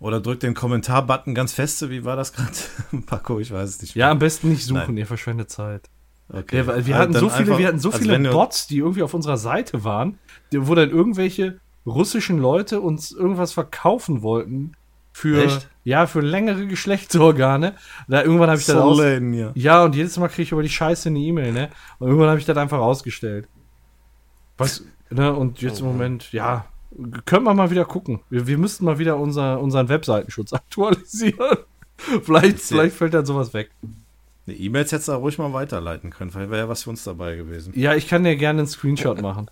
[0.00, 1.88] oder drückt den Kommentar-Button ganz feste.
[1.90, 2.52] Wie war das gerade?
[3.06, 3.94] Paco, ich weiß es nicht.
[3.94, 4.96] Ja, am besten nicht suchen, Nein.
[4.96, 5.88] ihr verschwendet Zeit.
[6.28, 6.58] okay.
[6.58, 9.02] Ja, wir Ah, hatten so viele, einfach- wir hatten so also viele Bots, die irgendwie
[9.02, 10.18] auf unserer Seite waren,
[10.52, 14.72] wo dann irgendwelche russischen Leute uns irgendwas verkaufen wollten
[15.12, 15.68] für Echt?
[15.84, 17.74] ja für längere Geschlechtsorgane.
[18.08, 19.50] Da irgendwann habe ich das aus ja.
[19.54, 21.70] ja und jedes Mal kriege ich über die Scheiße eine E-Mail, ne?
[21.98, 23.46] Und irgendwann habe ich das einfach ausgestellt.
[24.58, 24.84] Was
[25.14, 25.32] ne?
[25.34, 26.66] Und jetzt im Moment ja
[27.24, 28.20] können wir mal wieder gucken.
[28.28, 31.58] Wir, wir müssten mal wieder unser, unseren Webseitenschutz aktualisieren.
[32.22, 33.70] vielleicht, vielleicht fällt dann sowas weg.
[34.46, 36.30] Eine E-Mails hättest du ruhig mal weiterleiten können.
[36.30, 37.72] Vielleicht wäre ja was für uns dabei gewesen.
[37.76, 39.50] Ja, ich kann dir gerne einen Screenshot machen.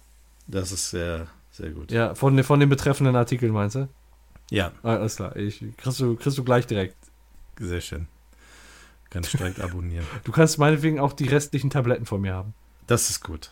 [0.49, 1.93] Das ist sehr, sehr gut.
[1.93, 3.89] Ja, von, den- von den betreffenden Artikeln meinst du?
[4.51, 5.37] Ja, alles klar.
[5.37, 6.97] Ich, kriegst, du, kriegst du gleich direkt.
[7.59, 8.07] sehr schön.
[9.11, 10.05] Kannst direkt abonnieren.
[10.25, 12.53] Du kannst meinetwegen auch die restlichen Tabletten von mir haben.
[12.87, 13.51] Das ist gut.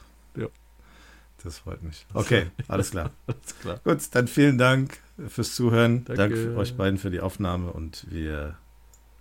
[1.43, 2.07] Das freut mich.
[2.15, 3.11] Okay, alles klar.
[3.27, 3.81] Alles klar.
[3.85, 4.99] Gut, dann vielen Dank
[5.29, 6.05] fürs Zuhören.
[6.05, 6.17] Danke.
[6.17, 8.57] Dank für euch beiden für die Aufnahme und wir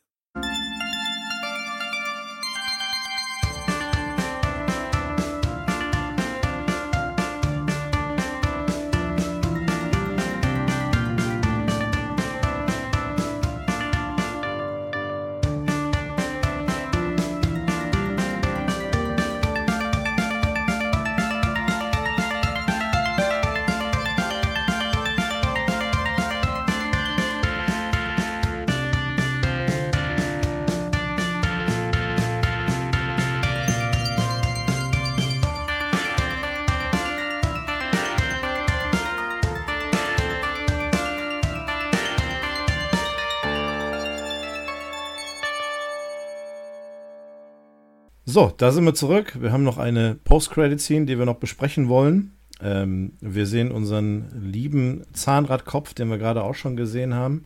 [48.37, 49.41] So, da sind wir zurück.
[49.41, 52.33] Wir haben noch eine Post-Credit-Scene, die wir noch besprechen wollen.
[52.61, 57.45] Ähm, wir sehen unseren lieben Zahnradkopf, den wir gerade auch schon gesehen haben,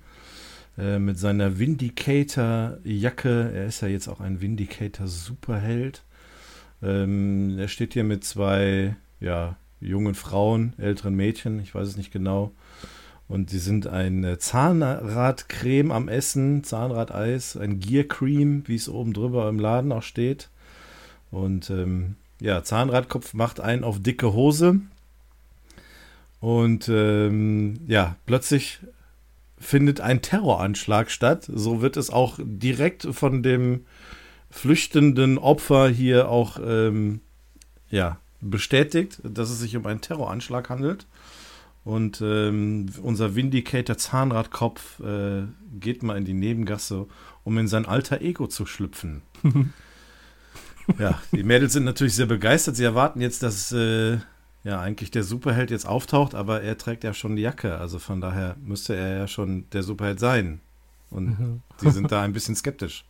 [0.78, 3.52] äh, mit seiner Vindicator-Jacke.
[3.56, 6.04] Er ist ja jetzt auch ein Vindicator-Superheld.
[6.84, 12.12] Ähm, er steht hier mit zwei ja, jungen Frauen, älteren Mädchen, ich weiß es nicht
[12.12, 12.52] genau.
[13.30, 19.48] Und die sind ein Zahnradcreme am Essen, Zahnradeis, ein Gear Cream, wie es oben drüber
[19.48, 20.51] im Laden auch steht.
[21.32, 24.82] Und ähm, ja, Zahnradkopf macht einen auf dicke Hose.
[26.40, 28.80] Und ähm, ja, plötzlich
[29.58, 31.50] findet ein Terroranschlag statt.
[31.52, 33.86] So wird es auch direkt von dem
[34.50, 37.22] flüchtenden Opfer hier auch ähm,
[37.90, 41.06] ja, bestätigt, dass es sich um einen Terroranschlag handelt.
[41.84, 45.44] Und ähm, unser Vindicator Zahnradkopf äh,
[45.80, 47.08] geht mal in die Nebengasse,
[47.44, 49.22] um in sein alter Ego zu schlüpfen.
[51.00, 52.76] ja, die Mädels sind natürlich sehr begeistert.
[52.76, 54.18] Sie erwarten jetzt, dass äh,
[54.64, 57.78] ja eigentlich der Superheld jetzt auftaucht, aber er trägt ja schon die Jacke.
[57.78, 60.62] Also von daher müsste er ja schon der Superheld sein.
[61.10, 61.62] Und mhm.
[61.78, 63.06] sie sind da ein bisschen skeptisch.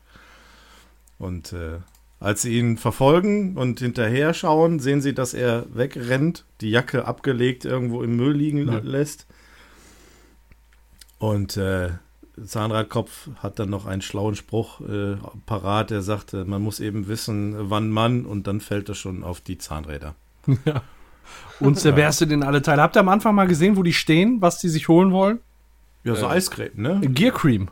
[1.19, 1.79] Und äh,
[2.19, 7.65] als sie ihn verfolgen und hinterher schauen, sehen sie, dass er wegrennt, die Jacke abgelegt
[7.65, 8.79] irgendwo im Müll liegen ja.
[8.79, 9.27] lässt.
[11.19, 11.91] Und äh,
[12.45, 15.91] Zahnradkopf hat dann noch einen schlauen Spruch äh, parat.
[15.91, 19.57] Er sagte, man muss eben wissen, wann man, und dann fällt er schon auf die
[19.57, 20.15] Zahnräder.
[20.65, 20.81] Ja.
[21.61, 22.81] Und zerberst du den alle Teile.
[22.81, 25.39] Habt ihr am Anfang mal gesehen, wo die stehen, was die sich holen wollen?
[26.03, 26.99] Ja, so äh, Eisgräten, ne?
[27.01, 27.69] Gear Cream.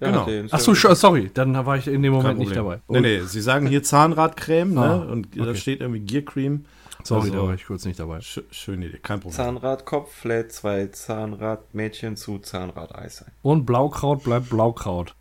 [0.00, 0.46] Ja, genau.
[0.50, 2.80] Achso, sorry, dann war ich in dem Moment nicht dabei.
[2.88, 4.80] Nee, nee, sie sagen hier Zahnradcreme, ne?
[4.80, 5.06] ah, ne?
[5.06, 5.44] Und okay.
[5.44, 6.64] da steht irgendwie Gear Cream.
[7.04, 8.20] Sorry, also, da war ich kurz nicht dabei.
[8.20, 9.36] Sch schöne Idee, kein Problem.
[9.36, 13.32] Zahnradkopf lädt zwei Zahnradmädchen zu Zahnradeis ein.
[13.42, 15.14] Und Blaukraut bleibt Blaukraut.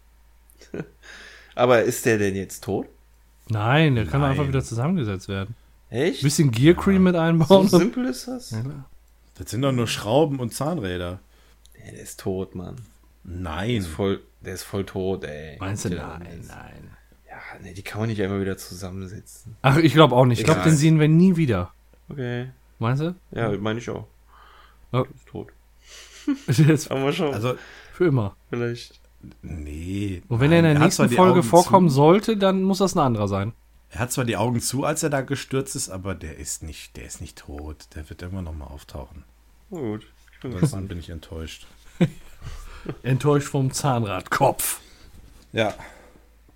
[1.55, 2.87] Aber ist der denn jetzt tot?
[3.49, 4.11] Nein, der Nein.
[4.11, 5.55] kann einfach wieder zusammengesetzt werden.
[5.89, 6.21] Echt?
[6.21, 7.11] Bisschen Gear Cream ja.
[7.11, 7.67] mit einbauen.
[7.67, 8.51] So simpel ist das?
[8.51, 8.63] Ja.
[9.35, 11.19] Das sind doch nur Schrauben und Zahnräder.
[11.75, 12.75] Der ist tot, Mann.
[13.23, 13.69] Nein.
[13.69, 15.57] Der ist voll, der ist voll tot, ey.
[15.59, 15.89] Meinst du?
[15.89, 16.97] Nein, nein.
[17.31, 19.55] Ja, nee, die kann man nicht einmal wieder zusammensetzen.
[19.61, 20.39] Ach, ich glaube auch nicht.
[20.39, 21.73] Ich glaube, den sehen wir nie wieder.
[22.09, 22.49] Okay.
[22.77, 23.15] Meinst du?
[23.31, 24.05] Ja, meine ich auch.
[24.91, 25.05] Oh.
[25.15, 25.47] Ist tot.
[26.47, 27.33] Jetzt, Aber schauen.
[27.33, 27.55] Also,
[27.93, 28.35] für immer.
[28.49, 28.99] Vielleicht.
[29.41, 30.23] Nee.
[30.27, 31.95] Und wenn nein, er in der nächsten Folge vorkommen zu.
[31.95, 33.53] sollte, dann muss das ein anderer sein.
[33.91, 36.97] Er hat zwar die Augen zu, als er da gestürzt ist, aber der ist nicht,
[36.97, 37.87] der ist nicht tot.
[37.95, 39.23] Der wird immer noch mal auftauchen.
[39.69, 40.07] Gut.
[40.33, 40.89] Ich bin gespannt.
[40.89, 41.67] bin ich enttäuscht.
[43.03, 44.79] Enttäuscht vom Zahnradkopf.
[45.53, 45.73] Ja.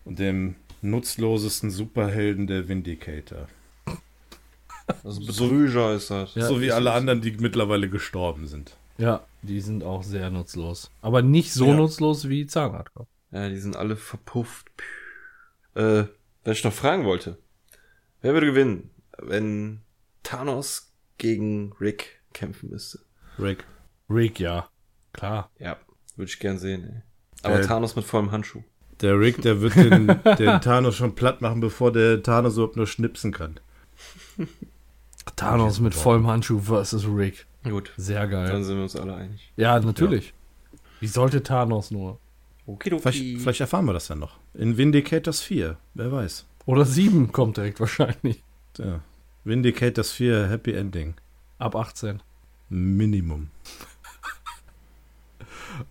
[0.05, 0.55] Und dem
[0.89, 3.47] nutzlosesten Superhelden der Vindicator.
[5.03, 6.35] Also Betrüger ist das.
[6.35, 8.77] Ja, so wie alle anderen, die mittlerweile gestorben sind.
[8.97, 10.91] Ja, die sind auch sehr nutzlos.
[11.01, 11.75] Aber nicht so ja.
[11.75, 13.09] nutzlos wie Zahnradkopf.
[13.31, 14.67] Ja, die sind alle verpufft.
[15.73, 16.05] Äh,
[16.43, 17.37] was ich noch fragen wollte.
[18.21, 19.81] Wer würde gewinnen, wenn
[20.23, 22.99] Thanos gegen Rick kämpfen müsste?
[23.39, 23.65] Rick.
[24.09, 24.69] Rick, ja.
[25.13, 25.51] Klar.
[25.59, 25.77] Ja.
[26.15, 27.01] Würde ich gern sehen, ey.
[27.43, 28.63] Aber äh, Thanos mit vollem Handschuh.
[29.01, 30.07] Der Rick, der wird den,
[30.39, 33.59] den Thanos schon platt machen, bevor der Thanos überhaupt nur schnipsen kann.
[35.35, 37.45] Thanos mit vollem Handschuh versus Rick.
[37.63, 37.91] Gut.
[37.97, 38.47] Sehr geil.
[38.47, 39.51] Dann sind wir uns alle einig.
[39.57, 40.27] Ja, natürlich.
[40.27, 40.79] Ja.
[41.01, 42.19] Wie sollte Thanos nur?
[42.67, 44.37] Okay, vielleicht, vielleicht, erfahren wir das dann noch.
[44.53, 46.45] In Vindicators 4, wer weiß.
[46.65, 48.43] Oder 7 kommt direkt wahrscheinlich.
[48.77, 49.01] Ja.
[49.43, 51.15] Vindicators 4, Happy Ending.
[51.59, 52.21] Ab 18.
[52.69, 53.49] Minimum.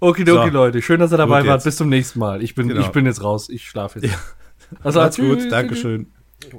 [0.00, 0.52] Okidoki, so.
[0.52, 0.82] Leute.
[0.82, 1.64] Schön, dass ihr dabei wart.
[1.64, 2.42] Bis zum nächsten Mal.
[2.42, 2.80] Ich bin, genau.
[2.80, 3.48] ich bin jetzt raus.
[3.48, 4.12] Ich schlafe jetzt.
[4.12, 4.18] Ja.
[4.82, 5.52] Also, Macht's gut.
[5.52, 6.06] Dankeschön.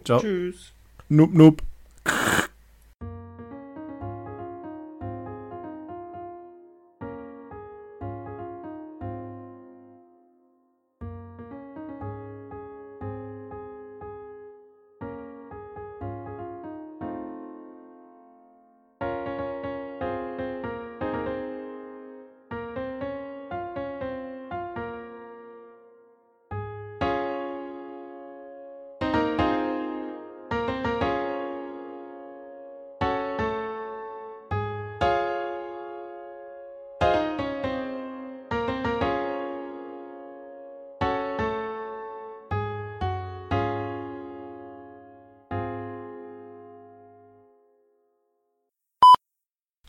[0.03, 0.19] Ciao.
[0.19, 0.73] Tschüss.
[1.09, 1.61] Nup, nup.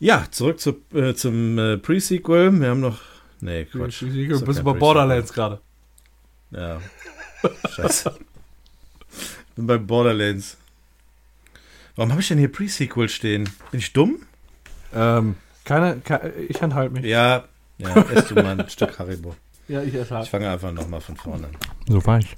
[0.07, 2.61] Ja, zurück zu, äh, zum äh, Pre-Sequel.
[2.61, 3.01] Wir haben noch.
[3.41, 3.99] Nee, Quatsch.
[3.99, 5.59] Pre-Sequel, bist du bei Borderlands gerade.
[6.51, 6.79] Ja.
[7.69, 8.17] Scheiße.
[9.11, 10.55] ich bin bei Borderlands.
[11.97, 13.49] Warum habe ich denn hier Pre-Sequel stehen?
[13.71, 14.19] Bin ich dumm?
[14.95, 17.03] Ähm, keine, keine ich enthalte mich.
[17.03, 17.43] Ja,
[17.77, 19.35] ja, ess du mal ein Stück Haribo.
[19.67, 20.23] Ja, ich esse halt.
[20.23, 21.57] Ich fange einfach nochmal von vorne an.
[21.85, 22.33] So war ich.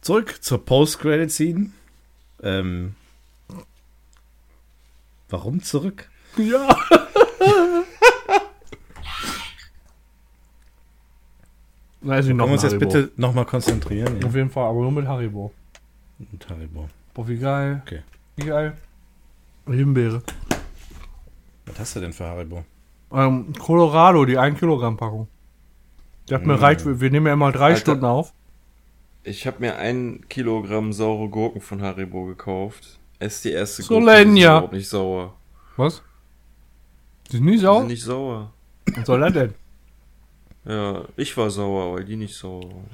[0.00, 1.70] Zurück zur Post-Credit-Scene.
[2.42, 2.96] Ähm,
[5.28, 6.10] warum zurück?
[6.36, 6.68] Ja.
[12.00, 12.86] Weiß ich noch Wollen wir uns jetzt Haribo.
[12.90, 14.24] bitte nochmal konzentrieren?
[14.24, 15.52] Auf jeden Fall, aber nur mit Haribo.
[16.32, 16.88] Und Haribo.
[17.14, 17.82] Boah, wie geil.
[17.84, 18.02] Okay.
[18.36, 18.76] Wie geil.
[19.66, 20.22] Himbeere.
[21.66, 22.64] Was hast du denn für Haribo?
[23.12, 25.28] Ähm, Colorado, die 1 Kilogramm Packung.
[26.28, 26.60] Die hat mir Mm.
[26.60, 27.80] reicht, wir wir nehmen ja immer drei Alter.
[27.80, 28.32] Stunden auf.
[29.24, 32.97] Ich habe mir ein Kilogramm saure Gurken von Haribo gekauft.
[33.18, 34.34] Ess die erste Solenja.
[34.34, 35.34] die überhaupt nicht sauer.
[35.76, 36.02] Was?
[37.30, 37.78] Die sind Die sauer?
[37.80, 38.52] sind nicht sauer.
[38.94, 39.54] Was soll das denn?
[40.64, 42.86] Ja, ich war sauer, weil die nicht sauer waren.